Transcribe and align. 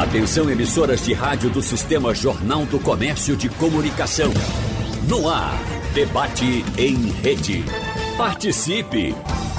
Atenção 0.00 0.48
emissoras 0.48 1.04
de 1.04 1.12
rádio 1.12 1.50
do 1.50 1.60
Sistema 1.60 2.14
Jornal 2.14 2.64
do 2.64 2.80
Comércio 2.80 3.36
de 3.36 3.50
Comunicação. 3.50 4.32
No 5.06 5.28
ar, 5.28 5.60
debate 5.92 6.64
em 6.78 7.10
rede. 7.10 7.62
Participe! 8.16 9.14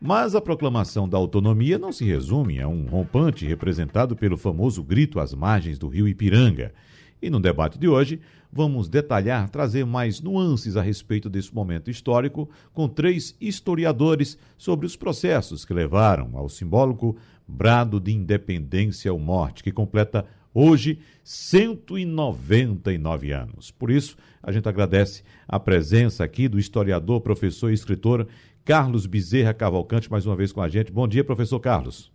Mas 0.00 0.34
a 0.34 0.40
proclamação 0.40 1.08
da 1.08 1.16
autonomia 1.16 1.78
não 1.78 1.90
se 1.90 2.04
resume 2.04 2.60
a 2.60 2.68
um 2.68 2.86
rompante 2.86 3.46
representado 3.46 4.14
pelo 4.14 4.36
famoso 4.36 4.82
grito 4.82 5.18
às 5.18 5.32
margens 5.32 5.78
do 5.78 5.88
rio 5.88 6.06
Ipiranga. 6.06 6.74
E 7.20 7.30
no 7.30 7.40
debate 7.40 7.78
de 7.78 7.88
hoje, 7.88 8.20
vamos 8.52 8.90
detalhar, 8.90 9.48
trazer 9.48 9.86
mais 9.86 10.20
nuances 10.20 10.76
a 10.76 10.82
respeito 10.82 11.30
desse 11.30 11.54
momento 11.54 11.90
histórico 11.90 12.46
com 12.74 12.86
três 12.86 13.34
historiadores 13.40 14.36
sobre 14.58 14.84
os 14.84 14.96
processos 14.96 15.64
que 15.64 15.72
levaram 15.72 16.36
ao 16.36 16.50
simbólico 16.50 17.16
brado 17.48 17.98
de 17.98 18.12
independência 18.12 19.10
ou 19.10 19.18
morte, 19.18 19.62
que 19.62 19.72
completa 19.72 20.26
hoje 20.52 20.98
199 21.24 23.32
anos. 23.32 23.70
Por 23.70 23.90
isso, 23.90 24.14
a 24.42 24.52
gente 24.52 24.68
agradece 24.68 25.22
a 25.48 25.58
presença 25.58 26.22
aqui 26.22 26.48
do 26.48 26.58
historiador, 26.58 27.22
professor 27.22 27.70
e 27.70 27.74
escritor 27.74 28.28
Carlos 28.66 29.06
Bezerra 29.06 29.54
Cavalcante, 29.54 30.10
mais 30.10 30.26
uma 30.26 30.34
vez 30.34 30.50
com 30.50 30.60
a 30.60 30.68
gente. 30.68 30.90
Bom 30.90 31.06
dia, 31.06 31.22
professor 31.22 31.60
Carlos. 31.60 32.12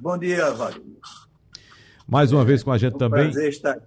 Bom 0.00 0.16
dia, 0.16 0.50
Wagner. 0.50 0.82
Mais 2.08 2.32
uma 2.32 2.40
é, 2.40 2.44
vez 2.46 2.62
com 2.62 2.72
a 2.72 2.78
gente 2.78 2.94
é 2.94 2.96
um 2.96 2.98
também. 2.98 3.24
Prazer 3.24 3.50
estar 3.50 3.78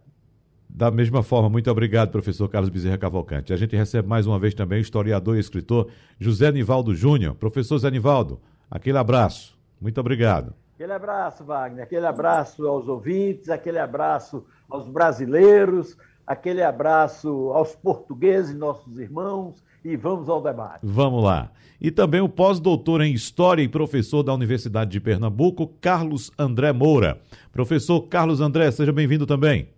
da 0.69 0.91
mesma 0.91 1.23
forma, 1.23 1.49
muito 1.49 1.71
obrigado, 1.71 2.11
professor 2.11 2.47
Carlos 2.47 2.69
Bezerra 2.69 2.99
Cavalcante. 2.99 3.52
A 3.52 3.57
gente 3.57 3.75
recebe 3.75 4.07
mais 4.07 4.27
uma 4.27 4.38
vez 4.38 4.53
também 4.53 4.77
o 4.77 4.81
historiador 4.81 5.35
e 5.35 5.39
escritor 5.39 5.89
José 6.19 6.51
Nivaldo 6.51 6.94
Júnior. 6.94 7.33
Professor 7.33 7.79
Zé 7.79 7.89
Nivaldo, 7.89 8.39
aquele 8.69 8.99
abraço. 8.99 9.57
Muito 9.81 9.99
obrigado. 9.99 10.53
Aquele 10.75 10.94
abraço, 10.94 11.44
Wagner. 11.44 11.83
Aquele 11.83 12.05
abraço 12.05 12.67
aos 12.67 12.88
ouvintes, 12.88 13.49
aquele 13.49 13.79
abraço 13.79 14.45
aos 14.69 14.88
brasileiros, 14.88 15.97
aquele 16.27 16.61
abraço 16.61 17.27
aos 17.53 17.75
portugueses, 17.75 18.55
nossos 18.55 18.99
irmãos, 18.99 19.63
e 19.88 19.95
vamos 19.95 20.27
ao 20.27 20.41
debate. 20.41 20.80
Vamos 20.83 21.23
lá. 21.23 21.49
E 21.80 21.91
também 21.91 22.19
o 22.19 22.27
pós-doutor 22.27 23.02
em 23.02 23.13
História 23.13 23.61
e 23.61 23.67
professor 23.67 24.23
da 24.23 24.33
Universidade 24.33 24.91
de 24.91 24.99
Pernambuco, 24.99 25.67
Carlos 25.79 26.31
André 26.38 26.73
Moura. 26.73 27.21
Professor 27.52 28.02
Carlos 28.02 28.41
André, 28.41 28.69
seja 28.71 28.91
bem-vindo 28.91 29.25
também. 29.25 29.69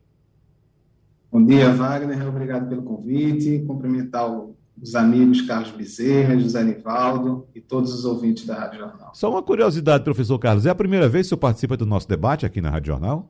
Bom 1.31 1.45
dia, 1.45 1.71
Wagner. 1.71 2.27
Obrigado 2.27 2.67
pelo 2.67 2.81
convite. 2.81 3.63
Cumprimentar 3.67 4.27
os 4.81 4.95
amigos 4.95 5.41
Carlos 5.41 5.71
Bezerra, 5.71 6.39
José 6.39 6.63
Nivaldo 6.63 7.45
e 7.53 7.61
todos 7.61 7.94
os 7.94 8.05
ouvintes 8.05 8.45
da 8.45 8.55
Rádio 8.55 8.79
Jornal. 8.79 9.11
Só 9.13 9.29
uma 9.29 9.44
curiosidade, 9.44 10.03
professor 10.03 10.39
Carlos. 10.39 10.66
É 10.66 10.69
a 10.69 10.75
primeira 10.75 11.07
vez 11.07 11.27
que 11.27 11.27
o 11.27 11.29
senhor 11.29 11.39
participa 11.39 11.77
do 11.77 11.85
nosso 11.85 12.07
debate 12.07 12.45
aqui 12.45 12.61
na 12.61 12.69
Rádio 12.69 12.94
Jornal? 12.94 13.29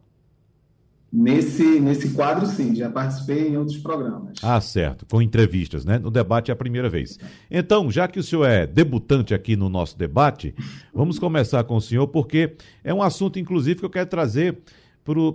Nesse, 1.11 1.79
nesse 1.79 2.11
quadro, 2.11 2.45
sim, 2.45 2.75
já 2.75 2.87
participei 2.87 3.49
em 3.49 3.57
outros 3.57 3.77
programas. 3.77 4.37
Ah, 4.43 4.61
certo, 4.61 5.07
com 5.07 5.19
entrevistas, 5.19 5.83
né? 5.83 5.97
No 5.97 6.11
debate 6.11 6.51
é 6.51 6.53
a 6.53 6.55
primeira 6.55 6.87
vez. 6.87 7.17
Então, 7.49 7.89
já 7.89 8.07
que 8.07 8.19
o 8.19 8.23
senhor 8.23 8.45
é 8.45 8.67
debutante 8.67 9.33
aqui 9.33 9.55
no 9.55 9.69
nosso 9.69 9.97
debate, 9.97 10.53
vamos 10.93 11.17
começar 11.17 11.63
com 11.63 11.75
o 11.75 11.81
senhor, 11.81 12.07
porque 12.07 12.55
é 12.83 12.93
um 12.93 13.01
assunto, 13.01 13.39
inclusive, 13.39 13.79
que 13.79 13.85
eu 13.85 13.89
quero 13.89 14.07
trazer 14.07 14.59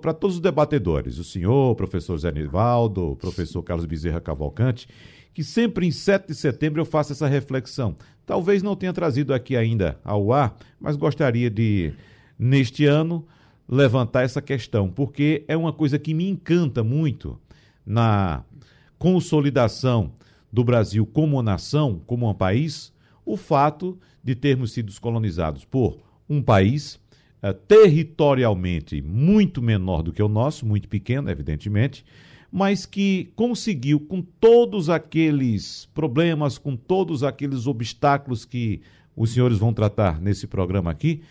para 0.01 0.15
todos 0.15 0.37
os 0.37 0.41
debatedores. 0.41 1.19
O 1.19 1.25
senhor, 1.25 1.73
o 1.73 1.75
professor 1.75 2.17
Zé 2.19 2.31
Nivaldo, 2.31 3.11
o 3.11 3.17
professor 3.17 3.63
Carlos 3.63 3.87
Bezerra 3.87 4.21
Cavalcante, 4.21 4.87
que 5.33 5.43
sempre 5.43 5.87
em 5.87 5.91
7 5.91 6.29
de 6.29 6.35
setembro 6.37 6.81
eu 6.81 6.87
faço 6.87 7.11
essa 7.11 7.27
reflexão. 7.27 7.97
Talvez 8.25 8.63
não 8.63 8.77
tenha 8.77 8.93
trazido 8.93 9.35
aqui 9.35 9.57
ainda 9.57 9.99
ao 10.05 10.33
ar, 10.33 10.57
mas 10.81 10.95
gostaria 10.95 11.51
de, 11.51 11.93
neste 12.39 12.87
ano, 12.87 13.27
levantar 13.69 14.23
essa 14.23 14.43
questão, 14.43 14.91
porque 14.91 15.45
é 15.49 15.57
uma 15.57 15.73
coisa 15.73 15.99
que 15.99 16.15
me 16.15 16.29
encanta 16.29 16.85
muito 16.85 17.39
na 17.85 18.45
consolidação 18.99 20.13
do 20.53 20.63
Brasil 20.63 21.05
como 21.07 21.43
nação, 21.43 22.01
como 22.07 22.29
um 22.29 22.35
país, 22.35 22.93
o 23.25 23.37
fato 23.37 23.99
de 24.23 24.35
termos 24.35 24.73
sido 24.73 24.93
colonizados 25.01 25.65
por 25.65 25.99
um 26.29 26.43
país 26.43 27.01
uh, 27.43 27.53
territorialmente 27.67 29.03
muito 29.03 29.61
menor 29.61 30.03
do 30.03 30.13
que 30.13 30.23
o 30.23 30.29
nosso, 30.29 30.65
muito 30.65 30.89
pequeno, 30.89 31.31
evidentemente, 31.31 32.05
mas 32.53 32.87
que 32.87 33.33
conseguiu, 33.35 33.99
com 33.99 34.23
todos 34.23 34.89
aqueles 34.89 35.89
problemas, 35.93 36.57
com 36.57 36.77
todos 36.77 37.25
aqueles 37.25 37.67
obstáculos 37.67 38.45
que 38.45 38.81
os 39.17 39.33
senhores 39.33 39.59
vão 39.59 39.73
tratar 39.73 40.21
nesse 40.21 40.47
programa 40.47 40.91
aqui, 40.91 41.23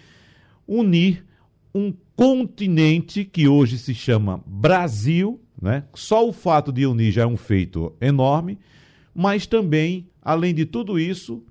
unir 0.68 1.26
um 1.74 1.94
continente 2.16 3.26
que 3.26 3.48
hoje 3.48 3.78
se 3.78 3.96
chama 3.96 4.44
Brasil, 4.46 5.42
né? 5.62 5.86
Só 5.94 6.28
o 6.28 6.34
fato 6.34 6.72
de 6.72 6.86
unir 6.86 7.12
já 7.12 7.24
é 7.24 7.26
um 7.26 7.38
feito 7.38 7.94
enorme, 8.00 8.60
mas 9.14 9.48
também, 9.48 10.08
além 10.22 10.54
de 10.54 10.66
tudo 10.66 11.00
isso, 11.00 11.44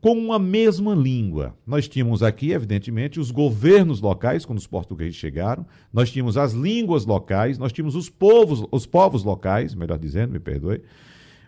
com 0.00 0.12
uma 0.12 0.38
mesma 0.38 0.94
língua. 0.94 1.56
Nós 1.66 1.88
tínhamos 1.88 2.22
aqui, 2.22 2.52
evidentemente, 2.52 3.18
os 3.18 3.30
governos 3.30 4.00
locais, 4.00 4.44
quando 4.44 4.58
os 4.58 4.66
portugueses 4.66 5.16
chegaram, 5.16 5.66
nós 5.92 6.10
tínhamos 6.10 6.36
as 6.36 6.52
línguas 6.52 7.04
locais, 7.06 7.58
nós 7.58 7.72
tínhamos 7.72 7.96
os 7.96 8.08
povos, 8.08 8.64
os 8.70 8.86
povos 8.86 9.24
locais, 9.24 9.74
melhor 9.74 9.98
dizendo, 9.98 10.32
me 10.32 10.38
perdoe, 10.38 10.82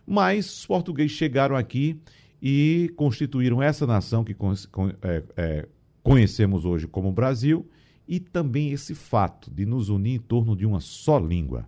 mas 0.07 0.59
os 0.61 0.67
portugueses 0.67 1.13
chegaram 1.13 1.55
aqui 1.55 2.01
e 2.43 2.91
constituíram 2.97 3.63
essa 3.63 3.87
nação 3.87 4.25
que 4.25 4.35
é, 5.03 5.23
é, 5.37 5.69
conhecemos 6.03 6.65
hoje 6.65 6.87
como 6.87 7.13
Brasil, 7.13 7.65
e 8.09 8.19
também 8.19 8.73
esse 8.73 8.95
fato 8.95 9.51
de 9.51 9.67
nos 9.67 9.91
unir 9.91 10.15
em 10.15 10.19
torno 10.19 10.57
de 10.57 10.65
uma 10.65 10.81
só 10.81 11.19
língua. 11.19 11.67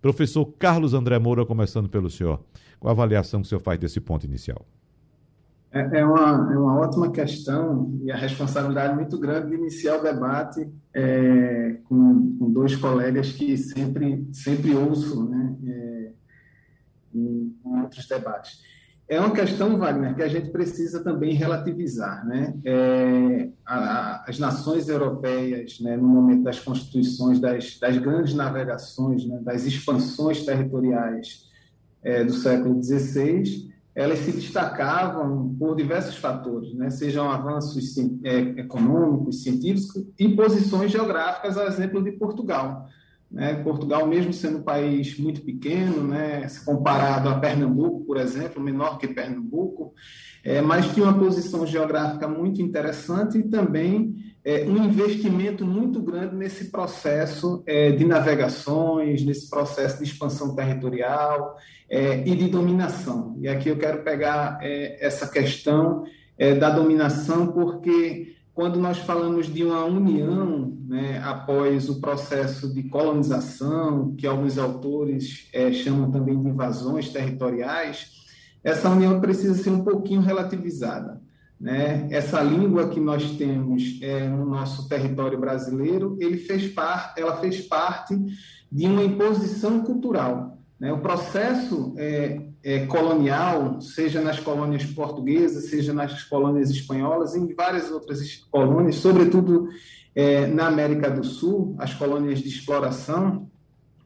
Professor 0.00 0.44
Carlos 0.58 0.94
André 0.94 1.18
Moura, 1.18 1.46
começando 1.46 1.88
pelo 1.88 2.10
senhor, 2.10 2.40
qual 2.78 2.90
a 2.90 2.92
avaliação 2.92 3.40
que 3.40 3.46
o 3.46 3.48
senhor 3.48 3.60
faz 3.60 3.80
desse 3.80 4.00
ponto 4.00 4.26
inicial? 4.26 4.64
É, 5.72 6.00
é 6.00 6.04
uma, 6.04 6.52
é 6.52 6.58
uma 6.58 6.78
ótima 6.78 7.10
questão 7.10 7.98
e 8.02 8.10
a 8.10 8.16
responsabilidade 8.16 8.94
muito 8.94 9.18
grande 9.18 9.48
de 9.50 9.54
iniciar 9.56 9.98
o 9.98 10.02
debate 10.02 10.68
é, 10.94 11.78
com, 11.84 12.36
com, 12.38 12.50
dois 12.50 12.76
colegas 12.76 13.32
que 13.32 13.56
sempre, 13.56 14.26
sempre 14.32 14.74
ouço 14.74 15.28
né, 15.28 15.56
é, 15.66 16.12
em, 17.14 17.54
em 17.64 17.80
outros 17.82 18.06
debates 18.06 18.62
é 19.08 19.18
uma 19.18 19.30
questão, 19.30 19.78
Wagner, 19.78 20.14
que 20.14 20.22
a 20.22 20.28
gente 20.28 20.50
precisa 20.50 21.02
também 21.02 21.32
relativizar. 21.32 22.26
Né? 22.26 22.54
É, 22.64 23.48
a, 23.64 23.76
a, 23.76 24.24
as 24.28 24.38
nações 24.38 24.88
europeias, 24.88 25.80
né, 25.80 25.96
no 25.96 26.06
momento 26.06 26.42
das 26.42 26.60
constituições, 26.60 27.40
das, 27.40 27.78
das 27.78 27.96
grandes 27.96 28.34
navegações, 28.34 29.26
né, 29.26 29.40
das 29.42 29.64
expansões 29.64 30.44
territoriais 30.44 31.48
é, 32.02 32.22
do 32.22 32.32
século 32.32 32.82
XVI, 32.82 33.68
elas 33.94 34.20
se 34.20 34.30
destacavam 34.30 35.56
por 35.58 35.74
diversos 35.74 36.16
fatores, 36.16 36.72
né? 36.72 36.88
sejam 36.88 37.28
avanços 37.28 37.96
é, 38.22 38.38
econômicos, 38.60 39.42
científicos 39.42 40.04
e 40.16 40.28
posições 40.28 40.92
geográficas, 40.92 41.58
a 41.58 41.66
exemplo 41.66 42.04
de 42.04 42.12
Portugal. 42.12 42.86
Né? 43.30 43.54
Portugal, 43.62 44.06
mesmo 44.06 44.32
sendo 44.32 44.58
um 44.58 44.62
país 44.62 45.18
muito 45.18 45.42
pequeno, 45.42 46.06
né? 46.06 46.48
se 46.48 46.64
comparado 46.64 47.28
a 47.28 47.38
Pernambuco, 47.38 48.04
por 48.04 48.16
exemplo, 48.16 48.62
menor 48.62 48.98
que 48.98 49.08
Pernambuco, 49.08 49.92
é, 50.42 50.60
mas 50.62 50.92
tinha 50.94 51.04
uma 51.04 51.18
posição 51.18 51.66
geográfica 51.66 52.26
muito 52.26 52.62
interessante 52.62 53.38
e 53.38 53.42
também 53.42 54.14
é, 54.44 54.64
um 54.64 54.82
investimento 54.82 55.66
muito 55.66 56.00
grande 56.00 56.34
nesse 56.34 56.70
processo 56.70 57.62
é, 57.66 57.90
de 57.90 58.04
navegações, 58.06 59.22
nesse 59.22 59.50
processo 59.50 59.98
de 59.98 60.04
expansão 60.04 60.54
territorial 60.54 61.56
é, 61.90 62.26
e 62.26 62.34
de 62.34 62.48
dominação. 62.48 63.36
E 63.40 63.48
aqui 63.48 63.68
eu 63.68 63.76
quero 63.76 64.02
pegar 64.02 64.58
é, 64.62 65.04
essa 65.04 65.28
questão 65.28 66.04
é, 66.38 66.54
da 66.54 66.70
dominação, 66.70 67.48
porque 67.48 68.37
quando 68.58 68.80
nós 68.80 68.98
falamos 68.98 69.46
de 69.46 69.62
uma 69.62 69.84
união 69.84 70.76
né, 70.88 71.22
após 71.22 71.88
o 71.88 72.00
processo 72.00 72.74
de 72.74 72.82
colonização, 72.82 74.16
que 74.16 74.26
alguns 74.26 74.58
autores 74.58 75.48
é, 75.52 75.72
chamam 75.72 76.10
também 76.10 76.36
de 76.36 76.48
invasões 76.48 77.08
territoriais, 77.08 78.26
essa 78.64 78.90
união 78.90 79.20
precisa 79.20 79.54
ser 79.54 79.70
um 79.70 79.84
pouquinho 79.84 80.22
relativizada. 80.22 81.22
Né? 81.60 82.08
Essa 82.10 82.42
língua 82.42 82.88
que 82.88 82.98
nós 82.98 83.30
temos 83.36 84.00
é, 84.02 84.28
no 84.28 84.44
nosso 84.44 84.88
território 84.88 85.38
brasileiro, 85.38 86.16
ele 86.18 86.38
fez 86.38 86.66
par, 86.66 87.14
ela 87.16 87.36
fez 87.36 87.60
parte 87.60 88.18
de 88.72 88.86
uma 88.86 89.04
imposição 89.04 89.84
cultural. 89.84 90.58
Né? 90.80 90.92
O 90.92 90.98
processo 90.98 91.94
é, 91.96 92.47
é, 92.62 92.86
colonial, 92.86 93.80
seja 93.80 94.20
nas 94.20 94.40
colônias 94.40 94.84
portuguesas, 94.84 95.70
seja 95.70 95.92
nas 95.92 96.24
colônias 96.24 96.70
espanholas, 96.70 97.34
em 97.34 97.54
várias 97.54 97.90
outras 97.90 98.46
colônias, 98.50 98.96
sobretudo 98.96 99.68
é, 100.14 100.46
na 100.46 100.66
América 100.66 101.10
do 101.10 101.24
Sul, 101.24 101.76
as 101.78 101.94
colônias 101.94 102.40
de 102.40 102.48
exploração, 102.48 103.48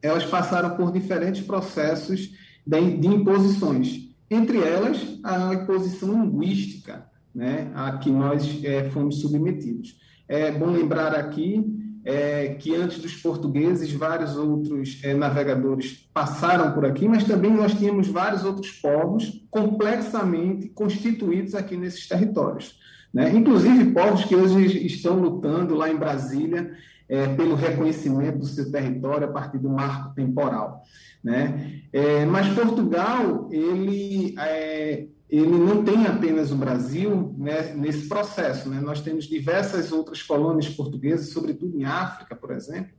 elas 0.03 0.25
passaram 0.25 0.77
por 0.77 0.93
diferentes 0.93 1.43
processos 1.43 2.33
de, 2.67 2.97
de 2.99 3.09
imposições, 3.09 4.11
entre 4.31 4.59
elas 4.59 4.99
a 5.23 5.55
imposição 5.55 6.25
linguística, 6.25 7.07
né, 7.35 7.71
a 7.75 7.97
que 7.99 8.11
nós 8.11 8.63
é, 8.65 8.91
fomos 8.91 9.21
submetidos. 9.21 9.97
É 10.29 10.51
bom 10.51 10.67
lembrar 10.67 11.15
aqui 11.15 11.81
é, 12.05 12.57
que 12.59 12.75
antes 12.75 12.99
dos 12.99 13.15
portugueses, 13.15 13.93
vários 13.93 14.37
outros 14.37 15.01
é, 15.05 15.15
navegadores 15.15 16.09
passaram 16.13 16.73
por 16.73 16.85
aqui, 16.85 17.09
mas 17.09 17.25
também 17.25 17.53
nós 17.53 17.75
tínhamos 17.75 18.09
vários 18.09 18.45
outros 18.45 18.71
povos 18.73 19.45
complexamente 19.51 20.69
constituídos 20.69 21.55
aqui 21.55 21.77
nesses 21.77 22.09
territórios. 22.09 22.81
Né? 23.15 23.33
Inclusive 23.35 23.93
povos 23.93 24.25
que 24.25 24.35
hoje 24.35 24.85
estão 24.87 25.21
lutando 25.21 25.75
lá 25.75 25.91
em 25.91 25.97
Brasília 25.97 26.73
é, 27.09 27.29
pelo 27.35 27.55
reconhecimento 27.55 28.39
do 28.39 28.47
seu 28.47 28.71
território 28.73 29.29
a 29.29 29.31
partir 29.31 29.59
do 29.59 29.69
marco 29.69 30.15
temporal. 30.15 30.83
Né? 31.23 31.83
É, 31.93 32.25
mas 32.25 32.49
Portugal, 32.55 33.49
ele 33.53 34.35
é, 34.39 35.07
ele 35.32 35.56
não 35.56 35.82
tem 35.82 36.06
apenas 36.06 36.52
o 36.52 36.56
Brasil 36.56 37.34
né, 37.38 37.73
nesse 37.75 38.06
processo. 38.06 38.69
Né? 38.69 38.82
Nós 38.82 39.00
temos 39.00 39.25
diversas 39.25 39.90
outras 39.90 40.23
colônias 40.23 40.69
portuguesas, 40.69 41.31
sobretudo 41.31 41.81
em 41.81 41.84
África, 41.87 42.37
por 42.37 42.50
exemplo, 42.50 42.93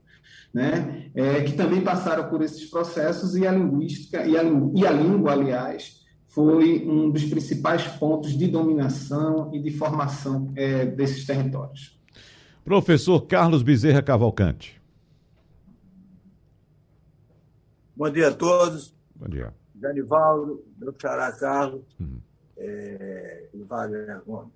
né, 0.52 1.12
é, 1.14 1.42
que 1.44 1.54
também 1.54 1.82
passaram 1.82 2.28
por 2.30 2.42
esses 2.42 2.66
processos 2.66 3.36
e 3.36 3.46
a 3.46 3.52
linguística 3.52 4.26
e 4.26 4.36
a, 4.36 4.42
e 4.44 4.86
a 4.86 4.92
língua, 4.92 5.34
aliás, 5.34 6.02
foi 6.28 6.84
um 6.88 7.12
dos 7.12 7.24
principais 7.26 7.84
pontos 7.84 8.36
de 8.36 8.48
dominação 8.48 9.54
e 9.54 9.60
de 9.60 9.70
formação 9.70 10.52
é, 10.56 10.88
desses 10.88 11.28
territórios. 11.28 12.00
Professor 12.66 13.22
Carlos 13.28 13.62
Bezerra 13.62 14.02
Cavalcante. 14.02 14.82
Bom 17.96 18.10
dia 18.10 18.30
a 18.30 18.34
todos. 18.34 18.92
Bom 19.16 19.28
dia. 19.30 19.54
Danivaldo, 19.84 20.66
meu 20.78 20.96
xará 20.98 21.32
Carlos 21.34 21.84
uhum. 22.00 22.20
é, 22.58 23.50
e 23.54 23.62
Wagner 23.64 24.24
Gomes. 24.26 24.54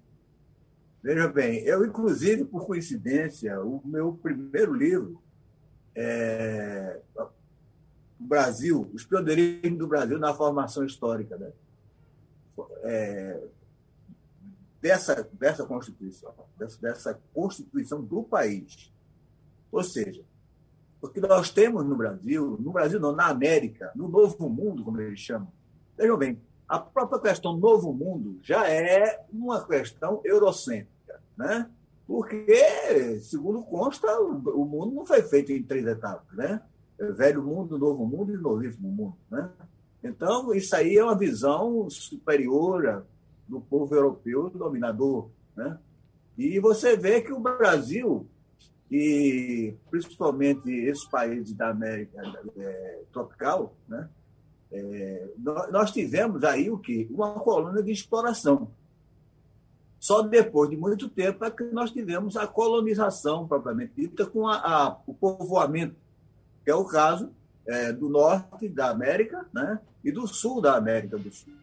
Veja 1.03 1.27
bem, 1.27 1.59
eu, 1.63 1.85
inclusive, 1.85 2.45
por 2.45 2.65
coincidência, 2.65 3.61
o 3.61 3.81
meu 3.85 4.13
primeiro 4.13 4.73
livro, 4.73 5.21
é, 5.93 6.99
Brasil, 8.17 8.89
os 8.93 9.05
pioneirismos 9.05 9.77
do 9.77 9.87
Brasil 9.87 10.17
na 10.17 10.33
formação 10.33 10.83
histórica, 10.85 11.37
né? 11.37 11.51
É, 12.83 13.43
dessa, 14.81 15.29
dessa 15.33 15.65
Constituição, 15.65 16.33
dessa, 16.57 16.81
dessa 16.81 17.21
Constituição 17.33 18.01
do 18.01 18.23
país. 18.23 18.91
Ou 19.71 19.83
seja, 19.83 20.23
porque 20.99 21.19
nós 21.19 21.51
temos 21.51 21.85
no 21.85 21.95
Brasil, 21.95 22.57
no 22.59 22.71
Brasil 22.71 22.99
não, 22.99 23.11
na 23.11 23.27
América, 23.27 23.91
no 23.95 24.07
Novo 24.07 24.49
Mundo, 24.49 24.83
como 24.83 24.99
eles 24.99 25.19
chamam. 25.19 25.47
Vejam 25.97 26.17
bem, 26.17 26.41
a 26.67 26.79
própria 26.79 27.19
questão 27.19 27.57
Novo 27.57 27.93
Mundo 27.93 28.39
já 28.41 28.69
é 28.69 29.23
uma 29.31 29.65
questão 29.65 30.21
eurocêntrica, 30.23 31.21
né? 31.37 31.69
Porque, 32.07 33.19
segundo 33.21 33.61
consta, 33.63 34.07
o 34.19 34.65
mundo 34.65 34.95
não 34.95 35.05
foi 35.05 35.21
feito 35.23 35.51
em 35.51 35.61
três 35.61 35.85
etapas, 35.85 36.35
né? 36.35 36.61
Velho 36.97 37.43
mundo, 37.43 37.77
novo 37.77 38.05
mundo 38.05 38.33
e 38.33 38.37
novíssimo 38.37 38.89
mundo, 38.89 39.17
né? 39.29 39.49
Então, 40.03 40.53
isso 40.53 40.75
aí 40.75 40.97
é 40.97 41.03
uma 41.03 41.17
visão 41.17 41.89
superior 41.89 43.05
do 43.47 43.59
povo 43.59 43.93
europeu 43.93 44.49
dominador, 44.49 45.29
né? 45.55 45.77
E 46.37 46.59
você 46.59 46.95
vê 46.95 47.21
que 47.21 47.33
o 47.33 47.39
Brasil 47.39 48.25
e 48.89 49.75
principalmente 49.89 50.69
esses 50.69 51.05
países 51.05 51.53
da 51.53 51.69
América 51.69 52.21
é, 52.57 53.01
tropical, 53.11 53.75
né? 53.87 54.09
É, 54.69 55.27
nós 55.71 55.91
tivemos 55.91 56.43
aí 56.43 56.69
o 56.69 56.77
que? 56.77 57.07
Uma 57.11 57.33
colônia 57.39 57.81
de 57.81 57.91
exploração. 57.91 58.69
Só 59.99 60.21
depois 60.21 60.69
de 60.69 60.77
muito 60.77 61.09
tempo 61.09 61.43
é 61.43 61.51
que 61.51 61.63
nós 61.63 61.91
tivemos 61.91 62.35
a 62.37 62.45
colonização 62.45 63.47
propriamente 63.47 63.93
dita 63.95 64.25
com 64.25 64.47
a, 64.47 64.57
a, 64.57 64.97
o 65.07 65.13
povoamento, 65.13 65.95
que 66.63 66.69
é 66.69 66.75
o 66.75 66.85
caso 66.85 67.31
é, 67.65 67.91
do 67.91 68.09
norte 68.09 68.69
da 68.69 68.89
América 68.89 69.45
né? 69.53 69.79
e 70.03 70.11
do 70.11 70.27
sul 70.27 70.61
da 70.61 70.75
América 70.75 71.17
do 71.17 71.31
Sul. 71.31 71.53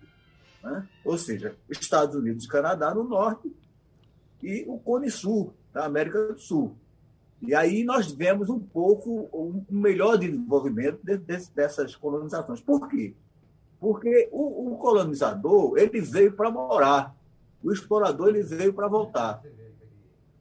Né? 0.62 0.88
Ou 1.04 1.16
seja, 1.16 1.56
Estados 1.70 2.16
Unidos 2.16 2.44
e 2.44 2.48
Canadá 2.48 2.94
no 2.94 3.04
norte 3.04 3.54
e 4.42 4.64
o 4.66 4.78
Cone 4.78 5.10
Sul 5.10 5.54
da 5.72 5.84
América 5.84 6.32
do 6.32 6.38
Sul. 6.38 6.76
E 7.46 7.54
aí 7.54 7.84
nós 7.84 8.10
vemos 8.10 8.48
um 8.48 8.58
pouco 8.58 9.28
um 9.32 9.62
melhor 9.70 10.16
desenvolvimento 10.16 11.00
de, 11.04 11.18
de, 11.18 11.50
dessas 11.50 11.94
colonizações. 11.94 12.60
Por 12.60 12.88
quê? 12.88 13.14
Porque 13.78 14.28
o, 14.32 14.72
o 14.72 14.78
colonizador 14.78 15.76
ele 15.76 16.00
veio 16.00 16.32
para 16.32 16.50
morar, 16.50 17.14
o 17.62 17.70
explorador 17.70 18.28
ele 18.28 18.42
veio 18.42 18.72
para 18.72 18.88
voltar. 18.88 19.42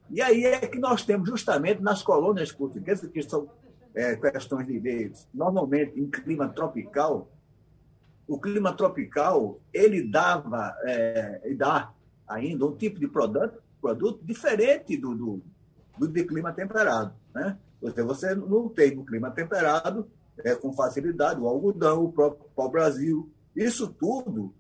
E 0.10 0.22
aí 0.22 0.46
é 0.46 0.60
que 0.66 0.80
nós 0.80 1.04
temos 1.04 1.28
justamente 1.28 1.82
nas 1.82 2.02
colônias 2.02 2.52
portuguesas, 2.52 3.10
que 3.10 3.22
são 3.24 3.50
é, 3.94 4.16
questões 4.16 4.66
de 4.66 4.80
leis, 4.80 5.28
normalmente 5.34 6.00
em 6.00 6.10
clima 6.10 6.48
tropical, 6.48 7.30
o 8.28 8.40
clima 8.40 8.74
tropical 8.74 9.60
ele 9.74 10.02
dava 10.02 10.76
é, 10.84 11.42
e 11.46 11.54
dá 11.54 11.92
ainda 12.28 12.66
um 12.66 12.76
tipo 12.76 13.00
de 13.00 13.08
produto, 13.08 13.62
produto 13.82 14.24
diferente 14.24 14.96
do, 14.96 15.14
do 15.14 15.42
do 15.98 16.08
de 16.08 16.24
clima 16.26 16.52
temperado. 16.52 17.14
Né? 17.34 17.58
Você, 17.82 18.04
você 18.04 18.36
não 18.36 18.70
tem 18.70 18.96
no 18.96 19.06
clima 19.06 19.32
temperado 19.32 20.08
é, 20.40 20.56
com 20.56 20.74
facilidade 20.74 21.40
o 21.40 21.48
algodão, 21.48 22.04
o 22.04 22.12
próprio 22.12 22.50
pau-brasil. 22.56 23.30
Isso 23.56 23.88
tudo 23.88 24.54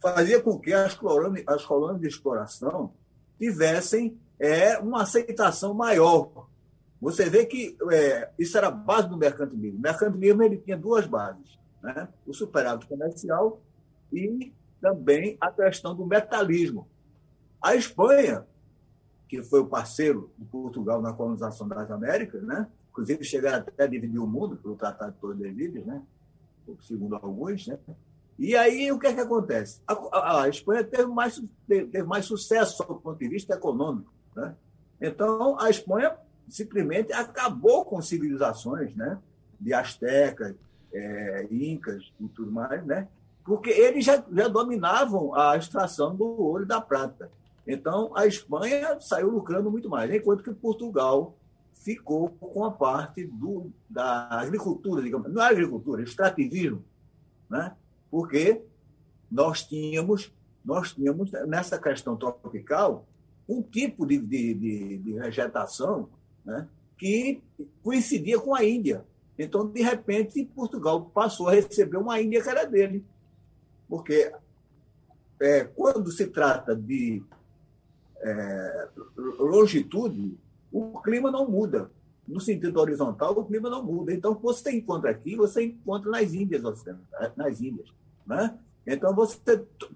fazia 0.00 0.40
com 0.40 0.58
que 0.58 0.72
as 0.72 0.94
colônias, 0.94 1.44
as 1.46 1.64
colônias 1.64 2.00
de 2.00 2.08
exploração 2.08 2.92
tivessem 3.38 4.18
é, 4.38 4.78
uma 4.78 5.02
aceitação 5.02 5.74
maior. 5.74 6.48
Você 7.00 7.28
vê 7.28 7.46
que 7.46 7.76
é, 7.90 8.30
isso 8.38 8.56
era 8.56 8.68
a 8.68 8.70
base 8.70 9.08
do 9.08 9.16
mercantilismo. 9.16 9.78
O 9.78 9.82
mercantilismo 9.82 10.42
ele 10.42 10.58
tinha 10.58 10.76
duas 10.76 11.06
bases: 11.06 11.58
né? 11.82 12.08
o 12.26 12.32
superávit 12.32 12.86
comercial 12.86 13.60
e 14.12 14.52
também 14.80 15.36
a 15.40 15.50
questão 15.50 15.94
do 15.94 16.06
metalismo. 16.06 16.88
A 17.60 17.74
Espanha 17.76 18.46
que 19.32 19.42
foi 19.42 19.60
o 19.60 19.66
parceiro 19.66 20.30
de 20.36 20.44
Portugal 20.44 21.00
na 21.00 21.10
colonização 21.10 21.66
das 21.66 21.90
Américas, 21.90 22.42
né? 22.42 22.68
inclusive 22.90 23.24
chegaram 23.24 23.64
até 23.66 23.84
a 23.84 23.86
dividir 23.86 24.18
o 24.18 24.26
mundo 24.26 24.58
pelo 24.58 24.76
Tratado 24.76 25.12
de 25.12 25.18
Tordesilhas, 25.20 25.86
né? 25.86 26.02
segundo 26.82 27.16
alguns. 27.16 27.66
Né? 27.66 27.78
E 28.38 28.54
aí 28.54 28.92
o 28.92 28.98
que 28.98 29.06
é 29.06 29.14
que 29.14 29.20
acontece? 29.20 29.80
A, 29.86 29.94
a, 29.94 30.42
a 30.42 30.48
Espanha 30.50 30.84
teve 30.84 31.06
mais, 31.06 31.42
teve 31.66 32.02
mais 32.02 32.26
sucesso 32.26 32.86
do 32.86 32.96
ponto 32.96 33.18
de 33.18 33.26
vista 33.26 33.54
econômico. 33.54 34.12
Né? 34.36 34.54
Então, 35.00 35.58
a 35.58 35.70
Espanha 35.70 36.14
simplesmente 36.46 37.10
acabou 37.14 37.86
com 37.86 38.02
civilizações 38.02 38.94
né? 38.94 39.18
de 39.58 39.72
astecas, 39.72 40.54
é, 40.92 41.48
incas 41.50 42.12
e 42.20 42.28
tudo 42.28 42.52
mais, 42.52 42.84
né? 42.84 43.08
porque 43.42 43.70
eles 43.70 44.04
já, 44.04 44.22
já 44.30 44.46
dominavam 44.46 45.34
a 45.34 45.56
extração 45.56 46.14
do 46.14 46.26
ouro 46.26 46.64
e 46.64 46.66
da 46.66 46.82
prata. 46.82 47.30
Então, 47.66 48.16
a 48.16 48.26
Espanha 48.26 48.98
saiu 49.00 49.30
lucrando 49.30 49.70
muito 49.70 49.88
mais, 49.88 50.12
enquanto 50.12 50.42
que 50.42 50.52
Portugal 50.52 51.36
ficou 51.72 52.28
com 52.28 52.64
a 52.64 52.70
parte 52.70 53.24
do, 53.24 53.72
da 53.88 54.28
agricultura, 54.30 55.02
digamos, 55.02 55.32
não 55.32 55.42
é 55.42 55.46
agricultura, 55.46 56.00
é 56.00 56.04
extrativismo, 56.04 56.84
né? 57.48 57.74
porque 58.10 58.62
nós 59.30 59.64
tínhamos, 59.66 60.32
nós 60.64 60.92
tínhamos 60.92 61.30
nessa 61.46 61.78
questão 61.78 62.16
tropical 62.16 63.06
um 63.48 63.62
tipo 63.62 64.06
de, 64.06 64.18
de, 64.18 64.54
de, 64.54 64.98
de 64.98 65.12
vegetação 65.14 66.08
né? 66.44 66.68
que 66.96 67.42
coincidia 67.82 68.38
com 68.38 68.54
a 68.54 68.64
Índia. 68.64 69.04
Então, 69.38 69.66
de 69.66 69.82
repente, 69.82 70.44
Portugal 70.44 71.06
passou 71.06 71.48
a 71.48 71.52
receber 71.52 71.96
uma 71.96 72.20
Índia 72.20 72.42
que 72.42 72.48
era 72.48 72.64
dele. 72.64 73.04
Porque 73.88 74.32
é, 75.40 75.64
quando 75.64 76.12
se 76.12 76.28
trata 76.28 76.76
de 76.76 77.22
é, 78.22 78.88
longitude, 79.16 80.38
o 80.70 81.00
clima 81.00 81.30
não 81.30 81.48
muda. 81.48 81.90
No 82.26 82.40
sentido 82.40 82.78
horizontal, 82.78 83.36
o 83.36 83.44
clima 83.44 83.68
não 83.68 83.82
muda. 83.82 84.14
Então, 84.14 84.34
você 84.34 84.70
encontra 84.70 85.10
aqui, 85.10 85.36
você 85.36 85.64
encontra 85.64 86.10
nas 86.10 86.32
Índias 86.32 86.64
ocidentais, 86.64 87.32
nas 87.36 87.60
Índias. 87.60 87.92
Né? 88.24 88.56
Então, 88.86 89.14
você 89.14 89.38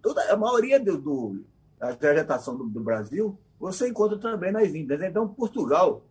toda 0.02 0.22
a 0.32 0.36
maioria 0.36 0.78
do, 0.78 0.98
do 0.98 1.44
da 1.78 1.92
vegetação 1.92 2.56
do, 2.56 2.64
do, 2.64 2.80
Brasil, 2.80 3.38
você 3.60 3.88
encontra 3.88 4.18
também 4.18 4.50
nas 4.50 4.74
Índias. 4.74 5.00
Então, 5.02 5.28
Portugal 5.28 6.04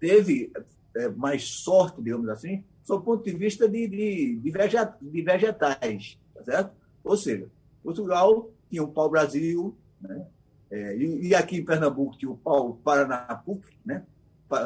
teve 0.00 0.50
é, 0.96 1.08
mais 1.08 1.44
sorte, 1.44 2.00
digamos 2.00 2.28
assim, 2.28 2.64
do 2.86 3.00
ponto 3.00 3.22
de 3.22 3.32
vista 3.32 3.68
de, 3.68 3.86
de, 3.86 4.36
de, 4.36 4.50
vegetais. 5.22 6.18
Tá 6.34 6.42
Tá 6.42 6.44
certo? 6.44 6.72
Ou 7.04 7.16
seja, 7.16 7.48
Portugal 7.82 8.50
tinha 8.70 8.82
o 8.82 8.88
pau-brasil, 8.88 9.76
né? 10.00 10.26
É, 10.72 10.96
e, 10.96 11.28
e, 11.28 11.34
aqui 11.34 11.58
em 11.58 11.64
Pernambuco 11.66 12.16
tinha 12.16 12.30
o 12.30 12.36
pau 12.36 12.80
Paranapuc, 12.82 13.62
né? 13.84 14.06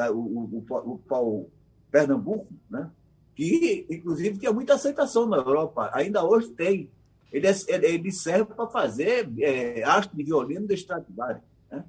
o, 0.09 0.13
o, 0.13 0.65
o 0.85 0.97
pau 0.99 1.49
Pernambuco, 1.91 2.47
né? 2.69 2.89
que 3.35 3.85
inclusive 3.89 4.37
tinha 4.37 4.53
muita 4.53 4.75
aceitação 4.75 5.25
na 5.27 5.35
Europa, 5.35 5.91
ainda 5.93 6.23
hoje 6.23 6.47
tem. 6.51 6.89
Ele, 7.29 7.45
é, 7.45 7.51
ele 7.67 8.09
serve 8.13 8.53
para 8.53 8.67
fazer 8.67 9.29
é, 9.37 9.83
haste 9.83 10.15
de 10.15 10.23
violino 10.23 10.65
de 10.65 10.75
Stradivari. 10.75 11.41
Né? 11.69 11.83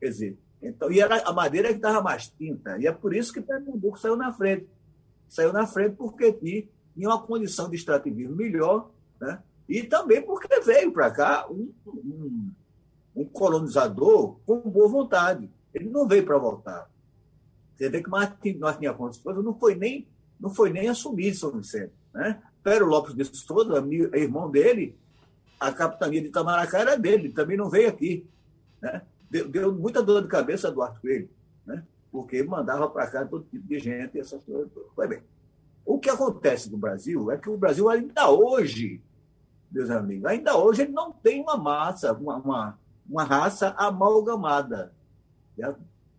Quer 0.00 0.08
dizer, 0.08 0.38
então, 0.60 0.90
e 0.90 0.98
era 0.98 1.20
a 1.20 1.32
madeira 1.32 1.72
que 1.72 1.78
dava 1.78 2.02
mais 2.02 2.26
tinta, 2.26 2.76
e 2.76 2.88
é 2.88 2.92
por 2.92 3.14
isso 3.14 3.32
que 3.32 3.40
Pernambuco 3.40 4.00
saiu 4.00 4.16
na 4.16 4.32
frente. 4.32 4.66
Saiu 5.28 5.52
na 5.52 5.64
frente 5.64 5.94
porque 5.94 6.32
tinha 6.32 7.08
uma 7.08 7.22
condição 7.22 7.70
de 7.70 7.76
extrativismo 7.76 8.34
melhor, 8.34 8.90
né? 9.20 9.40
e 9.68 9.84
também 9.84 10.20
porque 10.20 10.60
veio 10.60 10.90
para 10.90 11.08
cá 11.12 11.46
um, 11.48 11.72
um, 11.86 12.50
um, 13.14 13.24
colonizador 13.24 14.36
com 14.46 14.60
boa 14.60 14.88
vontade. 14.88 15.50
Ele 15.72 15.88
não 15.88 16.06
veio 16.06 16.24
para 16.24 16.38
voltar. 16.38 16.90
Você 17.76 17.88
vê 17.88 18.02
que 18.02 18.10
Martin, 18.10 18.58
Martin 18.58 18.86
Afonso 18.86 19.22
não 19.42 19.54
foi 19.54 19.74
nem 19.74 20.06
não 20.40 20.48
foi 20.48 20.70
nem 20.70 20.88
assumir 20.88 21.34
São 21.34 21.52
Vicente. 21.52 21.92
Né? 22.14 22.42
Péro 22.62 22.86
Lopes 22.86 23.14
de 23.14 23.24
Souza, 23.24 23.84
irmão 24.14 24.50
dele, 24.50 24.96
a 25.58 25.70
capitania 25.70 26.22
de 26.22 26.28
Itamaracá 26.28 26.78
era 26.78 26.96
dele, 26.96 27.30
também 27.30 27.56
não 27.56 27.68
veio 27.68 27.88
aqui. 27.88 28.26
Né? 28.80 29.02
Deu, 29.30 29.48
deu, 29.48 29.74
muita 29.74 30.02
dor 30.02 30.22
de 30.22 30.28
cabeça 30.28 30.68
a 30.68 30.70
Duarte 30.70 31.00
Coelho, 31.00 31.28
né? 31.66 31.84
porque 32.10 32.42
mandava 32.42 32.88
para 32.88 33.06
cá 33.06 33.24
todo 33.24 33.44
tipo 33.44 33.66
de 33.68 33.78
gente 33.78 34.18
essas 34.18 34.42
coisas. 34.42 34.70
Foi 34.96 35.06
bem. 35.06 35.22
O 35.84 35.98
que 35.98 36.08
acontece 36.08 36.70
no 36.70 36.78
Brasil 36.78 37.30
é 37.30 37.36
que 37.36 37.50
o 37.50 37.56
Brasil 37.56 37.88
ainda 37.88 38.30
hoje, 38.30 39.00
meus 39.70 39.90
amigos, 39.90 40.24
ainda 40.24 40.56
hoje 40.56 40.82
ele 40.82 40.92
não 40.92 41.12
tem 41.12 41.40
uma 41.42 41.56
massa, 41.56 42.12
uma, 42.12 42.36
uma, 42.36 42.78
uma 43.10 43.24
raça 43.24 43.74
amalgamada. 43.76 44.92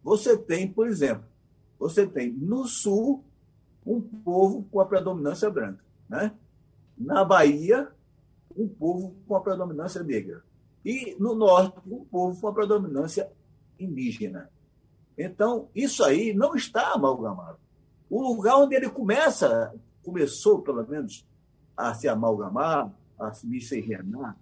Você 0.04 0.38
tem, 0.38 0.68
por 0.68 0.88
exemplo, 0.88 1.24
você 1.80 2.06
tem 2.06 2.34
no 2.34 2.68
sul 2.68 3.24
um 3.86 4.02
povo 4.02 4.68
com 4.70 4.82
a 4.82 4.86
predominância 4.86 5.50
branca. 5.50 5.84
Né? 6.10 6.34
Na 6.98 7.24
Bahia, 7.24 7.90
um 8.56 8.68
povo 8.68 9.16
com 9.26 9.36
a 9.36 9.42
predominância 9.42 10.04
negra. 10.04 10.44
E 10.84 11.16
no 11.18 11.34
norte, 11.34 11.78
um 11.88 12.04
povo 12.04 12.40
com 12.40 12.48
a 12.48 12.54
predominância 12.54 13.32
indígena. 13.80 14.52
Então, 15.18 15.70
isso 15.74 16.04
aí 16.04 16.34
não 16.34 16.56
está 16.56 16.94
amalgamado. 16.94 17.58
O 18.10 18.22
lugar 18.22 18.58
onde 18.58 18.76
ele 18.76 18.90
começa, 18.90 19.74
começou 20.04 20.62
pelo 20.62 20.86
menos 20.86 21.26
a 21.78 21.94
se 21.94 22.08
amalgamar, 22.08 22.92
a 23.18 23.34
se 23.34 23.48
miscigenar, 23.48 24.38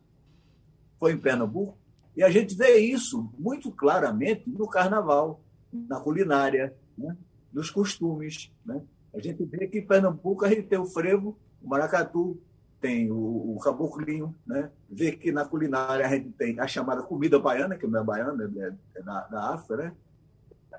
foi 0.98 1.14
em 1.14 1.18
Pernambuco, 1.18 1.78
e 2.20 2.24
a 2.24 2.30
gente 2.30 2.54
vê 2.54 2.76
isso 2.80 3.32
muito 3.40 3.72
claramente 3.72 4.44
no 4.46 4.68
carnaval, 4.68 5.40
na 5.72 6.02
culinária, 6.02 6.76
né? 6.98 7.16
nos 7.54 7.72
costumes. 7.72 8.52
Né? 8.66 8.82
A 9.16 9.22
gente 9.22 9.42
vê 9.46 9.70
que 9.70 9.80
em 9.80 9.88
Pernambuco 9.88 10.44
a 10.44 10.50
gente 10.50 10.64
tem 10.64 10.78
o 10.78 10.86
frevo, 10.86 11.40
o 11.64 11.70
maracatu, 11.70 12.38
tem 12.82 13.10
o, 13.10 13.56
o 13.56 13.60
caboclinho, 13.64 14.36
né? 14.46 14.70
Vê 14.90 15.14
que 15.14 15.32
na 15.32 15.46
culinária 15.46 16.06
a 16.06 16.10
gente 16.10 16.32
tem 16.32 16.60
a 16.60 16.68
chamada 16.68 17.04
comida 17.04 17.40
baiana, 17.40 17.78
que 17.78 17.88
não 17.88 18.02
é 18.02 18.04
baiana, 18.04 18.52
é, 18.58 19.00
é 19.00 19.02
da, 19.02 19.22
da 19.28 19.54
África, 19.54 19.78
né? 19.78 19.94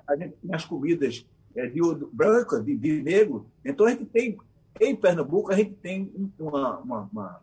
A 0.07 0.15
gente 0.15 0.35
tem 0.35 0.53
as 0.53 0.63
comidas 0.63 1.25
é, 1.55 1.65
de 1.65 1.79
branca, 2.13 2.61
de, 2.61 2.77
de 2.77 3.01
negro. 3.01 3.47
Então 3.65 3.87
a 3.87 3.89
gente 3.89 4.05
tem, 4.05 4.37
em 4.79 4.95
Pernambuco, 4.95 5.51
a 5.51 5.55
gente 5.55 5.73
tem 5.73 6.31
uma, 6.37 6.77
uma, 6.77 7.09
uma, 7.11 7.41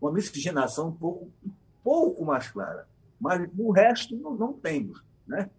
uma 0.00 0.12
miscigenação 0.12 0.88
um 0.88 0.92
pouco, 0.92 1.30
um 1.46 1.50
pouco 1.84 2.24
mais 2.24 2.48
clara. 2.48 2.90
Mas 3.20 3.52
no 3.52 3.70
resto 3.70 4.16
não, 4.16 4.34
não 4.34 4.52
temos, 4.54 5.02
né? 5.26 5.50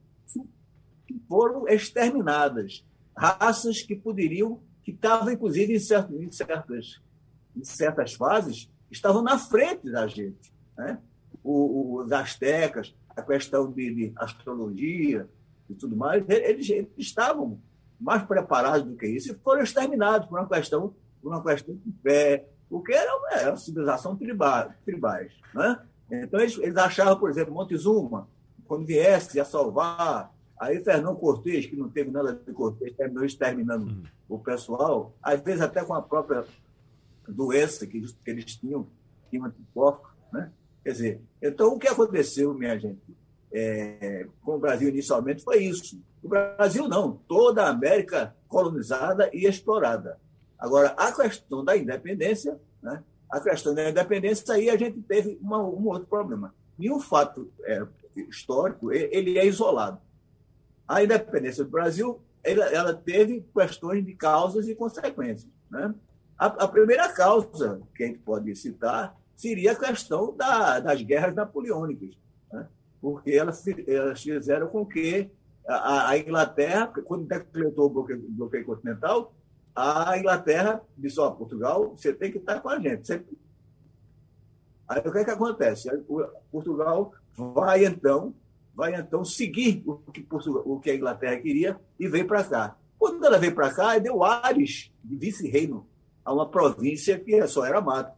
Foram 1.28 1.68
exterminadas 1.68 2.84
raças 3.16 3.82
que 3.82 3.96
poderiam, 3.96 4.62
que 4.84 4.92
estavam, 4.92 5.32
inclusive, 5.32 5.76
em, 5.76 5.80
certo, 5.80 6.16
em, 6.16 6.32
certas, 6.32 7.02
em 7.56 7.64
certas 7.64 8.14
fases, 8.14 8.70
estavam 8.90 9.22
na 9.22 9.38
frente 9.38 9.92
da 9.92 10.08
gente. 10.08 10.52
Né? 10.78 11.00
O, 11.44 11.98
os 11.98 12.12
astecas, 12.12 12.96
a 13.10 13.22
questão 13.22 13.72
de, 13.72 13.94
de, 13.94 14.14
astrologia 14.16 15.30
e 15.70 15.76
tudo 15.76 15.96
mais, 15.96 16.24
eles, 16.28 16.70
eles, 16.70 16.90
estavam 16.98 17.60
mais 18.00 18.24
preparados 18.24 18.84
do 18.84 18.96
que 18.96 19.08
isso 19.08 19.32
e 19.32 19.36
foram 19.36 19.62
exterminados 19.62 20.28
por 20.28 20.40
uma 20.40 20.48
questão, 20.48 20.96
por 21.22 21.32
uma 21.32 21.44
questão 21.44 21.76
de 21.76 21.92
fé, 22.02 22.48
porque 22.70 22.94
era 22.94 23.12
era 23.32 23.52
uma 23.52 23.58
civilização 23.58 24.16
tribal, 24.16 24.74
tribais. 24.86 25.32
Né? 25.54 25.80
Então, 26.12 26.40
eles, 26.40 26.58
eles 26.58 26.78
achavam, 26.78 27.18
por 27.18 27.30
exemplo, 27.30 27.54
Montezuma, 27.54 28.28
quando 28.68 28.86
viesse 28.86 29.40
a 29.40 29.46
salvar 29.46 30.32
Aí 30.62 30.84
Fernão 30.84 31.16
Cortes, 31.16 31.66
que 31.66 31.76
não 31.76 31.90
teve 31.90 32.12
nada 32.12 32.36
de 32.36 32.54
Cortes, 32.54 32.96
terminou 32.96 33.26
exterminando 33.26 33.88
uhum. 33.88 34.04
o 34.30 34.38
pessoal, 34.38 35.12
às 35.20 35.42
vezes 35.42 35.60
até 35.60 35.84
com 35.84 35.96
a 35.96 36.04
própria 36.04 36.46
doença 37.28 37.88
que 37.88 37.98
eles, 37.98 38.12
que 38.24 38.30
eles 38.30 38.46
tinham, 38.46 38.86
tinham 39.32 39.46
anticorpos. 39.46 40.12
Né? 40.32 40.52
Quer 40.84 40.92
dizer, 40.92 41.22
então 41.42 41.74
o 41.74 41.80
que 41.80 41.88
aconteceu, 41.88 42.54
minha 42.54 42.78
gente, 42.78 43.02
é, 43.52 44.28
com 44.44 44.58
o 44.58 44.60
Brasil 44.60 44.90
inicialmente 44.90 45.44
foi 45.44 45.64
isso. 45.64 46.00
O 46.22 46.30
Brasil 46.30 46.88
não, 46.88 47.14
toda 47.28 47.64
a 47.64 47.70
América 47.70 48.36
colonizada 48.48 49.32
e 49.34 49.48
explorada. 49.48 50.20
Agora, 50.60 50.90
a 50.90 51.12
questão 51.12 51.66
da 51.66 51.76
independência, 51.76 52.60
né? 52.84 53.04
A 53.32 53.40
questão 53.40 53.74
da 53.74 53.90
independência, 53.90 54.54
aí 54.54 54.70
a 54.70 54.78
gente 54.78 55.02
teve 55.02 55.38
uma, 55.42 55.60
um 55.60 55.88
outro 55.88 56.08
problema. 56.08 56.54
E 56.78 56.92
um 56.92 57.00
fato 57.00 57.52
é, 57.64 57.86
histórico, 58.30 58.92
ele 58.92 59.38
é 59.38 59.46
isolado. 59.46 60.00
A 60.88 61.04
independência 61.04 61.64
do 61.64 61.70
Brasil 61.70 62.22
ela, 62.44 62.66
ela 62.66 62.94
teve 62.94 63.46
questões 63.54 64.06
de 64.06 64.14
causas 64.14 64.68
e 64.68 64.76
consequências. 64.76 65.50
Né? 65.70 65.94
A, 66.38 66.46
a, 66.48 66.68
primeira 66.68 67.08
causa 67.10 67.82
que 67.96 68.04
a 68.04 68.08
gente 68.08 68.20
pode 68.20 68.56
citar 68.56 69.16
seria 69.36 69.72
a 69.72 69.76
questão 69.76 70.36
da, 70.36 70.80
das 70.80 71.02
guerras 71.02 71.36
napoleônicas, 71.36 72.18
né? 72.52 72.68
porque 73.00 73.32
elas, 73.32 73.64
elas 73.88 74.22
fizeram 74.22 74.68
com 74.68 74.86
que 74.86 75.30
a, 75.68 76.10
a 76.10 76.18
Inglaterra, 76.18 76.88
quando 77.06 77.28
decretou 77.28 77.86
o 77.86 77.90
bloqueio, 77.90 78.26
bloqueio 78.30 78.66
continental, 78.66 79.34
a 79.76 80.18
Inglaterra 80.18 80.82
disse: 80.98 81.20
Ó, 81.20 81.30
Portugal, 81.32 81.96
você 81.96 82.14
tem 82.14 82.32
que 82.32 82.38
estar 82.38 82.60
com 82.60 82.70
a 82.70 82.80
gente. 82.80 83.12
Aí 84.88 85.00
o 85.00 85.12
que, 85.12 85.20
é 85.20 85.24
que 85.24 85.32
acontece? 85.32 85.90
Portugal 86.52 87.14
vai, 87.36 87.86
então, 87.86 88.34
vai 88.76 88.94
então 88.96 89.24
seguir 89.24 89.84
o 89.86 89.96
que, 89.98 90.28
o 90.30 90.80
que 90.80 90.92
a 90.92 90.96
Inglaterra 90.96 91.38
queria 91.38 91.80
e 91.98 92.08
veio 92.08 92.28
para 92.28 92.44
cá. 92.44 92.76
Quando 93.00 93.26
ela 93.26 93.40
veio 93.40 93.56
para 93.56 93.74
cá, 93.74 93.98
deu 93.98 94.24
ares 94.24 94.92
de 95.04 95.16
vice-reino 95.16 95.88
a 96.24 96.34
uma 96.34 96.48
província 96.48 97.18
que 97.18 97.48
só 97.48 97.66
era 97.66 97.82
mato, 97.82 98.16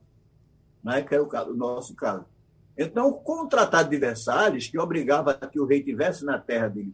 né? 0.84 1.02
que 1.04 1.14
era 1.14 1.24
o, 1.24 1.52
o 1.52 1.56
nosso 1.56 1.96
caso. 1.96 2.26
Então, 2.78 3.14
com 3.14 3.44
o 3.44 3.48
Tratado 3.48 3.90
de 3.90 3.98
Versalhes, 3.98 4.68
que 4.68 4.80
obrigava 4.80 5.36
que 5.36 5.60
o 5.60 5.66
rei 5.66 5.84
tivesse 5.84 6.26
na 6.26 6.40
terra 6.40 6.68
dele, 6.68 6.94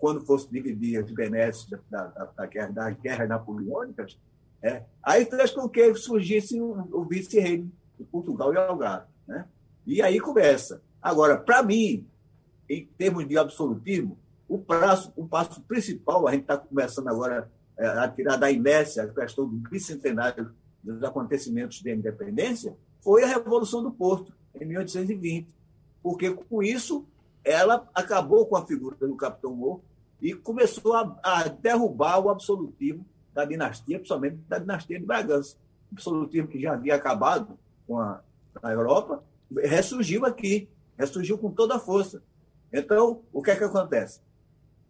quando 0.00 0.24
fosse 0.24 0.50
dividir 0.50 0.98
as 0.98 1.10
benesses 1.10 1.68
da, 1.68 1.78
da, 1.90 2.24
da, 2.24 2.66
das 2.68 2.96
guerras 3.00 3.28
napoleônicas, 3.28 4.18
é, 4.62 4.82
aí 5.02 5.26
fez 5.26 5.50
com 5.50 5.68
que 5.68 5.94
surgisse 5.94 6.60
o, 6.60 6.88
o 6.90 7.04
vice-reino 7.04 7.70
de 7.98 8.04
Portugal 8.04 8.52
e 8.52 8.56
Algarve. 8.56 9.06
Né? 9.28 9.46
E 9.86 10.02
aí 10.02 10.18
começa. 10.18 10.82
Agora, 11.02 11.36
para 11.36 11.62
mim, 11.62 12.06
em 12.68 12.86
termos 12.96 13.28
de 13.28 13.36
absolutismo, 13.36 14.18
o, 14.48 14.58
prazo, 14.58 15.12
o 15.16 15.26
passo 15.26 15.60
principal, 15.62 16.26
a 16.26 16.32
gente 16.32 16.42
está 16.42 16.56
começando 16.56 17.08
agora 17.08 17.50
é, 17.76 17.86
a 17.86 18.08
tirar 18.08 18.36
da 18.36 18.50
inércia 18.50 19.04
a 19.04 19.08
questão 19.08 19.46
do 19.46 19.56
bicentenário 19.56 20.50
dos 20.82 21.02
acontecimentos 21.02 21.82
da 21.82 21.90
independência, 21.90 22.74
foi 23.00 23.22
a 23.22 23.26
Revolução 23.26 23.82
do 23.82 23.90
Porto, 23.90 24.32
em 24.54 24.64
1820. 24.64 25.54
Porque, 26.02 26.30
com 26.30 26.62
isso, 26.62 27.06
ela 27.44 27.88
acabou 27.94 28.46
com 28.46 28.56
a 28.56 28.66
figura 28.66 28.96
do 28.96 29.14
Capitão 29.16 29.54
Moore 29.54 29.82
e 30.20 30.34
começou 30.34 30.94
a, 30.94 31.18
a 31.22 31.48
derrubar 31.48 32.18
o 32.18 32.30
absolutismo 32.30 33.04
da 33.32 33.44
dinastia, 33.44 33.98
principalmente 33.98 34.36
da 34.48 34.58
dinastia 34.58 34.98
de 34.98 35.06
Bragança. 35.06 35.56
O 35.90 35.94
absolutismo 35.94 36.48
que 36.48 36.60
já 36.60 36.74
havia 36.74 36.94
acabado 36.94 37.58
com 37.86 37.98
a, 37.98 38.22
a 38.62 38.72
Europa, 38.72 39.22
ressurgiu 39.62 40.24
aqui, 40.24 40.68
ressurgiu 40.98 41.38
com 41.38 41.50
toda 41.50 41.76
a 41.76 41.80
força. 41.80 42.22
Então, 42.72 43.22
o 43.32 43.42
que 43.42 43.50
é 43.50 43.56
que 43.56 43.64
acontece? 43.64 44.20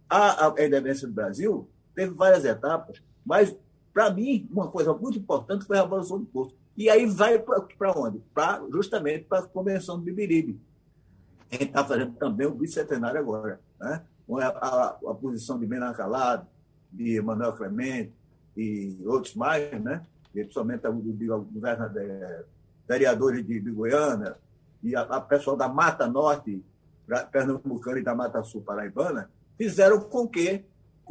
A, 0.08 0.48
a 0.48 0.50
independência 0.50 1.06
do 1.06 1.14
Brasil 1.14 1.68
teve 1.94 2.12
várias 2.12 2.44
etapas, 2.44 3.02
mas, 3.24 3.56
para 3.92 4.10
mim, 4.10 4.48
uma 4.50 4.68
coisa 4.68 4.92
muito 4.92 5.18
importante 5.18 5.64
foi 5.64 5.78
a 5.78 5.82
Revolução 5.82 6.18
do 6.18 6.26
Porto. 6.26 6.54
E 6.76 6.88
aí 6.88 7.06
vai 7.06 7.38
para 7.38 7.98
onde? 7.98 8.20
Pra, 8.34 8.62
justamente 8.72 9.24
para 9.24 9.40
a 9.40 9.46
Convenção 9.46 9.98
do 9.98 10.02
Bibiribe. 10.02 10.60
A 11.50 11.54
gente 11.54 11.66
está 11.66 11.84
fazendo 11.84 12.12
também 12.14 12.46
o 12.46 12.54
bicentenário 12.54 13.20
agora. 13.20 13.60
Né? 13.78 14.02
A, 14.38 14.46
a, 14.46 14.86
a 15.10 15.14
posição 15.14 15.58
de 15.58 15.66
Bena 15.66 15.92
Calado, 15.94 16.46
de 16.92 17.20
Manuel 17.20 17.52
Clemente 17.54 18.12
e 18.56 18.98
outros 19.04 19.34
mais, 19.34 19.70
né? 19.82 20.04
e 20.34 20.40
principalmente 20.40 20.86
o 20.86 20.92
do 20.92 22.46
vereadores 22.86 23.46
de, 23.46 23.60
de 23.60 23.70
Goiânia 23.70 24.36
e 24.82 24.96
a, 24.96 25.02
a 25.02 25.20
pessoal 25.20 25.56
da 25.56 25.68
Mata 25.68 26.06
Norte, 26.06 26.62
Pernambucana 27.30 27.98
e 27.98 28.02
da 28.02 28.14
Mata 28.14 28.42
Sul 28.42 28.62
Paraibana, 28.62 29.30
fizeram 29.56 30.00
com 30.00 30.26
que 30.26 30.64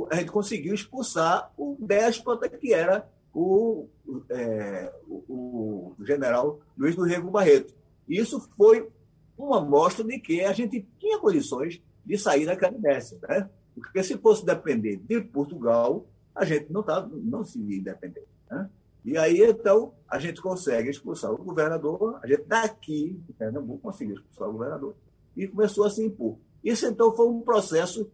a 0.09 0.15
gente 0.15 0.31
conseguiu 0.31 0.73
expulsar 0.73 1.51
o 1.57 1.77
déspota 1.79 2.47
que 2.47 2.73
era 2.73 3.07
o, 3.33 3.87
é, 4.29 4.91
o, 5.07 5.95
o, 5.99 6.05
general 6.05 6.59
Luiz 6.77 6.95
do 6.95 7.03
Rego 7.03 7.29
Barreto. 7.29 7.73
Isso 8.07 8.39
foi 8.57 8.89
uma 9.37 9.61
mostra 9.61 10.03
de 10.03 10.19
que 10.19 10.41
a 10.41 10.53
gente 10.53 10.85
tinha 10.99 11.19
condições 11.19 11.81
de 12.09 12.17
sair 12.17 12.47
daquela 12.47 12.75
inércia. 12.75 13.19
Né? 13.21 13.47
Porque 13.75 14.01
se 14.01 14.17
fosse 14.17 14.43
depender 14.43 14.97
de 14.97 15.21
Portugal, 15.21 16.07
a 16.33 16.43
gente 16.43 16.73
não, 16.73 16.81
tá, 16.81 17.07
não 17.11 17.43
se 17.43 17.59
ia 17.59 17.83
depender. 17.83 18.25
Né? 18.49 18.67
E 19.05 19.15
aí, 19.15 19.41
então, 19.43 19.93
a 20.09 20.17
gente 20.17 20.41
consegue 20.41 20.89
expulsar 20.89 21.31
o 21.31 21.37
governador, 21.37 22.19
a 22.23 22.27
gente 22.27 22.43
daqui 22.45 23.21
de 23.27 23.33
Pernambuco 23.33 23.83
conseguiu 23.83 24.15
expulsar 24.15 24.49
o 24.49 24.53
governador 24.53 24.95
e 25.37 25.47
começou 25.47 25.85
a 25.85 25.91
se 25.91 26.03
impor. 26.03 26.37
Isso, 26.63 26.87
então, 26.87 27.15
foi 27.15 27.27
um 27.27 27.41
processo 27.41 28.09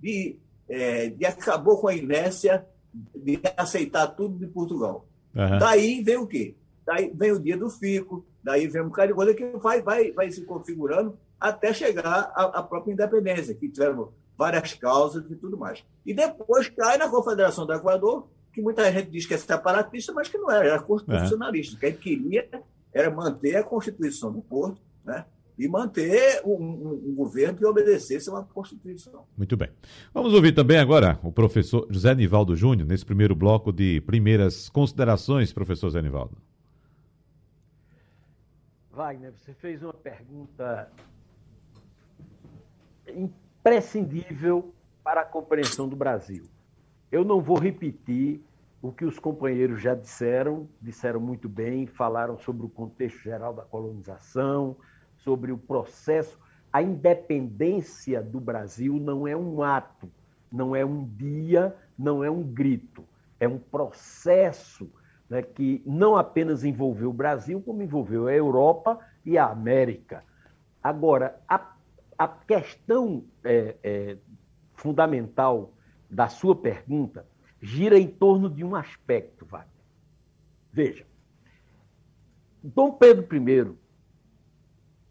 de, 0.00 0.38
é, 0.68 1.08
de 1.08 1.26
acabou 1.26 1.78
com 1.78 1.88
a 1.88 1.94
inércia 1.94 2.64
de 3.14 3.40
aceitar 3.56 4.06
tudo 4.08 4.38
de 4.38 4.46
Portugal. 4.46 5.06
Uhum. 5.34 5.58
Daí 5.58 6.02
vem 6.02 6.16
o 6.16 6.26
quê? 6.26 6.54
Daí 6.86 7.10
vem 7.12 7.32
o 7.32 7.40
dia 7.40 7.56
do 7.56 7.68
fico, 7.68 8.24
daí 8.42 8.68
vem 8.68 8.82
um 8.82 8.88
bocado 8.88 9.08
de 9.08 9.14
coisa 9.14 9.34
que 9.34 9.44
vai, 9.58 9.82
vai, 9.82 10.12
vai 10.12 10.30
se 10.30 10.44
configurando 10.44 11.18
até 11.40 11.72
chegar 11.72 12.32
à, 12.34 12.62
própria 12.62 12.92
independência, 12.92 13.54
que 13.54 13.68
tiveram 13.68 14.12
várias 14.36 14.74
causas 14.74 15.24
e 15.30 15.36
tudo 15.36 15.56
mais. 15.56 15.84
E 16.04 16.12
depois 16.12 16.68
cai 16.68 16.98
na 16.98 17.08
Confederação 17.08 17.66
do 17.66 17.72
Equador, 17.72 18.28
que 18.52 18.60
muita 18.60 18.90
gente 18.92 19.10
diz 19.10 19.26
que 19.26 19.34
é 19.34 19.38
separatista, 19.38 20.12
mas 20.12 20.28
que 20.28 20.36
não 20.36 20.50
era, 20.50 20.66
era 20.66 20.82
constitucionalista. 20.82 21.74
É. 21.74 21.76
O 21.76 21.80
que 21.80 21.86
a 21.86 21.90
gente 21.90 22.00
queria 22.00 22.48
era 22.92 23.10
manter 23.10 23.56
a 23.56 23.64
Constituição 23.64 24.32
do 24.32 24.42
Porto, 24.42 24.80
né? 25.04 25.24
e 25.60 25.68
manter 25.68 26.40
um, 26.42 26.54
um, 26.54 27.10
um, 27.10 27.14
governo 27.14 27.58
que 27.58 27.66
obedecesse 27.66 28.30
a 28.30 28.32
uma 28.32 28.44
Constituição. 28.44 29.26
Muito 29.36 29.58
bem. 29.58 29.68
Vamos 30.12 30.32
ouvir 30.32 30.52
também 30.52 30.78
agora 30.78 31.20
o 31.22 31.30
professor 31.30 31.86
José 31.90 32.14
Nivaldo 32.14 32.56
Júnior, 32.56 32.88
nesse 32.88 33.04
primeiro 33.04 33.34
bloco 33.34 33.70
de 33.70 34.00
primeiras 34.00 34.70
considerações, 34.70 35.52
professor 35.52 35.88
José 35.88 36.00
Nivaldo. 36.00 36.38
Wagner, 38.90 39.32
você 39.32 39.52
fez 39.52 39.82
uma 39.82 39.92
pergunta 39.92 40.90
imprescindível 43.10 44.72
para 45.02 45.22
a 45.22 45.24
compreensão 45.24 45.88
do 45.88 45.96
Brasil. 45.96 46.44
Eu 47.10 47.24
não 47.24 47.40
vou 47.40 47.58
repetir 47.58 48.40
o 48.82 48.90
que 48.90 49.04
os 49.04 49.18
companheiros 49.18 49.80
já 49.80 49.94
disseram, 49.94 50.68
disseram 50.80 51.20
muito 51.20 51.48
bem, 51.48 51.86
falaram 51.86 52.38
sobre 52.38 52.64
o 52.64 52.68
contexto 52.68 53.22
geral 53.22 53.52
da 53.52 53.62
colonização, 53.62 54.76
sobre 55.18 55.52
o 55.52 55.58
processo. 55.58 56.38
A 56.72 56.82
independência 56.82 58.22
do 58.22 58.40
Brasil 58.40 58.94
não 58.94 59.26
é 59.26 59.36
um 59.36 59.62
ato, 59.62 60.08
não 60.50 60.74
é 60.74 60.84
um 60.84 61.04
dia, 61.04 61.76
não 61.98 62.24
é 62.24 62.30
um 62.30 62.42
grito. 62.42 63.04
É 63.38 63.46
um 63.46 63.58
processo 63.58 64.90
né, 65.28 65.42
que 65.42 65.82
não 65.84 66.16
apenas 66.16 66.64
envolveu 66.64 67.10
o 67.10 67.14
Brasil, 67.14 67.60
como 67.60 67.82
envolveu 67.82 68.26
a 68.26 68.32
Europa 68.32 68.98
e 69.24 69.36
a 69.36 69.46
América. 69.46 70.24
Agora, 70.82 71.38
a, 71.48 71.74
a 72.20 72.28
questão 72.28 73.24
é, 73.42 73.76
é, 73.82 74.18
fundamental 74.74 75.72
da 76.10 76.28
sua 76.28 76.54
pergunta 76.54 77.26
gira 77.62 77.98
em 77.98 78.08
torno 78.08 78.50
de 78.50 78.62
um 78.62 78.74
aspecto, 78.74 79.46
Wagner. 79.46 79.70
Veja, 80.70 81.06
Dom 82.62 82.92
Pedro 82.92 83.26
I 83.34 83.74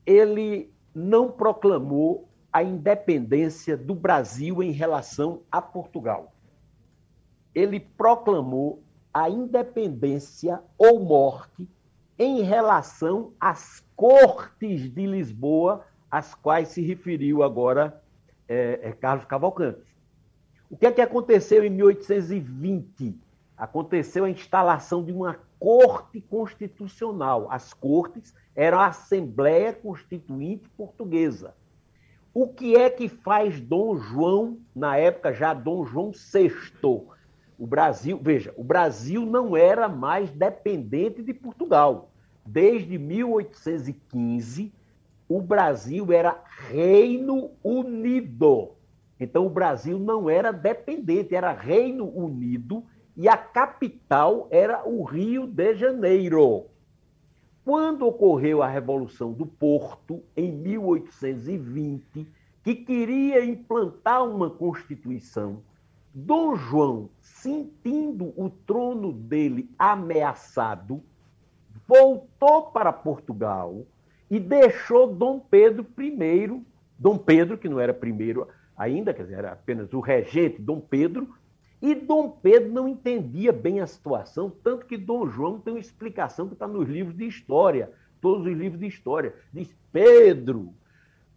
ele 0.05 0.71
não 0.93 1.31
proclamou 1.31 2.29
a 2.53 2.61
independência 2.61 3.75
do 3.75 3.95
Brasil 3.95 4.61
em 4.61 4.69
relação 4.69 5.41
a 5.51 5.59
Portugal. 5.59 6.31
Ele 7.55 7.79
proclamou 7.79 8.83
a 9.11 9.27
independência 9.27 10.61
ou 10.77 11.03
morte 11.03 11.67
em 12.19 12.43
relação 12.43 13.33
às 13.39 13.83
cortes 13.95 14.93
de 14.93 15.07
Lisboa, 15.07 15.83
às 16.09 16.33
quais 16.33 16.69
se 16.69 16.81
referiu 16.81 17.43
agora 17.43 18.01
é, 18.47 18.79
é, 18.83 18.91
Carlos 18.91 19.25
Cavalcante. 19.25 19.95
O 20.69 20.77
que 20.77 20.85
é 20.85 20.91
que 20.91 21.01
aconteceu 21.01 21.63
em 21.63 21.69
1820? 21.69 23.15
Aconteceu 23.57 24.25
a 24.25 24.29
instalação 24.29 25.03
de 25.03 25.11
uma 25.11 25.39
corte 25.59 26.21
constitucional. 26.21 27.47
As 27.51 27.73
cortes 27.73 28.33
eram 28.55 28.79
a 28.79 28.87
Assembleia 28.87 29.73
Constituinte 29.73 30.69
Portuguesa. 30.69 31.53
O 32.33 32.47
que 32.47 32.75
é 32.75 32.89
que 32.89 33.09
faz 33.09 33.59
Dom 33.59 33.97
João, 33.97 34.59
na 34.75 34.95
época 34.97 35.33
já 35.33 35.53
Dom 35.53 35.85
João 35.85 36.11
VI? 36.11 36.51
O 37.57 37.67
Brasil, 37.67 38.19
veja, 38.21 38.53
o 38.55 38.63
Brasil 38.63 39.25
não 39.25 39.57
era 39.57 39.89
mais 39.89 40.29
dependente 40.31 41.21
de 41.21 41.33
Portugal. 41.33 42.11
Desde 42.45 42.97
1815, 42.97 44.71
o 45.29 45.39
Brasil 45.39 46.11
era 46.11 46.43
Reino 46.67 47.51
Unido. 47.63 48.71
Então, 49.19 49.45
o 49.45 49.49
Brasil 49.49 49.99
não 49.99 50.27
era 50.27 50.51
dependente, 50.51 51.35
era 51.35 51.51
Reino 51.51 52.09
Unido 52.09 52.83
e 53.15 53.29
a 53.29 53.37
capital 53.37 54.47
era 54.49 54.87
o 54.89 55.03
Rio 55.03 55.45
de 55.45 55.75
Janeiro. 55.75 56.65
Quando 57.63 58.07
ocorreu 58.07 58.63
a 58.63 58.67
Revolução 58.67 59.31
do 59.31 59.45
Porto, 59.45 60.23
em 60.35 60.51
1820, 60.51 62.27
que 62.63 62.73
queria 62.73 63.45
implantar 63.45 64.27
uma 64.27 64.49
Constituição, 64.49 65.61
Dom 66.11 66.55
João, 66.55 67.09
sentindo 67.21 68.33
o 68.35 68.49
trono 68.49 69.13
dele 69.13 69.69
ameaçado, 69.77 71.03
voltou 71.87 72.71
para 72.71 72.91
Portugal 72.91 73.85
e 74.29 74.39
deixou 74.39 75.13
Dom 75.13 75.39
Pedro 75.39 75.85
I, 75.97 76.63
Dom 76.97 77.17
Pedro, 77.17 77.57
que 77.57 77.69
não 77.69 77.79
era 77.79 77.93
primeiro 77.93 78.47
ainda, 78.77 79.13
quer 79.13 79.23
dizer, 79.23 79.39
era 79.39 79.51
apenas 79.51 79.91
o 79.93 79.99
regente 79.99 80.61
Dom 80.61 80.79
Pedro, 80.79 81.27
e 81.81 81.95
Dom 81.95 82.29
Pedro 82.29 82.71
não 82.71 82.87
entendia 82.87 83.53
bem 83.53 83.79
a 83.79 83.87
situação, 83.87 84.51
tanto 84.63 84.85
que 84.85 84.97
Dom 84.97 85.27
João 85.29 85.59
tem 85.59 85.73
uma 85.73 85.79
explicação 85.79 86.47
que 86.47 86.53
está 86.53 86.67
nos 86.67 86.87
livros 86.87 87.15
de 87.15 87.25
história, 87.25 87.91
todos 88.21 88.45
os 88.45 88.57
livros 88.57 88.79
de 88.79 88.87
história. 88.87 89.33
Diz: 89.53 89.73
Pedro, 89.91 90.73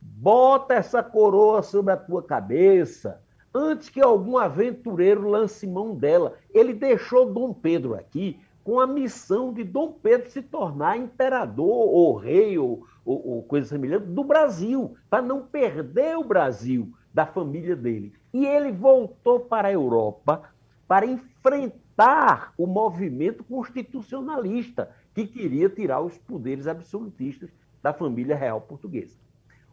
bota 0.00 0.74
essa 0.74 1.02
coroa 1.02 1.62
sobre 1.62 1.92
a 1.92 1.96
tua 1.96 2.22
cabeça 2.22 3.22
antes 3.54 3.88
que 3.88 4.00
algum 4.00 4.36
aventureiro 4.36 5.28
lance 5.28 5.66
mão 5.66 5.94
dela. 5.94 6.36
Ele 6.52 6.72
deixou 6.72 7.32
Dom 7.32 7.52
Pedro 7.52 7.94
aqui 7.94 8.40
com 8.64 8.80
a 8.80 8.86
missão 8.86 9.52
de 9.52 9.64
Dom 9.64 9.92
Pedro 9.92 10.30
se 10.30 10.42
tornar 10.42 10.96
imperador 10.96 11.66
ou 11.68 12.16
rei 12.16 12.58
ou, 12.58 12.86
ou, 13.04 13.28
ou 13.28 13.42
coisa 13.42 13.66
semelhante 13.68 14.06
do 14.06 14.24
Brasil, 14.24 14.96
para 15.10 15.22
não 15.22 15.42
perder 15.42 16.16
o 16.16 16.24
Brasil 16.24 16.92
da 17.12 17.26
família 17.26 17.76
dele. 17.76 18.12
E 18.32 18.46
ele 18.46 18.72
voltou 18.72 19.40
para 19.40 19.68
a 19.68 19.72
Europa 19.72 20.42
para 20.86 21.06
enfrentar 21.06 22.52
o 22.56 22.66
movimento 22.66 23.44
constitucionalista 23.44 24.90
que 25.14 25.26
queria 25.26 25.68
tirar 25.68 26.00
os 26.00 26.16
poderes 26.18 26.66
absolutistas 26.66 27.50
da 27.82 27.92
família 27.92 28.36
real 28.36 28.60
portuguesa. 28.60 29.16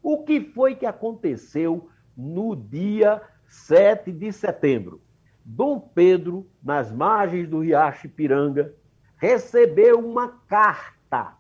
O 0.01 0.23
que 0.23 0.41
foi 0.41 0.75
que 0.75 0.85
aconteceu 0.85 1.89
no 2.15 2.55
dia 2.55 3.21
7 3.47 4.11
de 4.11 4.31
setembro? 4.31 5.01
Dom 5.51 5.79
Pedro, 5.79 6.47
nas 6.61 6.91
margens 6.91 7.49
do 7.49 7.61
Riacho 7.61 8.05
Ipiranga, 8.05 8.71
recebeu 9.17 9.99
uma 9.99 10.27
carta, 10.47 11.33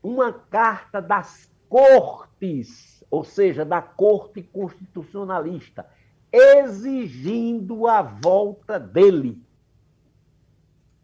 uma 0.00 0.32
carta 0.32 1.02
das 1.02 1.50
cortes, 1.68 3.04
ou 3.10 3.24
seja, 3.24 3.64
da 3.64 3.82
corte 3.82 4.40
constitucionalista, 4.40 5.84
exigindo 6.30 7.88
a 7.88 8.02
volta 8.02 8.78
dele. 8.78 9.42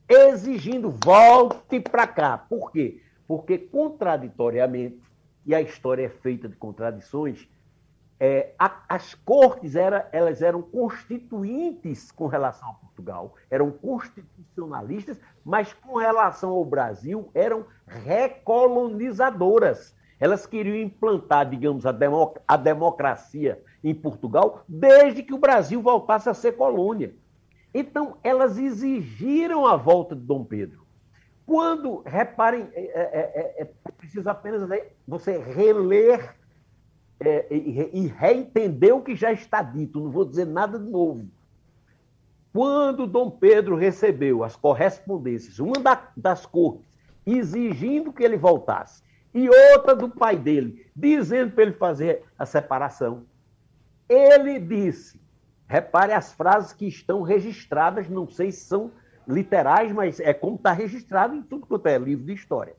Exigindo, 0.08 0.92
volte 0.92 1.80
para 1.80 2.06
cá. 2.06 2.38
Por 2.38 2.70
quê? 2.70 3.02
Porque, 3.26 3.58
contraditoriamente, 3.58 5.02
e 5.44 5.52
a 5.52 5.60
história 5.60 6.06
é 6.06 6.08
feita 6.08 6.48
de 6.48 6.54
contradições, 6.54 7.48
é, 8.26 8.54
a, 8.58 8.82
as 8.88 9.12
cortes 9.12 9.76
era, 9.76 10.08
elas 10.10 10.40
eram 10.40 10.62
constituintes 10.62 12.10
com 12.10 12.26
relação 12.26 12.70
a 12.70 12.72
Portugal, 12.72 13.34
eram 13.50 13.70
constitucionalistas, 13.70 15.20
mas 15.44 15.74
com 15.74 15.98
relação 15.98 16.48
ao 16.48 16.64
Brasil 16.64 17.30
eram 17.34 17.66
recolonizadoras. 17.86 19.94
Elas 20.18 20.46
queriam 20.46 20.74
implantar, 20.74 21.50
digamos, 21.50 21.84
a, 21.84 21.92
democ 21.92 22.38
a 22.48 22.56
democracia 22.56 23.62
em 23.82 23.94
Portugal 23.94 24.64
desde 24.66 25.22
que 25.22 25.34
o 25.34 25.38
Brasil 25.38 25.82
voltasse 25.82 26.30
a 26.30 26.34
ser 26.34 26.52
colônia. 26.52 27.14
Então, 27.74 28.16
elas 28.24 28.56
exigiram 28.56 29.66
a 29.66 29.76
volta 29.76 30.16
de 30.16 30.22
Dom 30.22 30.46
Pedro. 30.46 30.86
Quando, 31.44 32.02
reparem, 32.06 32.70
é, 32.72 32.80
é, 32.80 33.60
é, 33.60 33.64
é 33.64 33.70
apenas 34.30 34.66
você 35.06 35.36
reler 35.36 36.42
é, 37.20 37.46
e, 37.50 37.90
e 37.92 38.06
reentender 38.06 38.94
o 38.94 39.02
que 39.02 39.14
já 39.14 39.32
está 39.32 39.62
dito, 39.62 40.00
não 40.00 40.10
vou 40.10 40.24
dizer 40.24 40.46
nada 40.46 40.78
de 40.78 40.90
novo. 40.90 41.26
Quando 42.52 43.06
Dom 43.06 43.30
Pedro 43.30 43.76
recebeu 43.76 44.44
as 44.44 44.54
correspondências, 44.54 45.58
uma 45.58 45.78
da, 45.80 46.08
das 46.16 46.46
cortes, 46.46 46.88
exigindo 47.26 48.12
que 48.12 48.22
ele 48.22 48.36
voltasse, 48.36 49.02
e 49.34 49.48
outra 49.48 49.96
do 49.96 50.08
pai 50.08 50.36
dele, 50.36 50.86
dizendo 50.94 51.52
para 51.52 51.64
ele 51.64 51.72
fazer 51.72 52.22
a 52.38 52.46
separação, 52.46 53.24
ele 54.08 54.60
disse: 54.60 55.20
repare 55.66 56.12
as 56.12 56.32
frases 56.32 56.72
que 56.72 56.86
estão 56.86 57.22
registradas, 57.22 58.08
não 58.08 58.28
sei 58.28 58.52
se 58.52 58.66
são 58.66 58.92
literais, 59.26 59.90
mas 59.92 60.20
é 60.20 60.32
como 60.32 60.56
está 60.56 60.70
registrado 60.72 61.34
em 61.34 61.42
tudo 61.42 61.66
quanto 61.66 61.86
é 61.86 61.98
livro 61.98 62.24
de 62.24 62.34
história. 62.34 62.76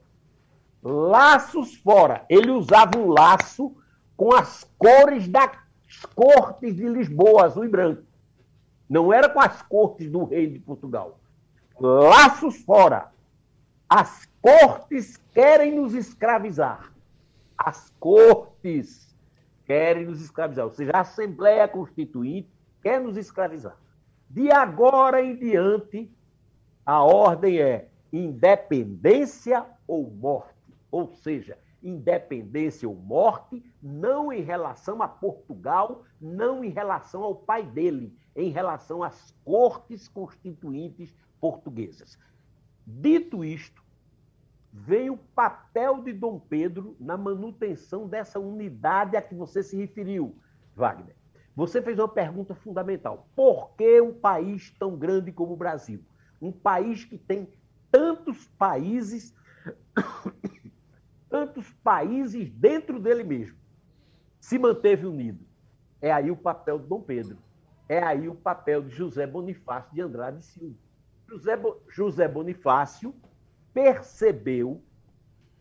Laços 0.82 1.76
fora. 1.76 2.24
Ele 2.30 2.52
usava 2.52 2.98
um 2.98 3.08
laço 3.10 3.76
com 4.16 4.34
as 4.34 4.64
cores 4.78 5.28
das 5.28 5.52
cortes 6.16 6.76
de 6.76 6.88
Lisboa, 6.88 7.46
azul 7.46 7.66
e 7.66 7.70
branco. 7.70 8.04
Não 8.90 9.12
era 9.12 9.30
com 9.30 9.40
as 9.40 9.62
cortes 9.64 10.10
do 10.10 10.24
rei 10.24 10.48
de 10.48 10.60
Portugal. 10.60 11.20
Laços 11.80 12.58
fora. 12.64 13.12
As 13.90 14.28
cortes 14.42 15.18
querem 15.34 15.76
nos 15.76 15.94
escravizar. 15.94 16.92
As 17.58 17.92
cortes 18.00 19.16
querem 19.66 20.06
nos 20.06 20.22
escravizar. 20.22 20.66
Ou 20.66 20.72
seja, 20.72 20.92
a 20.94 21.02
Assembleia 21.02 21.68
Constituinte 21.68 22.50
quer 22.82 23.02
nos 23.02 23.18
escravizar. 23.18 23.76
De 24.30 24.52
agora 24.52 25.22
em 25.22 25.36
diante, 25.36 26.10
a 26.86 27.04
ordem 27.04 27.60
é 27.60 27.90
independência 28.12 29.66
ou 29.88 30.10
morte. 30.10 30.54
Ou 30.92 31.08
seja, 31.08 31.58
independência 31.86 32.90
ou 32.90 32.96
morte, 32.96 33.64
não 33.82 34.34
em 34.34 34.42
relação 34.42 35.02
a 35.02 35.08
Portugal, 35.08 36.04
não 36.20 36.64
em 36.64 36.70
relação 36.70 37.24
ao 37.24 37.36
pai 37.36 37.64
dele, 37.64 38.18
em 38.36 38.50
relação 38.50 39.04
às 39.04 39.34
cortes 39.46 40.08
constituintes 40.08 41.16
portuguesas. 41.40 42.18
Dito 42.86 43.46
isto, 43.46 43.84
veio 44.74 45.14
o 45.14 45.18
papel 45.18 46.02
de 46.02 46.12
Dom 46.12 46.40
Pedro 46.40 46.98
na 47.00 47.16
manutenção 47.16 48.08
dessa 48.08 48.40
unidade 48.40 49.16
a 49.16 49.22
que 49.22 49.36
você 49.36 49.64
se 49.64 49.78
referiu, 49.78 50.36
Wagner. 50.76 51.16
Você 51.56 51.82
fez 51.82 51.98
uma 51.98 52.10
pergunta 52.10 52.54
fundamental. 52.54 53.30
Por 53.36 53.70
que 53.78 54.02
um 54.02 54.14
país 54.14 54.72
tão 54.78 54.98
grande 54.98 55.32
como 55.32 55.54
o 55.54 55.58
Brasil? 55.58 56.04
Um 56.42 56.52
país 56.52 57.06
que 57.06 57.18
tem 57.18 57.48
tantos 57.90 58.46
países, 58.58 59.34
tantos 61.36 61.70
países 61.84 62.50
dentro 62.50 62.98
dele 62.98 63.22
mesmo, 63.22 63.58
se 64.40 64.58
manteve 64.58 65.06
unido. 65.06 65.46
É 66.02 66.10
aí 66.10 66.32
o 66.32 66.38
papel 66.38 66.80
de 66.80 66.88
Dom 66.88 67.02
Pedro. 67.02 67.38
É 67.90 68.02
aí 68.02 68.30
o 68.30 68.36
papel 68.36 68.82
de 68.82 68.96
José 68.96 69.28
Bonifácio 69.28 69.94
de 69.94 70.00
Andrade 70.00 70.46
Silva. 70.46 70.78
José, 71.28 71.58
Bo... 71.58 71.82
José 71.90 72.26
Bonifácio 72.26 73.14
percebeu 73.74 74.82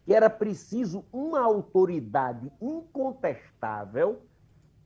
que 0.04 0.14
era 0.14 0.30
preciso 0.30 1.04
uma 1.12 1.40
autoridade 1.40 2.52
incontestável 2.62 4.22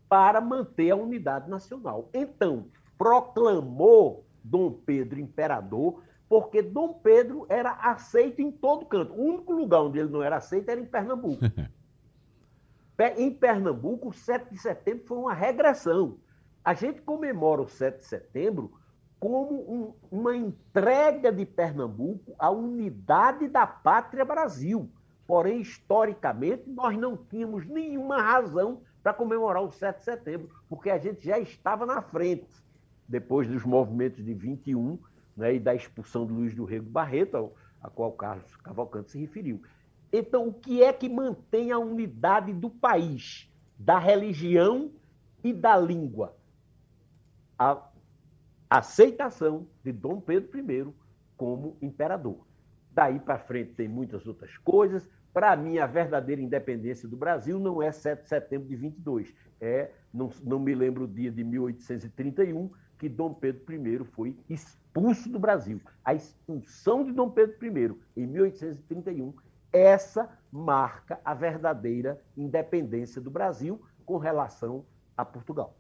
para 0.09 0.41
manter 0.41 0.93
a 0.93 0.97
unidade 0.97 1.51
nacional. 1.51 2.09
Então, 2.15 2.69
proclamou 2.97 4.25
Dom 4.43 4.73
Pedro 4.73 5.21
imperador, 5.21 6.03
porque 6.29 6.61
Dom 6.61 6.95
Pedro 6.95 7.47
era 7.49 7.73
aceito 7.73 8.43
em 8.43 8.51
todo 8.53 8.87
canto. 8.87 9.15
O 9.15 9.23
único 9.23 9.53
lugar 9.53 9.81
onde 9.81 9.99
ele 9.99 10.11
não 10.11 10.23
era 10.23 10.37
aceito 10.37 10.69
era 10.69 10.81
em 10.81 10.85
Pernambuco. 10.85 11.41
em 13.17 13.33
Pernambuco, 13.33 14.09
o 14.09 14.13
7 14.13 14.51
de 14.51 14.59
setembro 14.59 15.07
foi 15.07 15.19
uma 15.19 15.33
regressão. 15.33 16.19
A 16.63 16.75
gente 16.75 17.01
comemora 17.01 17.63
o 17.63 17.69
7 17.69 17.99
de 17.99 18.05
setembro 18.05 18.73
como 19.19 19.55
um, 19.55 19.95
uma 20.11 20.37
entrega 20.37 21.33
de 21.33 21.47
Pernambuco 21.47 22.35
à 22.39 22.51
unidade 22.51 23.49
da 23.49 23.67
pátria 23.67 24.25
Brasil. 24.25 24.91
Porém, 25.27 25.61
historicamente, 25.61 26.69
nós 26.69 26.97
não 26.97 27.17
tínhamos 27.17 27.67
nenhuma 27.67 28.21
razão 28.21 28.83
para 29.03 29.15
comemorar 29.15 29.63
o 29.63 29.73
7 29.73 29.99
de 29.99 30.05
setembro, 30.05 30.51
porque 30.69 30.91
a 30.91 30.99
gente 30.99 31.25
já 31.25 31.39
estava 31.39 31.87
na 31.87 32.03
frente, 32.03 32.49
depois 33.09 33.49
dos 33.49 33.65
movimentos 33.65 34.25
de 34.25 34.35
21 34.35 34.99
né, 35.39 35.55
e 35.55 35.61
da 35.61 35.75
expulsão 35.75 36.27
de 36.27 36.33
Luiz 36.33 36.55
do 36.55 36.65
Rego 36.65 36.91
Barreto, 36.91 37.53
a 37.81 37.89
qual 37.89 38.13
Carlos 38.13 38.57
Cavalcante 38.57 39.13
se 39.13 39.19
referiu. 39.19 39.63
Então, 40.13 40.49
o 40.49 40.53
que 40.53 40.83
é 40.83 40.93
que 40.93 41.09
mantém 41.09 41.71
a 41.71 41.79
unidade 41.79 42.53
do 42.53 42.69
país, 42.69 43.49
da 43.79 43.99
religião 43.99 44.91
e 45.45 45.53
da 45.53 45.77
língua? 45.77 46.37
A 47.57 47.89
aceitação 48.69 49.69
de 49.85 49.93
Dom 49.93 50.21
Pedro 50.21 50.59
I 50.59 50.93
como 51.37 51.77
imperador. 51.81 52.45
Daí 52.91 53.21
para 53.21 53.39
frente 53.39 53.75
tem 53.75 53.87
muitas 53.87 54.27
outras 54.27 54.57
coisas. 54.59 55.09
Para 55.33 55.55
mim, 55.55 55.79
a 55.79 55.87
verdadeira 55.87 56.43
independência 56.43 57.09
do 57.09 57.17
Brasil 57.17 57.61
não 57.61 57.81
é 57.81 57.93
7 57.93 58.23
de 58.23 58.29
setembro 58.29 58.69
de 58.69 58.75
22. 58.75 59.33
É, 59.61 59.93
não, 60.13 60.31
não 60.43 60.59
me 60.59 60.75
lembro 60.75 61.05
o 61.05 61.09
dia 61.09 61.31
de 61.31 61.45
1831 61.45 62.71
que 62.99 63.09
Dom 63.09 63.33
Pedro 63.33 63.63
I 63.73 64.05
foi 64.05 64.37
expulso 64.49 65.29
do 65.29 65.39
Brasil. 65.39 65.81
A 66.05 66.15
expulsão 66.15 67.05
de 67.05 67.13
Dom 67.13 67.31
Pedro 67.31 67.57
I 67.63 68.23
em 68.23 68.27
1831, 68.27 69.33
essa 69.73 70.29
marca 70.51 71.21
a 71.25 71.35
verdadeira 71.35 72.21
independência 72.37 73.21
do 73.21 73.31
Brasil 73.31 73.81
com 74.05 74.17
relação 74.17 74.85
a 75.17 75.25
Portugal. 75.25 75.77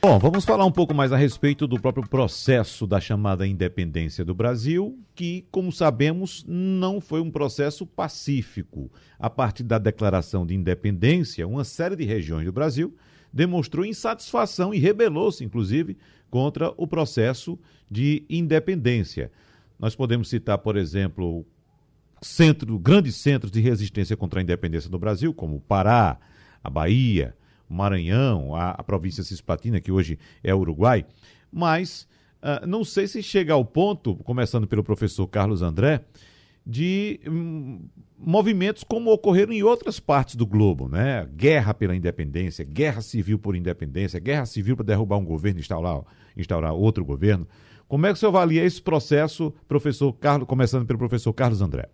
Bom, 0.00 0.18
vamos 0.18 0.44
falar 0.44 0.64
um 0.64 0.72
pouco 0.72 0.94
mais 0.94 1.12
a 1.12 1.16
respeito 1.16 1.66
do 1.66 1.80
próprio 1.80 2.08
processo 2.08 2.86
da 2.86 3.00
chamada 3.00 3.46
independência 3.46 4.24
do 4.24 4.34
Brasil, 4.34 4.98
que, 5.14 5.46
como 5.50 5.72
sabemos, 5.72 6.44
não 6.46 7.00
foi 7.00 7.20
um 7.20 7.30
processo 7.30 7.84
pacífico. 7.84 8.90
A 9.18 9.28
partir 9.28 9.64
da 9.64 9.78
declaração 9.78 10.46
de 10.46 10.54
independência, 10.54 11.46
uma 11.46 11.64
série 11.64 11.96
de 11.96 12.04
regiões 12.04 12.44
do 12.44 12.52
Brasil 12.52 12.94
demonstrou 13.32 13.84
insatisfação 13.84 14.72
e 14.72 14.78
rebelou-se, 14.78 15.44
inclusive, 15.44 15.96
contra 16.30 16.72
o 16.76 16.86
processo 16.86 17.58
de 17.90 18.24
independência. 18.28 19.30
Nós 19.78 19.94
podemos 19.94 20.28
citar, 20.28 20.58
por 20.58 20.76
exemplo, 20.76 21.46
centro, 22.20 22.78
grandes 22.78 23.16
centros 23.16 23.50
de 23.50 23.60
resistência 23.60 24.16
contra 24.16 24.40
a 24.40 24.42
independência 24.42 24.90
do 24.90 24.98
Brasil, 24.98 25.32
como 25.32 25.56
o 25.56 25.60
Pará, 25.60 26.18
a 26.62 26.68
Bahia, 26.68 27.36
Maranhão, 27.68 28.54
a, 28.54 28.70
a 28.70 28.82
província 28.82 29.22
Cisplatina, 29.22 29.80
que 29.80 29.92
hoje 29.92 30.18
é 30.42 30.54
Uruguai, 30.54 31.04
mas 31.52 32.08
uh, 32.42 32.66
não 32.66 32.82
sei 32.82 33.06
se 33.06 33.22
chega 33.22 33.52
ao 33.52 33.64
ponto, 33.64 34.16
começando 34.16 34.66
pelo 34.66 34.82
professor 34.82 35.26
Carlos 35.26 35.62
André, 35.62 36.04
de 36.68 37.18
um, 37.26 37.80
movimentos 38.18 38.84
como 38.84 39.10
ocorreram 39.10 39.54
em 39.54 39.62
outras 39.62 39.98
partes 39.98 40.36
do 40.36 40.46
globo, 40.46 40.86
né? 40.86 41.26
Guerra 41.34 41.72
pela 41.72 41.96
independência, 41.96 42.62
guerra 42.62 43.00
civil 43.00 43.38
por 43.38 43.56
independência, 43.56 44.20
guerra 44.20 44.44
civil 44.44 44.76
para 44.76 44.84
derrubar 44.84 45.16
um 45.16 45.24
governo 45.24 45.58
e 45.58 45.62
instaurar, 45.62 46.02
instaurar 46.36 46.74
outro 46.74 47.02
governo. 47.06 47.48
Como 47.88 48.06
é 48.06 48.12
que 48.12 48.18
você 48.18 48.26
avalia 48.26 48.62
esse 48.62 48.82
processo, 48.82 49.50
professor 49.66 50.12
Carlos, 50.12 50.46
começando 50.46 50.84
pelo 50.84 50.98
professor 50.98 51.32
Carlos 51.32 51.62
André? 51.62 51.88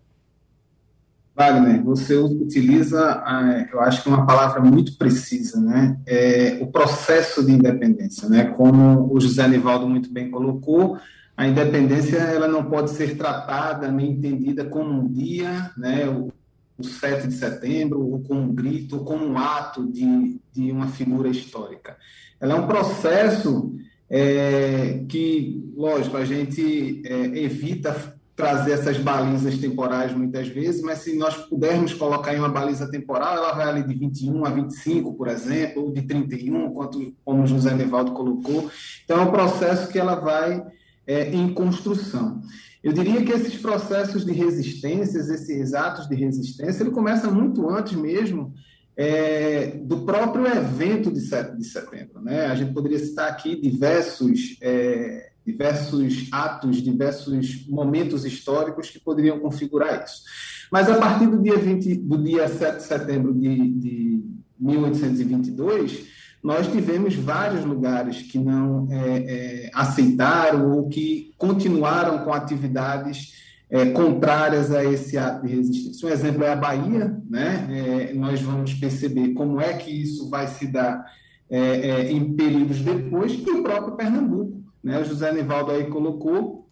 Wagner, 1.33 1.81
você 1.81 2.15
utiliza, 2.15 3.23
eu 3.71 3.79
acho 3.79 4.03
que 4.03 4.09
uma 4.09 4.25
palavra 4.25 4.61
muito 4.61 4.97
precisa, 4.97 5.59
né? 5.61 5.97
É 6.05 6.59
o 6.61 6.67
processo 6.67 7.45
de 7.45 7.53
independência, 7.53 8.27
né? 8.27 8.45
Como 8.45 9.13
o 9.13 9.19
José 9.21 9.47
Nivaldo 9.47 9.87
muito 9.87 10.11
bem 10.11 10.29
colocou, 10.29 10.97
a 11.37 11.47
independência 11.47 12.17
ela 12.17 12.47
não 12.47 12.65
pode 12.65 12.91
ser 12.91 13.17
tratada 13.17 13.91
nem 13.91 14.11
entendida 14.11 14.65
como 14.65 14.91
um 14.91 15.07
dia, 15.07 15.71
né? 15.77 16.07
O, 16.07 16.31
o 16.77 16.83
7 16.83 17.27
de 17.27 17.33
setembro, 17.33 18.01
ou 18.01 18.19
como 18.21 18.41
um 18.41 18.53
grito, 18.53 18.97
ou 18.97 19.05
como 19.05 19.25
um 19.25 19.37
ato 19.37 19.85
de, 19.91 20.39
de 20.51 20.71
uma 20.71 20.87
figura 20.87 21.29
histórica. 21.29 21.97
Ela 22.39 22.53
é 22.53 22.55
um 22.55 22.67
processo 22.67 23.73
é, 24.09 25.03
que, 25.07 25.71
lógico, 25.75 26.17
a 26.17 26.25
gente 26.25 27.01
é, 27.05 27.39
evita 27.39 28.15
trazer 28.35 28.73
essas 28.73 28.97
balizas 28.97 29.57
temporais 29.57 30.13
muitas 30.13 30.49
vezes, 30.49 30.81
mas 30.81 30.99
se 30.99 31.17
nós 31.17 31.35
pudermos 31.35 31.93
colocar 31.93 32.35
em 32.35 32.39
uma 32.39 32.49
baliza 32.49 32.89
temporal, 32.91 33.37
ela 33.37 33.53
vai 33.53 33.69
ali 33.69 33.83
de 33.83 33.93
21 33.93 34.45
a 34.45 34.49
25, 34.49 35.13
por 35.13 35.29
exemplo, 35.29 35.83
ou 35.83 35.93
de 35.93 36.01
31, 36.01 36.71
quanto, 36.71 37.13
como 37.23 37.47
José 37.47 37.73
Nevaldo 37.73 38.11
colocou. 38.11 38.69
Então, 39.05 39.19
é 39.19 39.21
um 39.21 39.31
processo 39.31 39.89
que 39.89 39.97
ela 39.97 40.15
vai 40.15 40.61
é, 41.07 41.33
em 41.33 41.53
construção. 41.53 42.41
Eu 42.83 42.93
diria 42.93 43.23
que 43.23 43.31
esses 43.31 43.57
processos 43.57 44.25
de 44.25 44.31
resistências, 44.31 45.29
esses 45.29 45.73
atos 45.73 46.07
de 46.07 46.15
resistência, 46.15 46.83
ele 46.83 46.91
começa 46.91 47.31
muito 47.31 47.67
antes 47.69 47.93
mesmo 47.93 48.53
é, 48.95 49.77
do 49.83 50.01
próprio 50.01 50.45
evento 50.45 51.11
de 51.11 51.19
7 51.21 51.57
de 51.57 51.65
setembro. 51.65 52.21
Né? 52.21 52.45
A 52.45 52.55
gente 52.55 52.73
poderia 52.73 52.99
citar 52.99 53.29
aqui 53.29 53.59
diversos 53.59 54.57
é, 54.61 55.31
diversos 55.45 56.27
atos, 56.31 56.81
diversos 56.81 57.67
momentos 57.67 58.25
históricos 58.25 58.89
que 58.89 58.99
poderiam 58.99 59.39
configurar 59.39 60.03
isso. 60.03 60.23
Mas 60.71 60.89
a 60.89 60.97
partir 60.97 61.27
do 61.27 61.39
dia, 61.41 61.55
20, 61.55 61.95
do 61.97 62.17
dia 62.17 62.47
7 62.47 62.77
de 62.77 62.83
setembro 62.83 63.31
de, 63.31 63.71
de 63.73 64.23
1822, 64.59 66.14
nós 66.45 66.67
tivemos 66.67 67.15
vários 67.15 67.65
lugares 67.65 68.21
que 68.21 68.37
não 68.37 68.87
é, 68.91 69.17
é, 69.17 69.71
aceitaram 69.73 70.77
ou 70.77 70.87
que 70.87 71.33
continuaram 71.39 72.19
com 72.19 72.31
atividades 72.31 73.33
é, 73.67 73.87
contrárias 73.87 74.71
a 74.71 74.85
esse 74.85 75.17
ato 75.17 75.47
de 75.47 75.55
resistência. 75.55 76.07
Um 76.07 76.11
exemplo 76.11 76.43
é 76.43 76.51
a 76.51 76.55
Bahia, 76.55 77.17
né? 77.27 77.67
É, 77.71 78.13
nós 78.13 78.39
vamos 78.43 78.75
perceber 78.75 79.29
como 79.29 79.59
é 79.59 79.73
que 79.73 79.89
isso 79.89 80.29
vai 80.29 80.45
se 80.45 80.67
dar 80.67 81.03
é, 81.49 81.57
é, 81.59 82.11
em 82.11 82.35
períodos 82.35 82.79
depois, 82.79 83.33
e 83.33 83.49
o 83.49 83.63
próprio 83.63 83.95
Pernambuco. 83.95 84.63
Né? 84.83 84.99
O 84.99 85.03
José 85.03 85.33
Nivaldo 85.33 85.71
aí 85.71 85.85
colocou, 85.85 86.69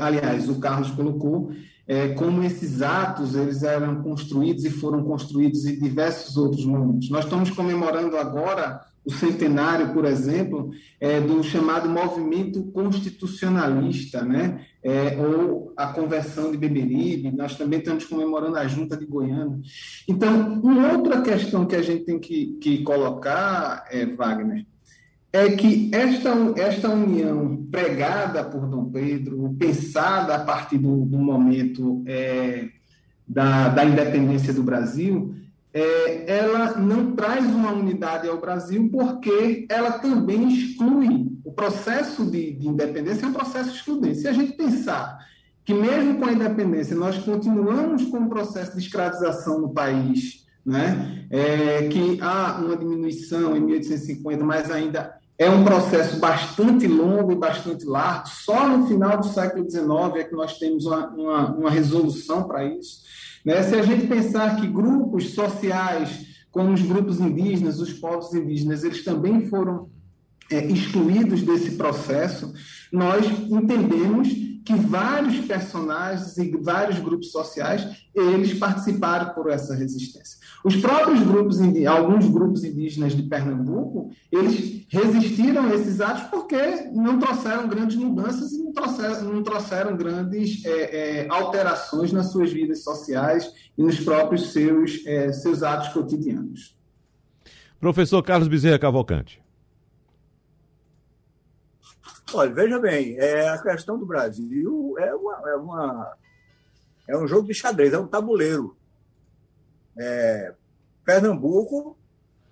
aliás, 0.00 0.48
o 0.48 0.60
Carlos 0.60 0.92
colocou, 0.92 1.50
é, 1.88 2.08
como 2.08 2.44
esses 2.44 2.82
atos 2.82 3.34
eles 3.34 3.62
eram 3.62 4.02
construídos 4.02 4.62
e 4.66 4.70
foram 4.70 5.02
construídos 5.02 5.64
em 5.64 5.80
diversos 5.80 6.36
outros 6.36 6.66
momentos. 6.66 7.08
Nós 7.08 7.24
estamos 7.24 7.48
comemorando 7.48 8.18
agora 8.18 8.82
o 9.06 9.10
centenário, 9.10 9.94
por 9.94 10.04
exemplo, 10.04 10.70
é, 11.00 11.18
do 11.18 11.42
chamado 11.42 11.88
movimento 11.88 12.62
constitucionalista, 12.72 14.22
né? 14.22 14.66
É, 14.82 15.16
ou 15.16 15.72
a 15.74 15.86
conversão 15.86 16.50
de 16.50 16.58
Beberibe, 16.58 17.32
nós 17.32 17.56
também 17.56 17.78
estamos 17.78 18.04
comemorando 18.04 18.58
a 18.58 18.68
Junta 18.68 18.96
de 18.96 19.06
Goiânia. 19.06 19.58
Então, 20.06 20.60
uma 20.62 20.92
outra 20.92 21.22
questão 21.22 21.64
que 21.64 21.74
a 21.74 21.82
gente 21.82 22.04
tem 22.04 22.18
que, 22.18 22.58
que 22.60 22.82
colocar, 22.82 23.86
é, 23.90 24.04
Wagner, 24.04 24.66
é 25.32 25.50
que 25.50 25.90
esta, 25.92 26.30
esta 26.56 26.88
união 26.88 27.66
pregada 27.70 28.42
por 28.44 28.66
Dom 28.66 28.90
Pedro, 28.90 29.54
pensada 29.58 30.34
a 30.34 30.40
partir 30.40 30.78
do, 30.78 31.04
do 31.04 31.18
momento 31.18 32.02
é, 32.06 32.68
da, 33.26 33.68
da 33.68 33.84
independência 33.84 34.52
do 34.52 34.62
Brasil, 34.62 35.34
é, 35.72 36.38
ela 36.38 36.78
não 36.78 37.12
traz 37.14 37.44
uma 37.44 37.72
unidade 37.72 38.26
ao 38.26 38.40
Brasil 38.40 38.88
porque 38.90 39.66
ela 39.68 39.92
também 39.92 40.48
exclui. 40.48 41.28
O 41.44 41.52
processo 41.52 42.24
de, 42.24 42.52
de 42.52 42.66
independência 42.66 43.26
é 43.26 43.28
um 43.28 43.34
processo 43.34 43.74
excludente. 43.74 44.18
Se 44.18 44.28
a 44.28 44.32
gente 44.32 44.52
pensar 44.52 45.18
que 45.64 45.74
mesmo 45.74 46.18
com 46.18 46.24
a 46.24 46.32
independência 46.32 46.96
nós 46.96 47.18
continuamos 47.18 48.06
com 48.06 48.18
o 48.18 48.28
processo 48.30 48.72
de 48.72 48.82
escravização 48.82 49.60
no 49.60 49.68
país, 49.68 50.46
né? 50.64 51.26
É, 51.30 51.88
que 51.88 52.18
há 52.20 52.58
uma 52.58 52.76
diminuição 52.76 53.56
em 53.56 53.60
1850, 53.60 54.44
mas 54.44 54.70
ainda 54.70 55.17
é 55.38 55.48
um 55.48 55.64
processo 55.64 56.18
bastante 56.18 56.86
longo 56.88 57.30
e 57.30 57.36
bastante 57.36 57.84
largo. 57.84 58.28
Só 58.28 58.68
no 58.68 58.88
final 58.88 59.18
do 59.18 59.26
século 59.28 59.70
XIX 59.70 59.86
é 60.16 60.24
que 60.24 60.34
nós 60.34 60.58
temos 60.58 60.84
uma, 60.84 61.08
uma, 61.10 61.50
uma 61.52 61.70
resolução 61.70 62.42
para 62.42 62.64
isso. 62.64 63.02
Né? 63.44 63.62
Se 63.62 63.76
a 63.76 63.82
gente 63.82 64.08
pensar 64.08 64.56
que 64.56 64.66
grupos 64.66 65.34
sociais, 65.34 66.26
como 66.50 66.72
os 66.72 66.82
grupos 66.82 67.20
indígenas, 67.20 67.78
os 67.78 67.92
povos 67.92 68.34
indígenas, 68.34 68.82
eles 68.82 69.04
também 69.04 69.46
foram 69.46 69.88
é, 70.50 70.64
excluídos 70.66 71.42
desse 71.42 71.72
processo, 71.72 72.52
nós 72.92 73.24
entendemos 73.48 74.28
que 74.68 74.74
vários 74.74 75.46
personagens 75.46 76.36
e 76.36 76.54
vários 76.58 76.98
grupos 76.98 77.32
sociais 77.32 78.06
eles 78.14 78.52
participaram 78.52 79.32
por 79.32 79.48
essa 79.50 79.74
resistência. 79.74 80.36
Os 80.62 80.76
próprios 80.76 81.22
grupos, 81.22 81.58
alguns 81.86 82.28
grupos 82.28 82.64
indígenas 82.64 83.16
de 83.16 83.22
Pernambuco, 83.22 84.10
eles 84.30 84.84
resistiram 84.90 85.64
a 85.64 85.74
esses 85.74 86.02
atos 86.02 86.24
porque 86.24 86.90
não 86.92 87.18
trouxeram 87.18 87.66
grandes 87.66 87.96
mudanças 87.96 88.52
e 88.52 88.62
não 88.62 88.70
trouxeram, 88.74 89.32
não 89.32 89.42
trouxeram 89.42 89.96
grandes 89.96 90.62
é, 90.66 91.22
é, 91.22 91.28
alterações 91.30 92.12
nas 92.12 92.30
suas 92.30 92.52
vidas 92.52 92.84
sociais 92.84 93.50
e 93.78 93.82
nos 93.82 93.98
próprios 93.98 94.52
seus, 94.52 95.00
é, 95.06 95.32
seus 95.32 95.62
atos 95.62 95.88
cotidianos. 95.94 96.76
Professor 97.80 98.22
Carlos 98.22 98.48
Bezerra 98.48 98.78
Cavalcante. 98.78 99.40
Olha, 102.34 102.52
veja 102.52 102.78
bem, 102.78 103.16
é, 103.18 103.48
a 103.48 103.58
questão 103.58 103.98
do 103.98 104.04
Brasil 104.04 104.94
é, 104.98 105.14
uma, 105.14 105.50
é, 105.50 105.56
uma, 105.56 106.16
é 107.08 107.16
um 107.16 107.26
jogo 107.26 107.46
de 107.46 107.54
xadrez, 107.54 107.92
é 107.94 107.98
um 107.98 108.06
tabuleiro. 108.06 108.76
É, 109.96 110.52
Pernambuco, 111.04 111.96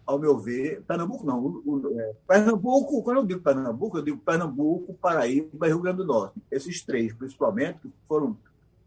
ao 0.06 0.18
meu 0.18 0.38
ver, 0.38 0.82
Pernambuco 0.82 1.26
não, 1.26 1.38
o, 1.40 1.62
o, 1.66 2.00
é, 2.00 2.14
Pernambuco, 2.26 3.02
quando 3.02 3.18
eu 3.18 3.26
digo 3.26 3.40
Pernambuco, 3.40 3.98
eu 3.98 4.02
digo 4.02 4.18
Pernambuco, 4.18 4.94
Paraíba 4.94 5.66
e 5.66 5.68
Rio 5.68 5.80
Grande 5.80 5.98
do 5.98 6.06
Norte. 6.06 6.40
Esses 6.50 6.82
três, 6.82 7.12
principalmente, 7.12 7.80
que 7.80 7.92
foram 8.08 8.36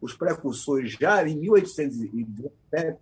os 0.02 0.16
precursores 0.16 0.94
já 0.94 1.28
em 1.28 1.38
1817, 1.38 2.98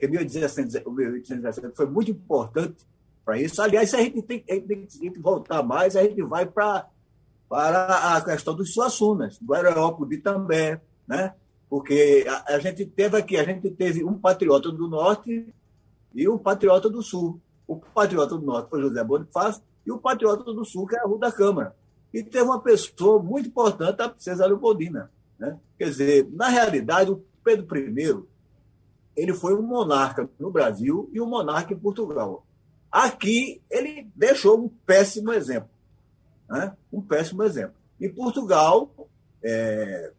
que 0.00 0.08
1817 0.08 1.76
foi 1.76 1.86
muito 1.86 2.10
importante 2.10 2.84
para 3.24 3.38
isso. 3.40 3.62
Aliás, 3.62 3.94
a 3.94 3.98
gente 3.98 4.20
tem, 4.22 4.44
a 4.50 4.54
gente 4.54 4.98
tem 4.98 5.12
que 5.12 5.20
voltar 5.20 5.62
mais, 5.62 5.94
a 5.94 6.02
gente 6.02 6.20
vai 6.22 6.44
para 6.44 6.88
para 7.54 8.16
a 8.16 8.20
questão 8.20 8.52
dos 8.52 8.74
Suassunas, 8.74 9.38
do 9.38 9.54
Aerópolis 9.54 10.20
de 10.20 10.80
né? 11.06 11.34
porque 11.70 12.26
a, 12.28 12.54
a, 12.54 12.58
gente 12.58 12.84
teve 12.84 13.16
aqui, 13.16 13.36
a 13.36 13.44
gente 13.44 13.70
teve 13.70 14.02
um 14.04 14.14
patriota 14.14 14.72
do 14.72 14.88
Norte 14.88 15.54
e 16.12 16.28
um 16.28 16.36
patriota 16.36 16.90
do 16.90 17.00
Sul. 17.00 17.40
O 17.64 17.76
patriota 17.76 18.36
do 18.36 18.44
Norte 18.44 18.68
foi 18.70 18.80
José 18.80 19.04
Bonifácio 19.04 19.62
e 19.86 19.92
o 19.92 19.98
patriota 19.98 20.42
do 20.42 20.64
Sul, 20.64 20.84
que 20.84 20.96
era 20.96 21.06
Rua 21.06 21.20
da 21.20 21.30
Câmara. 21.30 21.76
E 22.12 22.24
teve 22.24 22.42
uma 22.42 22.60
pessoa 22.60 23.22
muito 23.22 23.50
importante, 23.50 24.02
a 24.02 24.08
princesa 24.08 24.46
Leopoldina. 24.46 25.08
Né? 25.38 25.56
Quer 25.78 25.90
dizer, 25.90 26.28
na 26.32 26.48
realidade, 26.48 27.12
o 27.12 27.22
Pedro 27.44 27.78
I 27.78 28.20
ele 29.14 29.32
foi 29.32 29.54
um 29.54 29.62
monarca 29.62 30.28
no 30.40 30.50
Brasil 30.50 31.08
e 31.12 31.20
um 31.20 31.26
monarca 31.26 31.72
em 31.72 31.78
Portugal. 31.78 32.44
Aqui, 32.90 33.62
ele 33.70 34.10
deixou 34.16 34.58
um 34.58 34.68
péssimo 34.68 35.32
exemplo. 35.32 35.68
Né? 36.54 36.72
Um 36.92 37.00
péssimo 37.00 37.42
exemplo. 37.42 37.74
Em 38.00 38.08
Portugal, 38.08 38.88
é, 39.42 40.12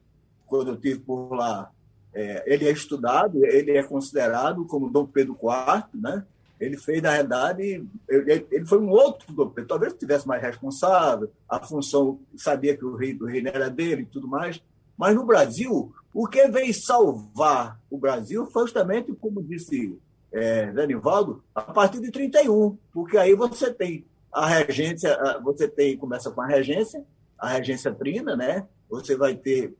quando 0.45 0.69
eu 0.69 0.76
estive 0.76 1.00
por 1.00 1.34
lá, 1.34 1.71
é, 2.13 2.43
ele 2.45 2.67
é 2.67 2.71
estudado, 2.71 3.45
ele 3.45 3.71
é 3.71 3.84
considerado 3.84 4.65
como 4.65 4.89
Dom 4.89 5.06
Pedro 5.06 5.38
IV, 5.41 6.02
né? 6.02 6.26
Ele 6.60 6.78
fez, 6.78 7.02
na 7.02 7.12
realidade, 7.12 7.86
ele, 8.08 8.65
foi 8.65 8.80
um 8.80 8.89
outro 8.89 9.34
Dom 9.34 9.50
Pedro, 9.50 9.67
talvez 9.67 9.93
tivesse 9.93 10.28
mais 10.28 10.41
responsável, 10.41 11.32
a 11.48 11.60
função, 11.60 12.19
sabia 12.38 12.76
que 12.76 12.86
o 12.86 12.95
rei 12.95 13.13
do 13.13 13.26
reino 13.26 13.50
era 13.50 13.69
dele 13.69 14.04
e 14.04 14.06
tudo 14.06 14.28
mais, 14.28 14.62
mas 14.98 15.15
no 15.15 15.26
Brasil, 15.26 15.93
o 16.13 16.28
que 16.28 16.48
veio 16.48 16.74
salvar 16.74 17.80
o 17.89 17.98
Brasil 17.98 18.45
foi 18.48 18.63
justamente, 18.63 19.13
como 19.13 19.43
disse 19.43 19.98
é, 20.32 20.71
Danivaldo, 20.71 21.43
a 21.54 21.62
partir 21.62 22.00
de 22.00 22.12
31, 22.12 22.78
porque 22.93 23.17
aí 23.17 23.34
você 23.36 23.74
tem 23.74 24.06
a 24.36 24.48
regência, 24.48 25.17
você 25.41 25.65
tem, 25.65 25.98
começa 25.98 26.30
com 26.30 26.41
a 26.41 26.45
regência, 26.45 27.02
a 27.39 27.48
regência 27.48 27.93
trina, 27.93 28.36
né? 28.36 28.67
Você 28.89 29.15
vai 29.15 29.34
ter 29.34 29.74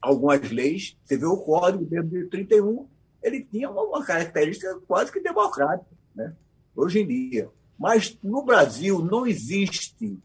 algumas 0.00 0.52
leis, 0.52 0.96
você 1.02 1.16
vê 1.16 1.26
o 1.26 1.36
código 1.36 1.84
dentro 1.84 2.08
de 2.08 2.26
31, 2.26 2.86
ele 3.20 3.42
tinha 3.42 3.68
uma 3.68 4.04
característica 4.04 4.78
quase 4.86 5.10
que 5.10 5.20
democrática, 5.20 5.90
né? 6.14 6.32
Hoje 6.76 7.00
em 7.00 7.08
dia. 7.08 7.50
Mas 7.76 8.16
no 8.22 8.44
Brasil 8.44 9.04
não 9.04 9.26
existe, 9.26 10.16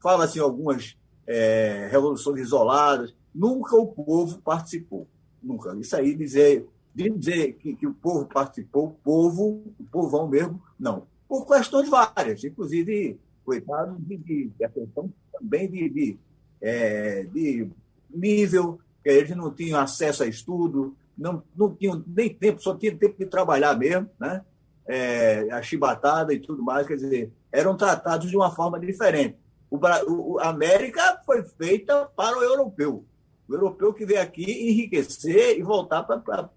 fala-se 0.00 0.40
algumas 0.40 0.96
é, 1.24 1.88
revoluções 1.92 2.40
isoladas, 2.40 3.14
nunca 3.32 3.76
o 3.76 3.86
povo 3.86 4.42
participou. 4.42 5.06
Nunca. 5.40 5.72
Isso 5.76 5.94
aí 5.94 6.16
dizer, 6.16 6.66
dizer 6.92 7.52
que, 7.54 7.76
que 7.76 7.86
o 7.86 7.94
povo 7.94 8.26
participou, 8.26 8.86
o 8.86 8.94
povo, 9.04 9.72
o 9.78 9.84
povão 9.84 10.26
mesmo, 10.26 10.60
não 10.76 11.06
por 11.28 11.46
questões 11.46 11.88
várias, 11.88 12.44
inclusive, 12.44 13.18
coitado, 13.44 13.96
de, 13.98 14.16
de, 14.16 14.48
de 14.48 14.64
atenção 14.64 15.12
também 15.32 15.70
de, 15.70 15.88
de, 15.88 16.18
é, 16.60 17.24
de 17.24 17.68
nível, 18.10 18.78
que 19.02 19.10
eles 19.10 19.36
não 19.36 19.50
tinham 19.50 19.80
acesso 19.80 20.22
a 20.22 20.26
estudo, 20.26 20.96
não, 21.16 21.42
não 21.54 21.74
tinham 21.74 22.02
nem 22.06 22.32
tempo, 22.32 22.62
só 22.62 22.74
tinham 22.74 22.96
tempo 22.96 23.16
de 23.18 23.26
trabalhar 23.26 23.76
mesmo, 23.76 24.08
né? 24.18 24.42
É, 24.86 25.50
a 25.50 25.62
chibatada 25.62 26.34
e 26.34 26.38
tudo 26.38 26.62
mais, 26.62 26.86
quer 26.86 26.96
dizer, 26.96 27.32
eram 27.50 27.74
tratados 27.76 28.28
de 28.28 28.36
uma 28.36 28.50
forma 28.50 28.78
diferente. 28.78 29.36
O, 29.70 29.78
o, 29.78 30.38
a 30.38 30.50
América 30.50 31.22
foi 31.24 31.42
feita 31.42 32.06
para 32.14 32.36
o 32.38 32.42
europeu. 32.42 33.04
O 33.48 33.54
europeu 33.54 33.94
que 33.94 34.04
veio 34.04 34.20
aqui 34.20 34.44
enriquecer 34.44 35.58
e 35.58 35.62
voltar 35.62 36.02
para 36.02 36.50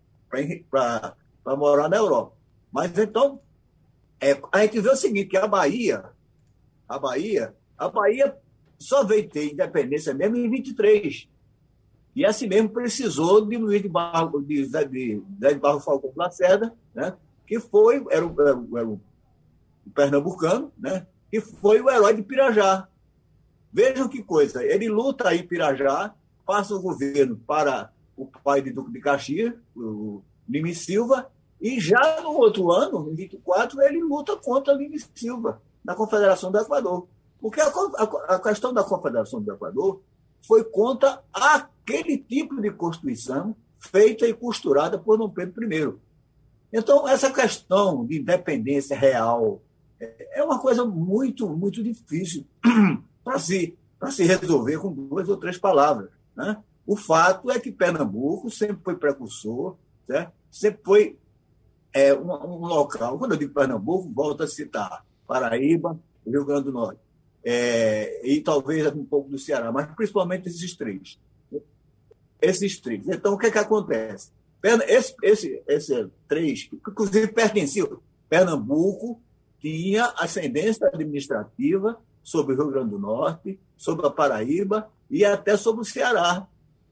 morar 1.56 1.88
na 1.88 1.98
Europa. 1.98 2.34
Mas 2.72 2.98
então, 2.98 3.40
é, 4.20 4.40
a 4.52 4.62
gente 4.62 4.80
vê 4.80 4.90
o 4.90 4.96
seguinte, 4.96 5.30
que 5.30 5.38
a 5.38 5.48
Bahia, 5.48 6.06
a 6.88 6.98
Bahia, 6.98 7.56
a 7.78 7.88
Bahia 7.88 8.36
só 8.80 9.04
veio 9.04 9.30
ter 9.30 9.52
independência 9.52 10.14
mesmo 10.14 10.38
em 10.38 10.50
23. 10.50 11.28
E 12.16 12.26
assim 12.26 12.48
mesmo 12.48 12.70
precisou 12.70 13.46
de 13.46 13.58
Luiz 13.58 13.82
de 13.82 13.88
Barro, 13.88 14.42
de, 14.42 14.68
de, 14.68 14.86
de, 14.86 15.22
de 15.22 15.56
Barro 15.56 15.80
Falcão 15.80 16.12
Lacerda, 16.16 16.74
né? 16.94 17.16
que 17.46 17.60
foi, 17.60 18.04
era 18.10 18.26
o, 18.26 18.42
era, 18.42 18.58
o, 18.58 18.78
era 18.78 18.88
o 18.88 19.00
pernambucano, 19.94 20.72
né? 20.78 21.06
que 21.30 21.40
foi 21.40 21.80
o 21.80 21.90
herói 21.90 22.16
de 22.16 22.24
Pirajá. 22.24 22.88
Vejam 23.72 24.08
que 24.08 24.24
coisa, 24.24 24.66
ele 24.66 24.90
luta 24.90 25.30
aí 25.30 25.44
Pirajá, 25.44 26.16
passa 26.46 26.74
o 26.74 26.82
governo 26.82 27.38
para 27.46 27.92
o 28.16 28.26
pai 28.26 28.62
de 28.62 28.72
Duque 28.72 28.92
de 28.92 29.00
Caxias, 29.00 29.54
o 29.76 30.24
Lime 30.50 30.74
Silva, 30.74 31.30
e 31.60 31.80
já 31.80 32.22
no 32.22 32.34
outro 32.34 32.72
ano, 32.72 33.10
em 33.12 33.16
24, 33.16 33.82
ele 33.82 34.02
luta 34.04 34.36
contra 34.36 34.74
Lime 34.74 35.00
Silva, 35.16 35.62
na 35.84 35.96
Confederação 35.96 36.52
do 36.52 36.60
Equador. 36.60 37.08
Porque 37.40 37.60
a, 37.62 37.68
a, 37.68 38.36
a 38.36 38.40
questão 38.40 38.74
da 38.74 38.84
Confederação 38.84 39.42
do 39.42 39.52
Equador 39.52 40.02
foi 40.46 40.64
contra 40.64 41.22
aquele 41.34 42.18
tipo 42.18 42.62
de 42.62 42.72
Constituição 42.72 43.56
feita 43.80 44.28
e 44.28 44.34
costurada 44.34 44.98
por 44.98 45.18
Dom 45.18 45.30
Pedro 45.30 45.72
I. 45.72 45.94
Então, 46.72 47.08
essa 47.08 47.32
questão 47.32 48.06
de 48.06 48.20
independência 48.20 48.98
real 48.98 49.62
é, 50.00 50.40
é 50.40 50.44
uma 50.44 50.60
coisa 50.60 50.86
muito, 50.86 51.48
muito 51.50 51.82
difícil 51.84 52.46
para 53.24 53.40
se, 53.40 53.78
se 54.12 54.24
resolver 54.24 54.78
com 54.78 54.92
duas 54.92 55.28
ou 55.30 55.38
três 55.38 55.58
palavras. 55.58 56.10
Né? 56.36 56.58
O 56.86 56.96
fato 56.96 57.50
é 57.50 57.60
que 57.60 57.72
Pernambuco 57.72 58.50
sempre 58.50 58.84
foi 58.84 58.96
precursor, 58.96 59.76
certo? 60.06 60.34
sempre 60.52 60.82
foi 60.84 61.18
é, 61.94 62.14
um, 62.14 62.32
um, 62.32 62.66
local. 62.66 63.18
Quando 63.18 63.32
eu 63.32 63.38
digo 63.38 63.54
Pernambuco, 63.54 64.12
volto 64.14 64.44
a 64.44 64.48
citar 64.48 65.06
Paraíba, 65.26 66.00
Rio 66.26 66.46
Grande 66.46 66.66
do 66.66 66.72
Norte, 66.72 67.00
é, 67.44 68.28
e 68.28 68.42
talvez 68.42 68.86
um 68.94 69.06
pouco 69.06 69.30
do 69.30 69.40
Ceará, 69.40 69.72
mas 69.72 69.88
principalmente 69.96 70.48
esses 70.48 70.76
três. 70.76 71.20
Esses 72.42 72.80
três. 72.80 73.08
Então, 73.08 73.34
o 73.34 73.38
que, 73.38 73.48
é 73.48 73.52
que 73.52 73.58
acontece? 73.58 74.32
Esse, 74.88 75.16
esse, 75.24 75.64
esse 75.68 76.10
três, 76.28 76.70
inclusive 76.72 77.28
pertenciam, 77.28 78.00
Pernambuco 78.30 79.22
tinha 79.60 80.14
ascendência 80.18 80.88
administrativa 80.88 82.00
sobre 82.24 82.54
o 82.54 82.58
Rio 82.58 82.72
Grande 82.72 82.90
do 82.92 83.00
Norte, 83.00 83.60
sobre 83.78 84.06
a 84.06 84.10
Paraíba 84.10 84.90
e 85.10 85.24
até 85.24 85.56
sobre 85.56 85.82
o 85.82 85.86
Ceará. 85.86 86.46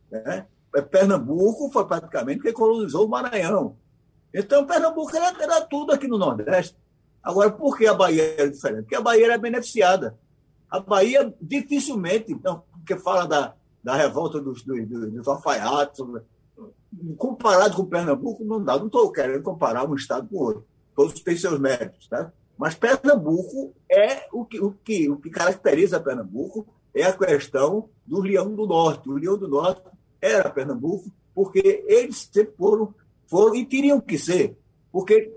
Né? 0.10 0.46
É, 0.74 0.82
Pernambuco 0.82 1.70
foi 1.72 1.86
praticamente 1.86 2.42
quem 2.42 2.54
colonizou 2.54 3.06
o 3.06 3.10
Maranhão. 3.10 3.76
Então, 4.38 4.66
Pernambuco 4.66 5.16
era, 5.16 5.34
era 5.42 5.62
tudo 5.62 5.94
aqui 5.94 6.08
no 6.08 6.18
Nordeste. 6.18 6.76
Agora, 7.24 7.50
por 7.50 7.78
que 7.78 7.88
a 7.88 7.94
Bahia 7.94 8.36
é 8.38 8.48
diferente? 8.48 8.84
Porque 8.84 8.96
a 8.96 9.02
Bahia 9.02 9.26
era 9.26 9.38
beneficiada. 9.38 10.18
A 10.70 10.80
Bahia 10.80 11.34
dificilmente, 11.42 12.34
então, 12.34 12.64
porque 12.72 12.98
fala 12.98 13.26
da, 13.26 13.56
da 13.82 13.96
revolta 13.96 14.42
dos, 14.42 14.62
dos, 14.62 14.88
dos 14.88 15.28
alfaiates, 15.28 16.04
comparado 17.18 17.76
com 17.76 17.86
Pernambuco, 17.86 18.44
não 18.44 18.62
dá. 18.62 18.78
Não 18.78 18.88
estou 18.88 19.12
querendo 19.12 19.42
comparar 19.42 19.90
um 19.90 19.96
estado 19.96 20.28
com 20.28 20.36
o 20.36 20.44
outro. 20.44 20.66
Todos 20.94 21.20
têm 21.22 21.38
seus 21.38 21.58
méritos. 21.58 22.08
Tá? 22.08 22.32
Mas 22.58 22.76
Pernambuco 22.76 23.74
é 23.90 24.28
o 24.34 24.46
que, 24.46 24.60
o, 24.60 24.72
que, 24.72 25.10
o 25.10 25.18
que 25.18 25.30
caracteriza 25.30 26.00
Pernambuco 26.00 26.68
é 26.94 27.04
a 27.04 27.14
questão 27.14 27.90
do 28.06 28.22
Leão 28.22 28.54
do 28.54 28.66
Norte. 28.66 29.10
O 29.10 29.18
Leão 29.18 29.38
do 29.38 29.48
Norte 29.48 29.82
era 30.22 30.50
Pernambuco, 30.50 31.12
porque 31.34 31.86
eles 31.88 32.30
sempre 32.32 32.54
foram, 32.58 32.94
foram 33.28 33.56
e 33.56 33.66
teriam 33.66 34.00
que 34.00 34.18
ser. 34.18 34.58
Porque 34.92 35.32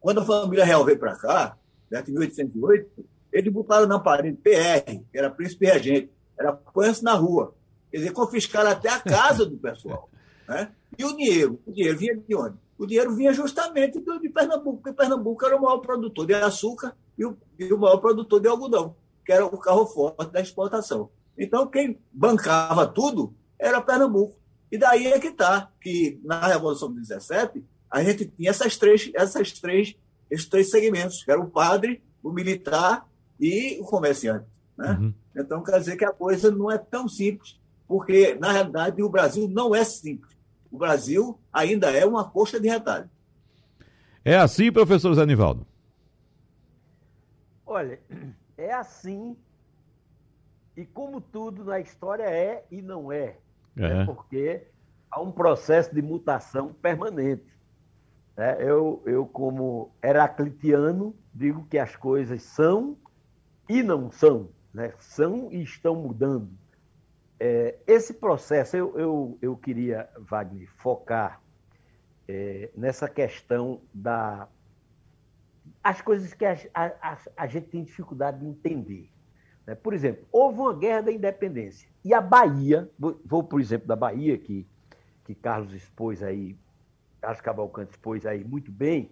quando 0.00 0.20
a 0.20 0.24
família 0.24 0.64
real 0.64 0.84
veio 0.84 0.98
para 0.98 1.16
cá, 1.16 1.56
né, 1.90 2.02
em 2.06 2.12
1808, 2.12 3.04
eles 3.32 3.52
botaram 3.52 3.86
na 3.86 3.98
parede 3.98 4.38
PR, 4.38 5.00
que 5.10 5.18
era 5.18 5.30
príncipe 5.30 5.66
regente, 5.66 6.10
era 6.38 6.52
põe 6.52 6.92
na 7.02 7.14
rua. 7.14 7.54
Quer 7.90 7.98
dizer, 7.98 8.12
confiscaram 8.12 8.70
até 8.70 8.88
a 8.88 9.00
casa 9.00 9.44
do 9.46 9.56
pessoal. 9.56 10.08
Né? 10.48 10.70
E 10.96 11.04
o 11.04 11.16
dinheiro? 11.16 11.58
O 11.66 11.72
dinheiro 11.72 11.98
vinha 11.98 12.16
de 12.16 12.36
onde? 12.36 12.54
O 12.78 12.86
dinheiro 12.86 13.12
vinha 13.16 13.32
justamente 13.32 13.98
de 13.98 14.28
Pernambuco, 14.28 14.80
porque 14.80 14.92
Pernambuco 14.92 15.44
era 15.44 15.56
o 15.56 15.60
maior 15.60 15.78
produtor 15.78 16.24
de 16.24 16.34
açúcar 16.34 16.96
e 17.18 17.26
o, 17.26 17.36
e 17.58 17.72
o 17.72 17.76
maior 17.76 17.96
produtor 17.96 18.38
de 18.38 18.46
algodão, 18.46 18.94
que 19.24 19.32
era 19.32 19.44
o 19.44 19.58
carro 19.58 19.86
forte 19.86 20.30
da 20.30 20.40
exportação. 20.40 21.10
Então, 21.36 21.66
quem 21.66 21.98
bancava 22.12 22.86
tudo 22.86 23.34
era 23.58 23.80
Pernambuco. 23.80 24.36
E 24.70 24.78
daí 24.78 25.06
é 25.06 25.18
que 25.18 25.28
está, 25.28 25.70
que 25.80 26.20
na 26.24 26.46
Revolução 26.46 26.92
de 26.92 27.00
17, 27.00 27.64
a 27.90 28.02
gente 28.02 28.26
tinha 28.26 28.50
essas 28.50 28.76
três, 28.76 29.10
essas 29.14 29.52
três, 29.52 29.94
esses 30.30 30.46
três 30.46 30.70
segmentos, 30.70 31.22
que 31.24 31.30
era 31.30 31.40
o 31.40 31.48
padre, 31.48 32.02
o 32.22 32.32
militar 32.32 33.08
e 33.38 33.78
o 33.80 33.84
comerciante. 33.84 34.46
Né? 34.76 34.90
Uhum. 35.00 35.14
Então, 35.36 35.62
quer 35.62 35.78
dizer 35.78 35.96
que 35.96 36.04
a 36.04 36.12
coisa 36.12 36.50
não 36.50 36.70
é 36.70 36.78
tão 36.78 37.08
simples, 37.08 37.60
porque, 37.86 38.34
na 38.34 38.50
realidade, 38.52 39.02
o 39.02 39.08
Brasil 39.08 39.48
não 39.48 39.74
é 39.74 39.84
simples. 39.84 40.36
O 40.70 40.78
Brasil 40.78 41.38
ainda 41.52 41.90
é 41.90 42.04
uma 42.04 42.28
coxa 42.28 42.58
de 42.58 42.68
retalho. 42.68 43.08
É 44.24 44.36
assim, 44.36 44.72
professor 44.72 45.14
Zanivaldo? 45.14 45.64
Olha, 47.64 48.00
é 48.58 48.72
assim 48.72 49.36
e 50.76 50.84
como 50.84 51.20
tudo 51.20 51.64
na 51.64 51.80
história 51.80 52.24
é 52.24 52.64
e 52.70 52.82
não 52.82 53.10
é. 53.10 53.38
É. 53.76 54.04
Porque 54.04 54.66
há 55.10 55.20
um 55.20 55.30
processo 55.30 55.94
de 55.94 56.02
mutação 56.02 56.72
permanente. 56.72 57.44
É, 58.36 58.56
eu, 58.60 59.02
eu, 59.06 59.26
como 59.26 59.90
heraclitiano, 60.02 61.14
digo 61.32 61.66
que 61.66 61.78
as 61.78 61.96
coisas 61.96 62.42
são 62.42 62.96
e 63.68 63.82
não 63.82 64.10
são. 64.10 64.50
Né? 64.72 64.92
São 64.98 65.50
e 65.50 65.62
estão 65.62 65.94
mudando. 65.94 66.50
É, 67.40 67.78
esse 67.86 68.14
processo, 68.14 68.76
eu, 68.76 68.98
eu, 68.98 69.38
eu 69.40 69.56
queria, 69.56 70.08
Wagner, 70.18 70.70
focar 70.76 71.40
é, 72.28 72.70
nessa 72.76 73.08
questão 73.08 73.80
da. 73.92 74.48
As 75.82 76.00
coisas 76.00 76.32
que 76.34 76.44
a, 76.44 76.56
a, 76.74 77.18
a 77.36 77.46
gente 77.46 77.68
tem 77.68 77.84
dificuldade 77.84 78.40
de 78.40 78.46
entender. 78.46 79.10
Né? 79.66 79.74
Por 79.74 79.92
exemplo, 79.92 80.26
houve 80.30 80.60
uma 80.60 80.74
guerra 80.74 81.02
da 81.02 81.12
independência. 81.12 81.88
E 82.04 82.14
a 82.14 82.20
Bahia, 82.20 82.88
vou, 82.98 83.42
por 83.42 83.60
exemplo, 83.60 83.88
da 83.88 83.96
Bahia, 83.96 84.38
que, 84.38 84.66
que 85.24 85.34
Carlos 85.34 85.72
expôs 85.74 86.22
aí, 86.22 86.56
Carlos 87.20 87.40
Cavalcante 87.40 87.90
expôs 87.90 88.24
aí 88.24 88.44
muito 88.44 88.70
bem, 88.70 89.10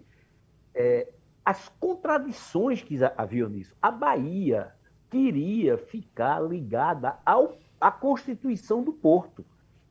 é, 0.73 1.11
as 1.43 1.69
contradições 1.79 2.81
que 2.81 2.97
haviam 3.17 3.49
nisso. 3.49 3.75
A 3.81 3.91
Bahia 3.91 4.73
queria 5.09 5.77
ficar 5.77 6.39
ligada 6.39 7.17
ao, 7.25 7.57
à 7.79 7.91
Constituição 7.91 8.83
do 8.83 8.93
Porto. 8.93 9.45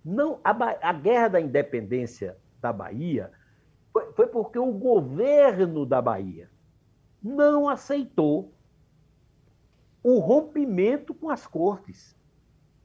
Não, 0.04 0.40
a, 0.42 0.50
a 0.88 0.92
guerra 0.92 1.28
da 1.28 1.40
independência 1.40 2.36
da 2.60 2.72
Bahia 2.72 3.30
foi, 3.92 4.12
foi 4.12 4.26
porque 4.26 4.58
o 4.58 4.72
governo 4.72 5.86
da 5.86 6.02
Bahia 6.02 6.50
não 7.22 7.68
aceitou 7.68 8.53
o 10.04 10.18
rompimento 10.18 11.14
com 11.14 11.30
as 11.30 11.46
cortes. 11.46 12.14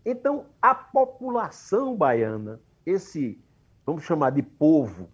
Então, 0.05 0.45
a 0.61 0.73
população 0.73 1.95
baiana, 1.95 2.61
esse, 2.85 3.37
vamos 3.85 4.05
chamar 4.05 4.29
de 4.29 4.41
povo, 4.41 5.09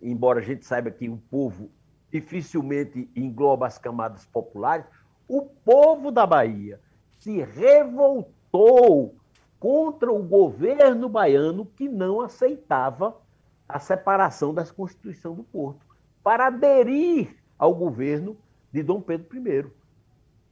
embora 0.00 0.40
a 0.40 0.42
gente 0.42 0.64
saiba 0.64 0.90
que 0.90 1.10
o 1.10 1.18
povo 1.30 1.70
dificilmente 2.10 3.08
engloba 3.14 3.66
as 3.66 3.76
camadas 3.76 4.24
populares, 4.24 4.86
o 5.28 5.42
povo 5.42 6.10
da 6.10 6.26
Bahia 6.26 6.80
se 7.18 7.42
revoltou 7.42 9.14
contra 9.60 10.10
o 10.10 10.22
governo 10.22 11.06
baiano 11.06 11.66
que 11.66 11.86
não 11.86 12.22
aceitava 12.22 13.20
a 13.68 13.78
separação 13.78 14.54
das 14.54 14.70
Constituição 14.72 15.34
do 15.34 15.44
Porto, 15.44 15.86
para 16.24 16.46
aderir 16.46 17.36
ao 17.58 17.74
governo 17.74 18.36
de 18.72 18.82
Dom 18.82 19.00
Pedro 19.02 19.28
I. 19.36 19.79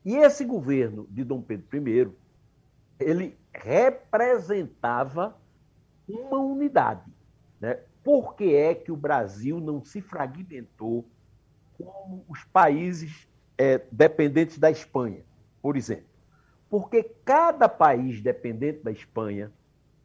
E 0.09 0.17
esse 0.17 0.43
governo 0.43 1.07
de 1.11 1.23
Dom 1.23 1.43
Pedro 1.43 1.69
I, 1.87 2.11
ele 2.99 3.37
representava 3.53 5.37
uma 6.09 6.39
unidade. 6.39 7.13
Né? 7.61 7.79
Por 8.03 8.35
que 8.35 8.55
é 8.55 8.75
que 8.75 8.91
o 8.91 8.97
Brasil 8.97 9.61
não 9.61 9.85
se 9.85 10.01
fragmentou 10.01 11.05
como 11.77 12.25
os 12.27 12.43
países 12.45 13.29
é, 13.59 13.83
dependentes 13.93 14.57
da 14.59 14.71
Espanha, 14.71 15.21
por 15.61 15.77
exemplo? 15.77 16.09
Porque 16.71 17.03
cada 17.23 17.69
país 17.69 18.23
dependente 18.23 18.83
da 18.83 18.91
Espanha, 18.91 19.53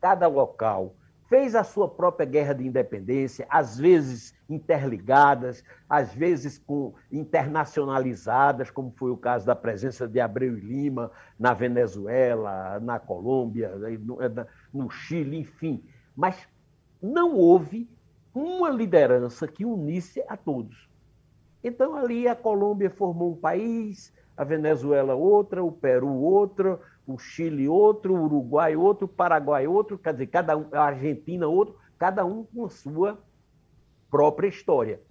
cada 0.02 0.28
local, 0.28 0.98
fez 1.34 1.56
a 1.56 1.64
sua 1.64 1.90
própria 1.90 2.28
guerra 2.28 2.54
de 2.54 2.68
independência, 2.68 3.48
às 3.50 3.80
vezes 3.80 4.36
interligadas, 4.48 5.64
às 5.90 6.14
vezes 6.14 6.60
com 6.60 6.94
internacionalizadas, 7.12 8.70
como 8.70 8.94
foi 8.96 9.10
o 9.10 9.18
caso 9.18 9.44
da 9.44 9.56
presença 9.56 10.08
de 10.08 10.20
Abreu 10.20 10.56
e 10.56 10.62
Lima 10.62 11.10
na 11.40 11.52
Venezuela, 11.52 12.80
na 12.80 13.00
Colômbia, 13.00 13.72
no 14.72 14.92
Chile, 14.92 15.40
enfim. 15.40 15.84
Mas 16.16 16.48
não 17.02 17.36
houve 17.36 17.90
uma 18.32 18.70
liderança 18.70 19.48
que 19.48 19.66
unisse 19.66 20.24
a 20.30 20.38
todos. 20.38 20.88
Então 21.64 21.96
ali 21.96 22.28
a 22.28 22.36
Colômbia 22.36 22.92
formou 22.92 23.32
um 23.32 23.38
país, 23.38 24.14
a 24.38 24.44
Venezuela 24.44 25.16
outra, 25.16 25.64
o 25.64 25.72
Peru 25.72 26.14
outra, 26.14 26.80
o 27.06 27.18
Chile 27.18 27.68
outro, 27.68 28.16
o 28.16 28.24
Uruguai 28.24 28.76
outro, 28.76 29.06
o 29.06 29.10
Paraguai 29.10 29.68
outro, 29.68 29.98
quer 29.98 30.14
dizer, 30.14 30.28
cada 30.28 30.58
um, 30.58 30.68
a 30.72 30.82
Argentina 30.82 31.48
outro, 31.48 31.76
cada 31.98 32.26
um 32.26 32.44
com 32.44 32.66
a 32.66 32.70
sua 32.70 33.20
própria 34.10 34.48
história. 34.48 35.02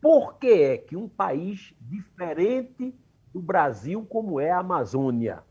Por 0.00 0.34
que 0.38 0.48
é 0.48 0.76
que 0.78 0.96
um 0.96 1.08
país 1.08 1.74
diferente 1.80 2.94
do 3.32 3.40
Brasil 3.40 4.04
como 4.08 4.38
é 4.38 4.50
a 4.50 4.58
Amazônia, 4.58 5.42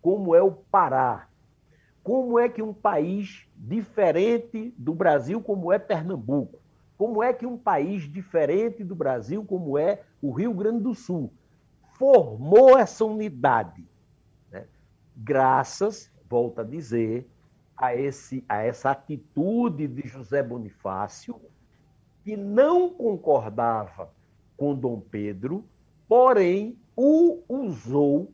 como 0.00 0.34
é 0.34 0.42
o 0.42 0.50
Pará, 0.50 1.28
como 2.02 2.38
é 2.38 2.48
que 2.48 2.62
um 2.62 2.72
país 2.72 3.46
diferente 3.56 4.74
do 4.76 4.94
Brasil, 4.94 5.40
como 5.40 5.72
é 5.72 5.78
Pernambuco, 5.78 6.58
como 6.98 7.22
é 7.22 7.32
que 7.32 7.46
um 7.46 7.56
país 7.56 8.10
diferente 8.10 8.82
do 8.82 8.94
Brasil, 8.94 9.44
como 9.44 9.78
é 9.78 10.02
o 10.20 10.32
Rio 10.32 10.52
Grande 10.52 10.82
do 10.82 10.94
Sul, 10.94 11.32
formou 11.98 12.78
essa 12.78 13.04
unidade. 13.04 13.84
Graças, 15.16 16.10
volto 16.28 16.60
a 16.60 16.64
dizer, 16.64 17.28
a, 17.76 17.94
esse, 17.94 18.44
a 18.48 18.62
essa 18.62 18.90
atitude 18.90 19.86
de 19.88 20.06
José 20.06 20.42
Bonifácio, 20.42 21.40
que 22.24 22.36
não 22.36 22.90
concordava 22.90 24.10
com 24.56 24.74
Dom 24.74 25.00
Pedro, 25.00 25.64
porém 26.08 26.78
o 26.96 27.42
usou 27.48 28.32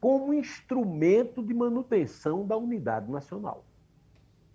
como 0.00 0.34
instrumento 0.34 1.42
de 1.42 1.54
manutenção 1.54 2.46
da 2.46 2.56
unidade 2.56 3.10
nacional. 3.10 3.64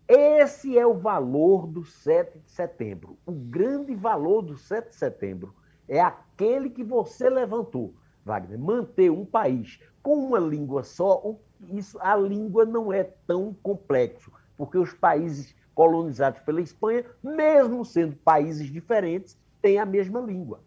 Esse 0.08 0.78
é 0.78 0.86
o 0.86 0.94
valor 0.94 1.66
do 1.66 1.84
7 1.84 2.40
de 2.40 2.52
setembro. 2.52 3.18
O 3.26 3.32
grande 3.32 3.96
valor 3.96 4.42
do 4.42 4.58
7 4.58 4.90
de 4.90 4.96
setembro 4.96 5.56
é 5.88 6.00
aquele 6.00 6.70
que 6.70 6.84
você 6.84 7.30
levantou, 7.30 7.94
Wagner. 8.26 8.60
Manter 8.60 9.10
um 9.10 9.26
país 9.26 9.80
com 10.02 10.16
uma 10.16 10.40
língua 10.40 10.84
só, 10.84 11.36
isso, 11.72 11.98
a 12.02 12.16
língua 12.16 12.66
não 12.66 12.92
é 12.92 13.04
tão 13.26 13.54
complexo, 13.62 14.32
porque 14.58 14.78
os 14.78 14.94
países 14.94 15.56
colonizados 15.74 16.42
pela 16.42 16.62
Espanha, 16.62 17.06
mesmo 17.24 17.84
sendo 17.84 18.16
países 18.18 18.72
diferentes, 18.72 19.38
têm 19.62 19.80
a 19.80 19.86
mesma 19.86 20.20
língua. 20.20 20.62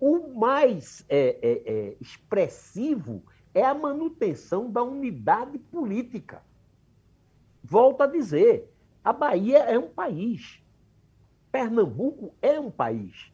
O 0.00 0.34
mais 0.34 1.04
é, 1.08 1.38
é, 1.40 1.62
é, 1.66 1.96
expressivo 2.00 3.22
é 3.54 3.64
a 3.64 3.74
manutenção 3.74 4.70
da 4.70 4.82
unidade 4.82 5.58
política. 5.58 6.42
Volto 7.62 8.02
a 8.02 8.06
dizer, 8.06 8.70
a 9.02 9.12
Bahia 9.12 9.58
é 9.58 9.78
um 9.78 9.88
país. 9.88 10.60
Pernambuco 11.50 12.34
é 12.42 12.60
um 12.60 12.70
país. 12.70 13.32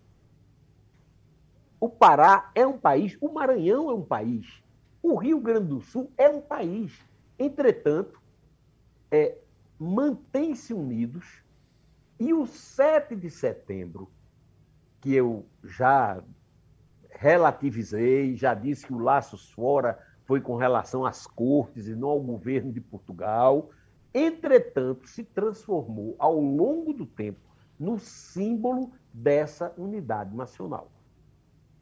O 1.83 1.89
Pará 1.89 2.49
é 2.55 2.64
um 2.64 2.78
país. 2.78 3.18
O 3.20 3.33
Maranhão 3.33 3.91
é 3.91 3.93
um 3.93 4.05
país. 4.05 4.62
O 5.03 5.16
Rio 5.16 5.41
Grande 5.41 5.66
do 5.66 5.80
Sul 5.80 6.12
é 6.16 6.28
um 6.28 6.41
país. 6.41 6.97
Entretanto, 7.37 8.22
é, 9.11 9.37
mantém-se 9.76 10.72
unidos 10.72 11.43
e 12.20 12.33
o 12.33 12.47
7 12.47 13.16
de 13.16 13.28
setembro, 13.28 14.09
que 15.01 15.12
eu 15.12 15.45
já 15.64 16.22
relativizei, 17.11 18.37
já 18.37 18.55
disse 18.55 18.87
que 18.87 18.93
o 18.93 19.01
Laços 19.01 19.51
Fora 19.51 19.99
foi 20.24 20.41
com 20.41 20.55
relação 20.55 21.05
às 21.05 21.26
cortes 21.26 21.89
e 21.89 21.97
não 21.97 22.11
ao 22.11 22.20
governo 22.20 22.72
de 22.72 22.80
Portugal. 22.80 23.70
Entretanto, 24.14 25.09
se 25.09 25.24
transformou 25.24 26.14
ao 26.20 26.39
longo 26.39 26.93
do 26.93 27.07
tempo 27.07 27.41
no 27.76 27.99
símbolo 27.99 28.93
dessa 29.12 29.74
unidade 29.76 30.33
nacional. 30.33 30.89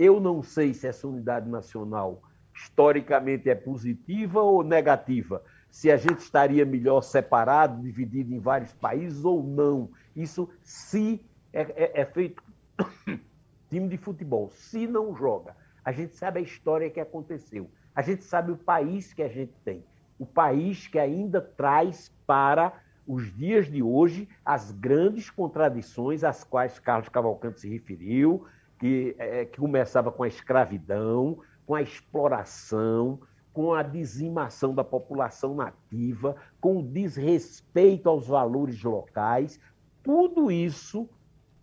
Eu 0.01 0.18
não 0.18 0.42
sei 0.42 0.72
se 0.72 0.86
essa 0.86 1.07
unidade 1.07 1.46
nacional 1.46 2.22
historicamente 2.55 3.51
é 3.51 3.55
positiva 3.55 4.40
ou 4.40 4.64
negativa, 4.64 5.42
se 5.70 5.90
a 5.90 5.98
gente 5.98 6.20
estaria 6.20 6.64
melhor 6.64 7.03
separado, 7.03 7.82
dividido 7.82 8.32
em 8.32 8.38
vários 8.38 8.72
países 8.72 9.26
ou 9.26 9.42
não. 9.42 9.90
Isso 10.16 10.48
se 10.62 11.20
é, 11.53 11.61
é, 11.61 12.01
é 12.01 12.05
feito 12.07 12.42
time 13.68 13.88
de 13.88 13.98
futebol, 13.98 14.48
se 14.48 14.86
não 14.86 15.14
joga. 15.14 15.55
A 15.84 15.92
gente 15.92 16.16
sabe 16.16 16.40
a 16.40 16.42
história 16.42 16.88
que 16.88 16.98
aconteceu. 16.98 17.70
A 17.94 18.01
gente 18.01 18.24
sabe 18.24 18.53
o 18.53 18.57
país 18.57 19.12
que 19.12 19.22
a 19.22 19.28
gente 19.28 19.53
tem, 19.62 19.84
o 20.18 20.24
país 20.24 20.86
que 20.86 20.98
ainda 20.98 21.42
traz 21.42 22.11
para 22.26 22.72
os 23.07 23.30
dias 23.36 23.70
de 23.70 23.82
hoje 23.82 24.26
as 24.42 24.70
grandes 24.70 25.28
contradições 25.28 26.24
às 26.24 26.42
quais 26.42 26.78
Carlos 26.78 27.11
Cavalcante 27.11 27.61
se 27.61 27.68
referiu, 27.68 28.46
que, 28.81 29.14
é, 29.18 29.45
que 29.45 29.61
começava 29.61 30.11
com 30.11 30.22
a 30.22 30.28
escravidão, 30.28 31.39
com 31.66 31.74
a 31.74 31.83
exploração, 31.83 33.20
com 33.53 33.74
a 33.74 33.83
dizimação 33.83 34.74
da 34.74 34.83
população 34.83 35.55
nativa, 35.55 36.35
com 36.61 36.78
o 36.78 36.83
desrespeito 36.83 38.09
aos 38.09 38.26
valores 38.26 38.83
locais, 38.83 39.61
tudo 40.03 40.51
isso 40.51 41.09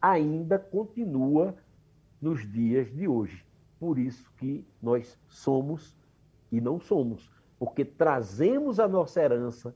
ainda 0.02 0.60
continua 0.60 1.56
nos 2.22 2.50
dias 2.52 2.94
de 2.94 3.08
hoje. 3.08 3.44
Por 3.80 3.98
isso 3.98 4.32
que 4.38 4.66
nós 4.82 5.18
somos 5.28 5.98
e 6.52 6.62
não 6.62 6.80
somos, 6.80 7.30
porque 7.58 7.84
trazemos 7.84 8.80
a 8.80 8.88
nossa 8.88 9.22
herança 9.22 9.74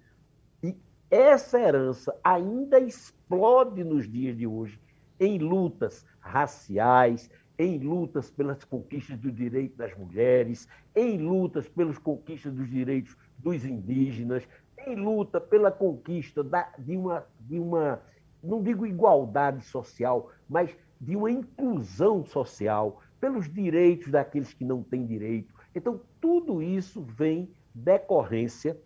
e 0.63 0.75
essa 1.09 1.59
herança 1.59 2.15
ainda 2.23 2.79
explode 2.79 3.83
nos 3.83 4.09
dias 4.09 4.37
de 4.37 4.45
hoje 4.47 4.79
em 5.21 5.37
lutas 5.37 6.03
raciais, 6.19 7.29
em 7.57 7.77
lutas 7.77 8.31
pelas 8.31 8.63
conquistas 8.63 9.19
do 9.19 9.31
direito 9.31 9.77
das 9.77 9.95
mulheres, 9.95 10.67
em 10.95 11.19
lutas 11.19 11.69
pelas 11.69 11.99
conquistas 11.99 12.51
dos 12.51 12.67
direitos 12.67 13.15
dos 13.37 13.63
indígenas, 13.63 14.47
em 14.87 14.95
luta 14.95 15.39
pela 15.39 15.71
conquista 15.71 16.43
da, 16.43 16.73
de, 16.79 16.97
uma, 16.97 17.23
de 17.39 17.59
uma, 17.59 18.01
não 18.43 18.63
digo 18.63 18.83
igualdade 18.83 19.63
social, 19.63 20.31
mas 20.49 20.75
de 20.99 21.15
uma 21.15 21.29
inclusão 21.29 22.25
social, 22.25 22.99
pelos 23.19 23.47
direitos 23.47 24.09
daqueles 24.09 24.51
que 24.51 24.65
não 24.65 24.81
têm 24.81 25.05
direito, 25.05 25.53
então, 25.75 26.01
tudo 26.19 26.61
isso 26.61 27.01
vem 27.01 27.49
decorrência 27.73 28.77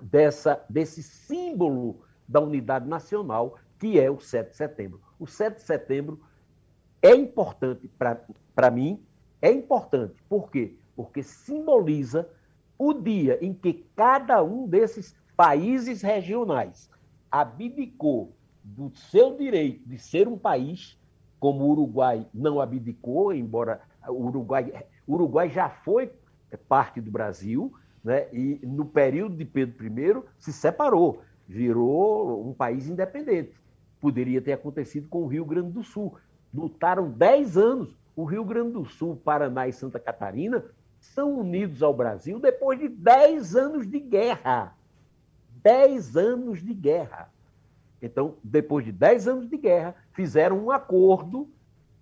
dessa, 0.00 0.64
desse 0.70 1.02
símbolo 1.02 2.04
da 2.26 2.40
unidade 2.40 2.88
nacional, 2.88 3.58
que 3.78 3.98
é 3.98 4.10
o 4.10 4.18
7 4.20 4.50
de 4.50 4.56
setembro. 4.56 5.05
O 5.18 5.26
7 5.26 5.56
de 5.56 5.62
setembro 5.62 6.20
é 7.02 7.14
importante 7.14 7.90
para 8.54 8.70
mim, 8.70 9.02
é 9.40 9.50
importante. 9.50 10.14
Por 10.28 10.50
quê? 10.50 10.74
Porque 10.94 11.22
simboliza 11.22 12.28
o 12.78 12.92
dia 12.92 13.38
em 13.44 13.54
que 13.54 13.86
cada 13.94 14.42
um 14.42 14.66
desses 14.66 15.14
países 15.36 16.02
regionais 16.02 16.90
abdicou 17.30 18.32
do 18.62 18.90
seu 18.90 19.36
direito 19.36 19.88
de 19.88 19.98
ser 19.98 20.26
um 20.26 20.36
país, 20.36 20.98
como 21.38 21.64
o 21.64 21.70
Uruguai 21.70 22.26
não 22.32 22.60
abdicou, 22.60 23.32
embora 23.32 23.80
o 24.08 24.26
Uruguai 24.26 24.72
o 25.06 25.14
Uruguai 25.14 25.48
já 25.48 25.70
foi 25.70 26.10
parte 26.68 27.00
do 27.00 27.10
Brasil, 27.10 27.72
né? 28.02 28.26
e 28.32 28.58
no 28.64 28.84
período 28.84 29.36
de 29.36 29.44
Pedro 29.44 29.86
I 29.86 30.22
se 30.38 30.52
separou, 30.52 31.22
virou 31.46 32.48
um 32.48 32.52
país 32.52 32.88
independente. 32.88 33.54
Poderia 34.00 34.40
ter 34.40 34.52
acontecido 34.52 35.08
com 35.08 35.22
o 35.22 35.26
Rio 35.26 35.44
Grande 35.44 35.70
do 35.70 35.82
Sul. 35.82 36.16
Lutaram 36.52 37.10
10 37.10 37.56
anos. 37.56 37.96
O 38.14 38.24
Rio 38.24 38.44
Grande 38.44 38.72
do 38.72 38.84
Sul, 38.84 39.16
Paraná 39.16 39.68
e 39.68 39.72
Santa 39.72 40.00
Catarina 40.00 40.64
são 40.98 41.38
unidos 41.38 41.82
ao 41.82 41.94
Brasil 41.94 42.40
depois 42.40 42.78
de 42.78 42.88
10 42.88 43.54
anos 43.56 43.86
de 43.86 44.00
guerra. 44.00 44.76
10 45.62 46.16
anos 46.16 46.62
de 46.62 46.72
guerra. 46.72 47.30
Então, 48.00 48.36
depois 48.42 48.84
de 48.84 48.92
10 48.92 49.28
anos 49.28 49.48
de 49.48 49.56
guerra, 49.56 49.94
fizeram 50.12 50.58
um 50.64 50.70
acordo 50.70 51.48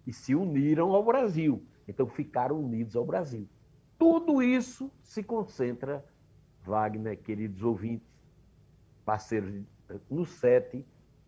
e 0.06 0.12
se 0.12 0.34
uniram 0.34 0.92
ao 0.92 1.04
Brasil. 1.04 1.62
Então 1.86 2.06
ficaram 2.06 2.60
unidos 2.60 2.96
ao 2.96 3.04
Brasil. 3.04 3.48
Tudo 3.98 4.42
isso 4.42 4.90
se 5.02 5.22
concentra, 5.22 6.04
Wagner, 6.64 7.16
queridos 7.18 7.62
ouvintes, 7.62 8.06
parceiros, 9.04 9.62
no 10.10 10.24
7 10.24 10.84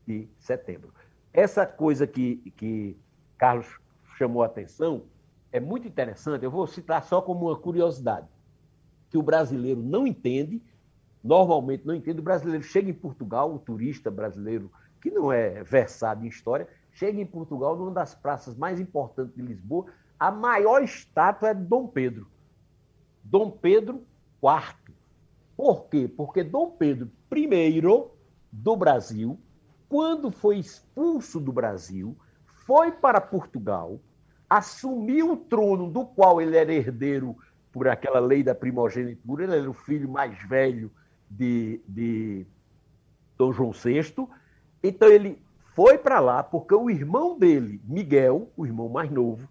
de 0.06 0.28
setembro. 0.38 0.92
Essa 1.32 1.66
coisa 1.66 2.06
que, 2.06 2.36
que 2.56 2.96
Carlos 3.36 3.66
chamou 4.16 4.42
a 4.42 4.46
atenção 4.46 5.04
é 5.52 5.60
muito 5.60 5.86
interessante, 5.86 6.44
eu 6.44 6.50
vou 6.50 6.66
citar 6.66 7.02
só 7.04 7.20
como 7.20 7.46
uma 7.46 7.56
curiosidade, 7.56 8.26
que 9.10 9.18
o 9.18 9.22
brasileiro 9.22 9.82
não 9.82 10.06
entende, 10.06 10.62
normalmente 11.22 11.86
não 11.86 11.94
entende, 11.94 12.20
o 12.20 12.22
brasileiro 12.22 12.62
chega 12.62 12.90
em 12.90 12.94
Portugal, 12.94 13.54
o 13.54 13.58
turista 13.58 14.10
brasileiro 14.10 14.70
que 15.00 15.10
não 15.10 15.32
é 15.32 15.62
versado 15.62 16.24
em 16.24 16.28
história, 16.28 16.68
chega 16.92 17.20
em 17.20 17.26
Portugal, 17.26 17.76
numa 17.76 17.90
das 17.90 18.14
praças 18.14 18.56
mais 18.56 18.80
importantes 18.80 19.34
de 19.34 19.42
Lisboa, 19.42 19.86
a 20.18 20.30
maior 20.30 20.82
estátua 20.82 21.50
é 21.50 21.54
de 21.54 21.62
Dom 21.62 21.86
Pedro. 21.86 22.26
Dom 23.22 23.50
Pedro 23.50 24.02
IV. 24.42 24.94
Por 25.56 25.84
quê? 25.88 26.08
Porque 26.08 26.42
Dom 26.42 26.70
Pedro 26.70 27.10
I 27.34 27.80
do 28.50 28.76
Brasil, 28.76 29.38
quando 29.88 30.30
foi 30.30 30.58
expulso 30.58 31.40
do 31.40 31.52
Brasil, 31.52 32.16
foi 32.66 32.90
para 32.90 33.20
Portugal, 33.20 34.00
assumiu 34.48 35.32
o 35.32 35.36
trono 35.36 35.90
do 35.90 36.04
qual 36.04 36.40
ele 36.40 36.56
era 36.56 36.72
herdeiro 36.72 37.36
por 37.72 37.88
aquela 37.88 38.18
lei 38.18 38.42
da 38.42 38.54
primogenitura, 38.54 39.44
ele 39.44 39.56
era 39.56 39.70
o 39.70 39.74
filho 39.74 40.08
mais 40.08 40.36
velho 40.48 40.90
de, 41.30 41.80
de 41.86 42.46
Dom 43.36 43.52
João 43.52 43.72
VI. 43.72 44.14
Então 44.82 45.08
ele 45.08 45.40
foi 45.74 45.98
para 45.98 46.18
lá 46.18 46.42
porque 46.42 46.74
o 46.74 46.88
irmão 46.88 47.38
dele, 47.38 47.80
Miguel, 47.84 48.50
o 48.56 48.64
irmão 48.64 48.88
mais 48.88 49.10
novo, 49.10 49.48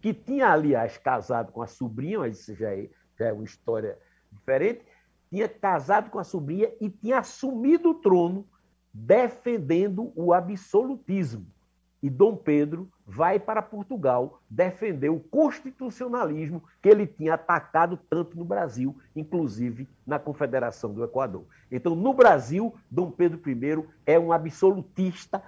que 0.00 0.14
tinha, 0.14 0.50
aliás, 0.50 0.96
casado 0.96 1.50
com 1.50 1.60
a 1.60 1.66
sobrinha, 1.66 2.20
mas 2.20 2.38
isso 2.38 2.54
já 2.54 2.72
é, 2.72 2.88
já 3.18 3.26
é 3.26 3.32
uma 3.32 3.44
história 3.44 3.98
diferente, 4.30 4.84
tinha 5.28 5.48
casado 5.48 6.10
com 6.10 6.18
a 6.18 6.24
sobrinha 6.24 6.70
e 6.80 6.88
tinha 6.88 7.18
assumido 7.18 7.90
o 7.90 7.94
trono 7.94 8.46
defendendo 8.96 10.10
o 10.16 10.32
absolutismo. 10.32 11.46
E 12.02 12.08
Dom 12.08 12.36
Pedro 12.36 12.88
vai 13.06 13.38
para 13.38 13.60
Portugal 13.60 14.40
defender 14.48 15.08
o 15.08 15.20
constitucionalismo 15.20 16.62
que 16.80 16.88
ele 16.88 17.06
tinha 17.06 17.34
atacado 17.34 17.98
tanto 18.08 18.38
no 18.38 18.44
Brasil, 18.44 18.96
inclusive 19.14 19.88
na 20.06 20.18
Confederação 20.18 20.92
do 20.92 21.02
Equador. 21.02 21.44
Então, 21.70 21.94
no 21.94 22.14
Brasil, 22.14 22.74
Dom 22.90 23.10
Pedro 23.10 23.40
I 23.50 23.84
é 24.06 24.18
um 24.18 24.32
absolutista 24.32 25.42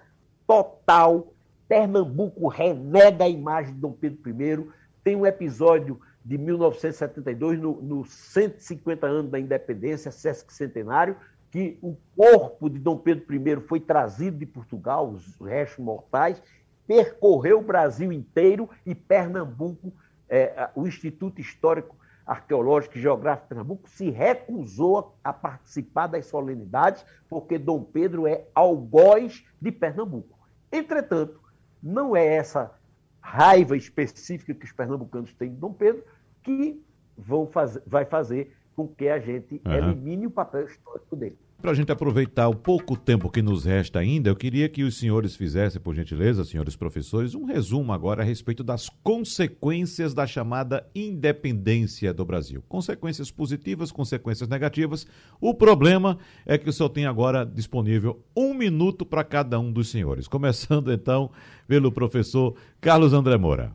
total. 0.47 1.33
Pernambuco 1.69 2.49
renega 2.49 3.25
a 3.25 3.29
imagem 3.29 3.75
de 3.75 3.81
Dom 3.81 3.93
Pedro 3.93 4.19
I. 4.31 4.67
Tem 5.05 5.17
um 5.17 5.27
episódio 5.27 6.01
de 6.25 6.37
1972, 6.37 7.59
no, 7.59 7.81
no 7.81 8.05
150 8.05 9.07
anos 9.07 9.31
da 9.31 9.39
independência, 9.39 10.11
Sesc 10.11 10.53
Centenário, 10.53 11.17
que 11.51 11.79
o 11.83 11.97
corpo 12.17 12.69
de 12.69 12.79
Dom 12.79 12.99
Pedro 12.99 13.25
I 13.35 13.61
foi 13.67 13.81
trazido 13.81 14.39
de 14.39 14.47
Portugal, 14.47 15.09
os 15.09 15.37
restos 15.41 15.85
mortais, 15.85 16.43
percorreu 16.87 17.59
o 17.59 17.63
Brasil 17.65 18.13
inteiro 18.13 18.69
e 18.85 18.95
Pernambuco, 18.95 19.93
é, 20.29 20.71
o 20.75 20.87
Instituto 20.87 21.41
Histórico 21.41 21.97
Arqueológico 22.27 22.99
e 22.99 23.01
Geográfico 23.01 23.47
de 23.47 23.49
Pernambuco 23.49 23.89
se 23.89 24.11
recusou 24.11 25.17
a 25.25 25.33
participar 25.33 26.07
das 26.09 26.27
solenidades, 26.27 27.05
porque 27.29 27.59
Dom 27.59 27.83
Pedro 27.83 28.27
é 28.27 28.47
algoz 28.55 29.45
de 29.61 29.73
Pernambuco. 29.73 30.39
Entretanto, 30.71 31.41
não 31.83 32.15
é 32.15 32.27
essa 32.27 32.75
raiva 33.21 33.77
específica 33.77 34.55
que 34.55 34.65
os 34.65 34.73
pernambucanos 34.73 35.33
têm 35.35 35.51
de 35.51 35.57
Dom 35.57 35.73
Pedro 35.73 36.05
que 36.43 36.83
vão 37.17 37.49
vai 37.87 38.05
fazer 38.05 38.57
com 38.79 38.87
que 38.87 39.09
a 39.09 39.19
gente 39.19 39.61
uhum. 39.67 39.75
elimine 39.75 40.29
o 40.29 40.31
papel 40.31 40.65
histórico 40.67 41.17
dele. 41.17 41.37
Para 41.61 41.73
a 41.73 41.75
gente 41.75 41.91
aproveitar 41.91 42.47
o 42.47 42.55
pouco 42.55 42.97
tempo 42.97 43.29
que 43.29 43.43
nos 43.43 43.65
resta 43.65 43.99
ainda, 43.99 44.31
eu 44.31 44.37
queria 44.37 44.69
que 44.69 44.85
os 44.85 44.97
senhores 44.97 45.35
fizessem, 45.35 45.81
por 45.81 45.93
gentileza, 45.97 46.45
senhores 46.45 46.77
professores, 46.77 47.35
um 47.35 47.45
resumo 47.45 47.93
agora 47.93 48.23
a 48.23 48.25
respeito 48.25 48.63
das 48.63 48.89
consequências 49.03 50.15
da 50.15 50.29
chamada 50.29 50.89
independência 50.95 52.15
do 52.15 52.25
Brasil. 52.25 52.63
Consequências 52.69 53.33
positivas, 53.33 53.91
consequências 53.91 54.49
negativas. 54.49 55.05
O 55.41 55.53
problema 55.53 56.17
é 56.47 56.57
que 56.57 56.71
o 56.71 56.73
senhor 56.73 56.91
tem 56.91 57.07
agora 57.07 57.45
disponível 57.45 58.23
um 58.37 58.55
minuto 58.55 59.05
para 59.05 59.25
cada 59.25 59.59
um 59.59 59.73
dos 59.73 59.91
senhores. 59.91 60.29
Começando 60.29 60.93
então 60.93 61.33
pelo 61.67 61.91
professor 61.91 62.55
Carlos 62.81 63.13
André 63.13 63.37
Moura. 63.37 63.73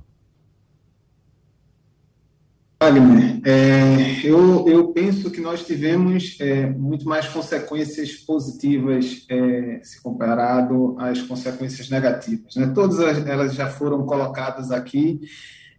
Wagner, 2.83 3.39
é, 3.45 4.19
eu, 4.25 4.67
eu 4.67 4.89
penso 4.89 5.31
que 5.31 5.39
nós 5.39 5.65
tivemos 5.65 6.35
é, 6.41 6.65
muito 6.65 7.07
mais 7.07 7.25
consequências 7.29 8.11
positivas 8.15 9.25
é, 9.29 9.79
se 9.81 10.03
comparado 10.03 10.97
às 10.99 11.21
consequências 11.21 11.89
negativas. 11.89 12.57
Né? 12.57 12.73
Todas 12.75 12.99
elas 13.25 13.53
já 13.53 13.69
foram 13.69 14.05
colocadas 14.05 14.69
aqui 14.69 15.21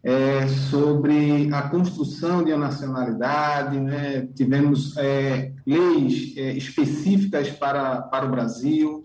é, 0.02 0.48
sobre 0.48 1.50
a 1.52 1.68
construção 1.68 2.42
de 2.42 2.52
uma 2.52 2.68
nacionalidade, 2.68 3.78
né? 3.78 4.26
tivemos 4.34 4.96
é, 4.96 5.52
leis 5.66 6.32
é, 6.38 6.52
específicas 6.52 7.50
para, 7.50 8.00
para 8.00 8.24
o 8.24 8.30
Brasil, 8.30 9.05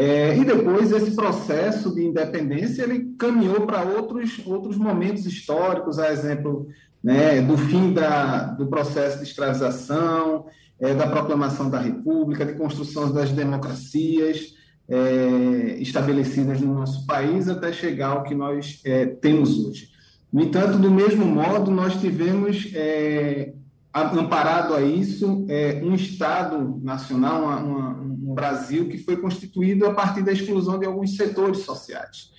é, 0.00 0.36
e 0.36 0.44
depois 0.44 0.92
esse 0.92 1.10
processo 1.10 1.92
de 1.92 2.04
independência 2.04 2.84
ele 2.84 3.14
caminhou 3.18 3.66
para 3.66 3.82
outros, 3.82 4.40
outros 4.46 4.76
momentos 4.76 5.26
históricos, 5.26 5.98
a 5.98 6.12
exemplo 6.12 6.68
né, 7.02 7.40
do 7.40 7.56
fim 7.56 7.92
da, 7.92 8.44
do 8.46 8.66
processo 8.66 9.18
de 9.18 9.24
escravização, 9.24 10.46
é, 10.80 10.94
da 10.94 11.06
proclamação 11.06 11.68
da 11.68 11.80
República, 11.80 12.44
de 12.44 12.54
construção 12.54 13.12
das 13.12 13.30
democracias 13.30 14.54
é, 14.88 15.76
estabelecidas 15.80 16.60
no 16.60 16.74
nosso 16.74 17.06
país, 17.06 17.48
até 17.48 17.72
chegar 17.72 18.08
ao 18.08 18.22
que 18.22 18.34
nós 18.34 18.80
é, 18.84 19.06
temos 19.06 19.58
hoje. 19.58 19.88
No 20.32 20.42
entanto, 20.42 20.78
do 20.78 20.90
mesmo 20.90 21.24
modo, 21.24 21.70
nós 21.70 22.00
tivemos, 22.00 22.70
é, 22.74 23.52
amparado 23.92 24.74
a 24.74 24.82
isso, 24.82 25.46
é, 25.48 25.80
um 25.82 25.94
Estado 25.94 26.80
nacional, 26.82 27.42
uma, 27.42 27.56
uma, 27.56 28.00
um 28.00 28.34
Brasil 28.34 28.88
que 28.88 28.98
foi 28.98 29.16
constituído 29.16 29.86
a 29.86 29.94
partir 29.94 30.22
da 30.22 30.32
exclusão 30.32 30.78
de 30.78 30.86
alguns 30.86 31.16
setores 31.16 31.58
sociais. 31.60 32.30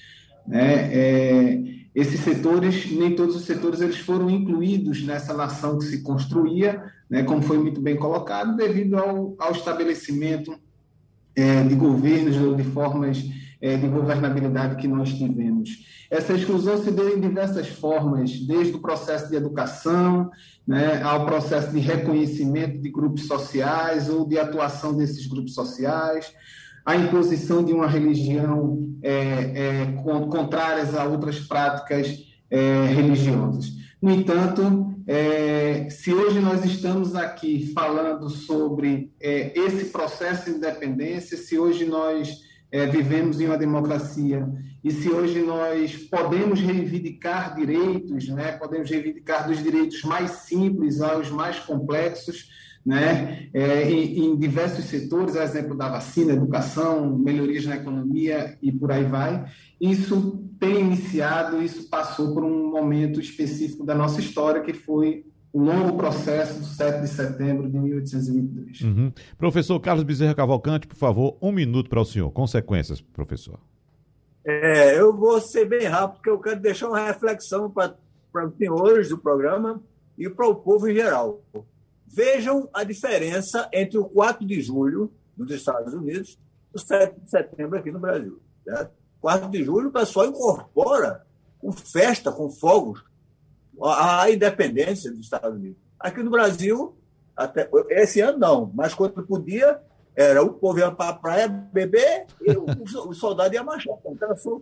Né? 0.48 1.80
Esses 2.00 2.22
setores, 2.22 2.90
nem 2.90 3.14
todos 3.14 3.36
os 3.36 3.44
setores, 3.44 3.82
eles 3.82 3.98
foram 3.98 4.30
incluídos 4.30 5.04
nessa 5.04 5.34
nação 5.34 5.78
que 5.78 5.84
se 5.84 6.02
construía, 6.02 6.82
né, 7.10 7.24
como 7.24 7.42
foi 7.42 7.58
muito 7.58 7.82
bem 7.82 7.98
colocado, 7.98 8.56
devido 8.56 8.96
ao, 8.96 9.36
ao 9.38 9.52
estabelecimento 9.52 10.58
é, 11.36 11.62
de 11.62 11.76
governos 11.76 12.38
ou 12.38 12.56
de 12.56 12.64
formas 12.64 13.22
é, 13.62 13.76
de 13.76 13.86
governabilidade 13.90 14.78
que 14.78 14.88
nós 14.88 15.14
tivemos. 15.14 15.86
Essa 16.10 16.32
exclusão 16.32 16.82
se 16.82 16.90
deu 16.90 17.18
em 17.18 17.20
diversas 17.20 17.68
formas, 17.68 18.32
desde 18.40 18.78
o 18.78 18.80
processo 18.80 19.30
de 19.30 19.36
educação, 19.36 20.32
né, 20.66 21.04
ao 21.04 21.26
processo 21.26 21.70
de 21.70 21.80
reconhecimento 21.80 22.82
de 22.82 22.90
grupos 22.90 23.28
sociais 23.28 24.08
ou 24.08 24.26
de 24.26 24.40
atuação 24.40 24.96
desses 24.96 25.28
grupos 25.28 25.54
sociais, 25.54 26.34
a 26.86 26.96
imposição 26.96 27.64
de 27.64 27.74
uma 27.74 27.88
religião 27.88 28.90
é, 29.02 29.12
é, 29.12 29.86
contrárias 30.02 30.96
a 30.96 31.06
outras 31.06 31.40
práticas 31.40 32.26
é, 32.50 32.86
religiosas. 32.88 33.78
No 34.02 34.12
entanto, 34.12 34.96
é, 35.06 35.90
se 35.90 36.14
hoje 36.14 36.40
nós 36.40 36.64
estamos 36.64 37.16
aqui 37.16 37.72
falando 37.74 38.30
sobre 38.30 39.12
é, 39.20 39.58
esse 39.60 39.86
processo 39.86 40.46
de 40.46 40.58
independência, 40.58 41.36
se 41.38 41.58
hoje 41.58 41.86
nós 41.86 42.42
é, 42.72 42.86
vivemos 42.86 43.42
em 43.42 43.46
uma 43.46 43.58
democracia 43.58 44.48
e 44.84 44.92
se 44.92 45.10
hoje 45.10 45.42
nós 45.42 45.96
podemos 45.98 46.60
reivindicar 46.60 47.56
direitos, 47.56 48.30
né, 48.30 48.54
podemos 48.54 48.90
reivindicar 48.90 49.48
dos 49.48 49.62
direitos 49.62 50.04
mais 50.04 50.32
simples 50.32 51.02
aos 51.02 51.30
mais 51.30 51.60
complexos, 51.60 52.48
né, 52.86 53.50
é, 53.54 53.90
em, 53.90 54.26
em, 54.26 54.38
diversos 54.38 54.86
setores, 54.86 55.36
a 55.36 55.44
exemplo 55.44 55.76
da 55.76 55.90
vacina, 55.90 56.34
educação, 56.34 57.18
melhorias 57.18 57.66
na 57.66 57.76
economia 57.76 58.58
e 58.62 58.72
por 58.72 58.92
aí 58.92 59.04
vai. 59.04 59.46
Isso 59.80 60.44
tem 60.60 60.80
iniciado, 60.80 61.62
isso 61.62 61.90
passou 61.90 62.34
por 62.34 62.44
um 62.44 62.72
momento 62.72 63.20
específico 63.20 63.86
da 63.86 63.96
nossa 63.96 64.20
história, 64.20 64.62
que 64.62 64.74
foi 64.74 65.26
o 65.52 65.62
longo 65.62 65.98
processo 65.98 66.60
do 66.60 66.66
7 66.66 67.02
de 67.02 67.08
setembro 67.08 67.70
de 67.70 67.78
1822. 67.78 68.82
Uhum. 68.82 69.12
Professor 69.38 69.80
Carlos 69.80 70.04
Bezerra 70.04 70.36
Cavalcante, 70.36 70.88
por 70.88 70.96
favor, 70.96 71.38
um 71.42 71.52
minuto 71.52 71.90
para 71.90 72.02
o 72.02 72.06
senhor. 72.06 72.32
Consequências, 72.32 73.02
professor. 73.02 73.60
É, 74.46 75.00
eu 75.00 75.16
vou 75.16 75.40
ser 75.42 75.66
bem 75.66 75.88
rápido, 75.88 76.16
porque 76.18 76.30
eu 76.30 76.40
quero 76.40 76.60
deixar 76.60 76.88
uma 76.88 77.06
reflexão 77.06 77.70
para 77.70 77.96
os 78.46 78.58
senhores 78.58 79.10
do 79.10 79.18
programa 79.18 79.82
e 80.18 80.30
para 80.30 80.48
o 80.48 80.56
povo 80.56 80.88
em 80.88 80.96
geral. 80.96 81.42
Vejam 82.12 82.68
a 82.74 82.84
diferença 82.84 83.70
entre 83.72 83.98
o 83.98 84.06
4 84.06 84.46
de 84.46 84.62
julho 84.62 85.12
nos 85.38 85.52
Estados 85.52 85.94
Unidos 85.94 86.40
e 86.74 86.78
o 86.78 86.80
7 86.80 87.20
de 87.20 87.30
setembro 87.30 87.78
aqui 87.78 87.92
no 87.92 88.00
Brasil. 88.00 88.42
Certo? 88.64 88.92
4 89.22 89.50
de 89.50 89.64
julho 89.64 89.90
o 89.90 89.92
pessoal 89.92 90.26
incorpora 90.26 91.26
com 91.60 91.72
festa, 91.72 92.32
com 92.32 92.50
fogos, 92.50 93.04
a 93.82 94.30
independência 94.32 95.12
dos 95.12 95.22
Estados 95.22 95.58
Unidos. 95.58 95.78
Aqui 96.00 96.24
no 96.24 96.32
Brasil, 96.32 96.96
até, 97.36 97.70
esse 97.90 98.22
ano 98.22 98.38
não, 98.38 98.72
mas 98.74 98.94
quando 98.94 99.22
podia, 99.26 99.80
era 100.16 100.42
o 100.44 100.54
povo 100.54 100.80
ia 100.80 100.92
para 100.92 101.10
a 101.10 101.14
praia 101.14 101.48
beber 101.48 102.26
e 102.42 102.52
o, 102.52 103.14
soldado 103.14 103.54
ia 103.54 103.64
marchar. 103.64 103.96
Então, 104.06 104.62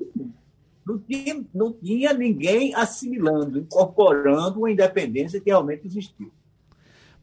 não 0.86 1.00
tinha, 1.00 1.46
não 1.54 1.74
tinha 1.74 2.14
ninguém 2.14 2.74
assimilando, 2.76 3.60
incorporando 3.60 4.60
uma 4.60 4.72
independência 4.72 5.40
que 5.40 5.50
realmente 5.50 5.86
existiu. 5.86 6.32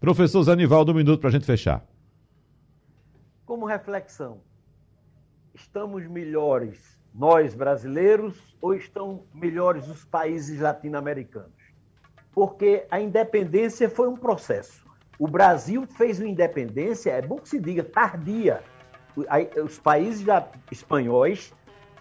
Professor 0.04 0.42
Zanivaldo, 0.42 0.92
um 0.92 0.96
minuto 0.96 1.18
para 1.18 1.30
a 1.30 1.32
gente 1.32 1.46
fechar. 1.46 1.82
Como 3.46 3.64
reflexão, 3.64 4.42
estamos 5.54 6.06
melhores 6.06 7.00
nós 7.14 7.54
brasileiros 7.54 8.54
ou 8.60 8.74
estão 8.74 9.24
melhores 9.32 9.88
os 9.88 10.04
países 10.04 10.60
latino-americanos? 10.60 11.56
Porque 12.32 12.84
a 12.90 13.00
independência 13.00 13.88
foi 13.88 14.06
um 14.06 14.14
processo. 14.14 14.84
O 15.18 15.26
Brasil 15.26 15.86
fez 15.86 16.20
uma 16.20 16.28
independência, 16.28 17.10
é 17.10 17.22
bom 17.22 17.36
que 17.36 17.48
se 17.48 17.58
diga, 17.58 17.82
tardia. 17.82 18.62
Os 19.64 19.78
países 19.78 20.26
espanhóis 20.70 21.54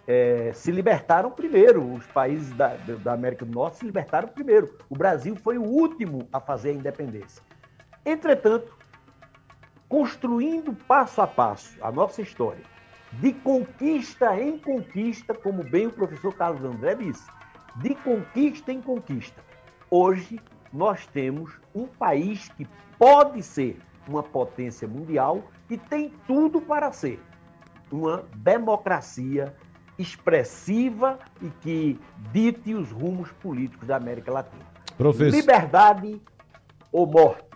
é, 0.06 0.52
se 0.54 0.74
libertaram 0.74 1.32
primeiro, 1.32 1.94
os 1.94 2.06
países 2.08 2.52
da, 2.52 2.76
da 2.76 3.14
América 3.14 3.46
do 3.46 3.54
Norte 3.54 3.78
se 3.78 3.86
libertaram 3.86 4.28
primeiro. 4.28 4.78
O 4.90 4.98
Brasil 4.98 5.38
foi 5.38 5.58
o 5.58 5.64
último 5.64 6.28
a 6.34 6.42
fazer 6.42 6.72
a 6.72 6.74
independência. 6.74 7.42
Entretanto, 8.06 8.78
construindo 9.88 10.74
passo 10.74 11.22
a 11.22 11.28
passo 11.28 11.78
a 11.82 11.92
nossa 11.92 12.22
história, 12.22 12.64
de 13.14 13.32
conquista 13.32 14.40
em 14.40 14.58
conquista, 14.58 15.34
como 15.34 15.64
bem 15.64 15.88
o 15.88 15.92
professor 15.92 16.34
Carlos 16.34 16.64
André 16.64 16.96
disse, 16.96 17.24
de 17.78 17.96
conquista 17.96 18.72
em 18.72 18.82
conquista. 18.82 19.42
Hoje, 19.90 20.40
nós 20.72 21.06
temos 21.08 21.52
um 21.74 21.86
país 21.86 22.50
que 22.50 22.68
pode 22.98 23.44
ser 23.44 23.80
uma 24.08 24.24
potência 24.24 24.88
mundial 24.88 25.44
e 25.70 25.78
tem 25.78 26.12
tudo 26.28 26.60
para 26.60 26.92
ser 26.92 27.22
uma 27.92 28.26
democracia 28.36 29.56
expressiva 29.98 31.20
e 31.42 31.50
que 31.62 32.00
dite 32.32 32.74
os 32.74 32.92
rumos 32.92 33.32
políticos 33.34 33.88
da 33.88 33.98
América 33.98 34.32
Latina. 34.32 34.66
Professor... 34.98 35.38
Liberdade 35.38 36.20
ou 36.92 37.06
morte. 37.06 37.53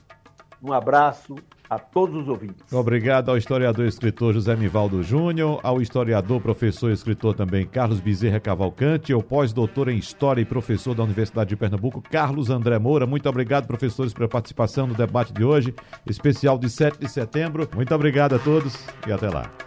Um 0.61 0.73
abraço 0.73 1.35
a 1.69 1.77
todos 1.77 2.23
os 2.23 2.27
ouvintes. 2.27 2.71
Obrigado 2.71 3.29
ao 3.29 3.37
historiador 3.37 3.85
e 3.85 3.89
escritor 3.89 4.33
José 4.33 4.55
Mivaldo 4.55 5.03
Júnior, 5.03 5.59
ao 5.63 5.81
historiador, 5.81 6.41
professor 6.41 6.89
e 6.89 6.93
escritor 6.93 7.35
também 7.35 7.65
Carlos 7.65 7.99
Bezerra 7.99 8.39
Cavalcante, 8.39 9.11
ao 9.11 9.21
pós-doutor 9.21 9.89
em 9.89 9.97
História 9.97 10.41
e 10.41 10.45
professor 10.45 10.95
da 10.95 11.03
Universidade 11.03 11.49
de 11.49 11.55
Pernambuco, 11.55 12.01
Carlos 12.01 12.49
André 12.49 12.79
Moura. 12.79 13.05
Muito 13.05 13.27
obrigado, 13.27 13.67
professores, 13.67 14.13
pela 14.13 14.29
participação 14.29 14.87
no 14.87 14.93
debate 14.93 15.33
de 15.33 15.43
hoje, 15.43 15.75
especial 16.05 16.57
de 16.57 16.69
7 16.69 16.99
de 16.99 17.09
setembro. 17.09 17.69
Muito 17.75 17.93
obrigado 17.93 18.35
a 18.35 18.39
todos 18.39 18.77
e 19.05 19.11
até 19.11 19.29
lá. 19.29 19.66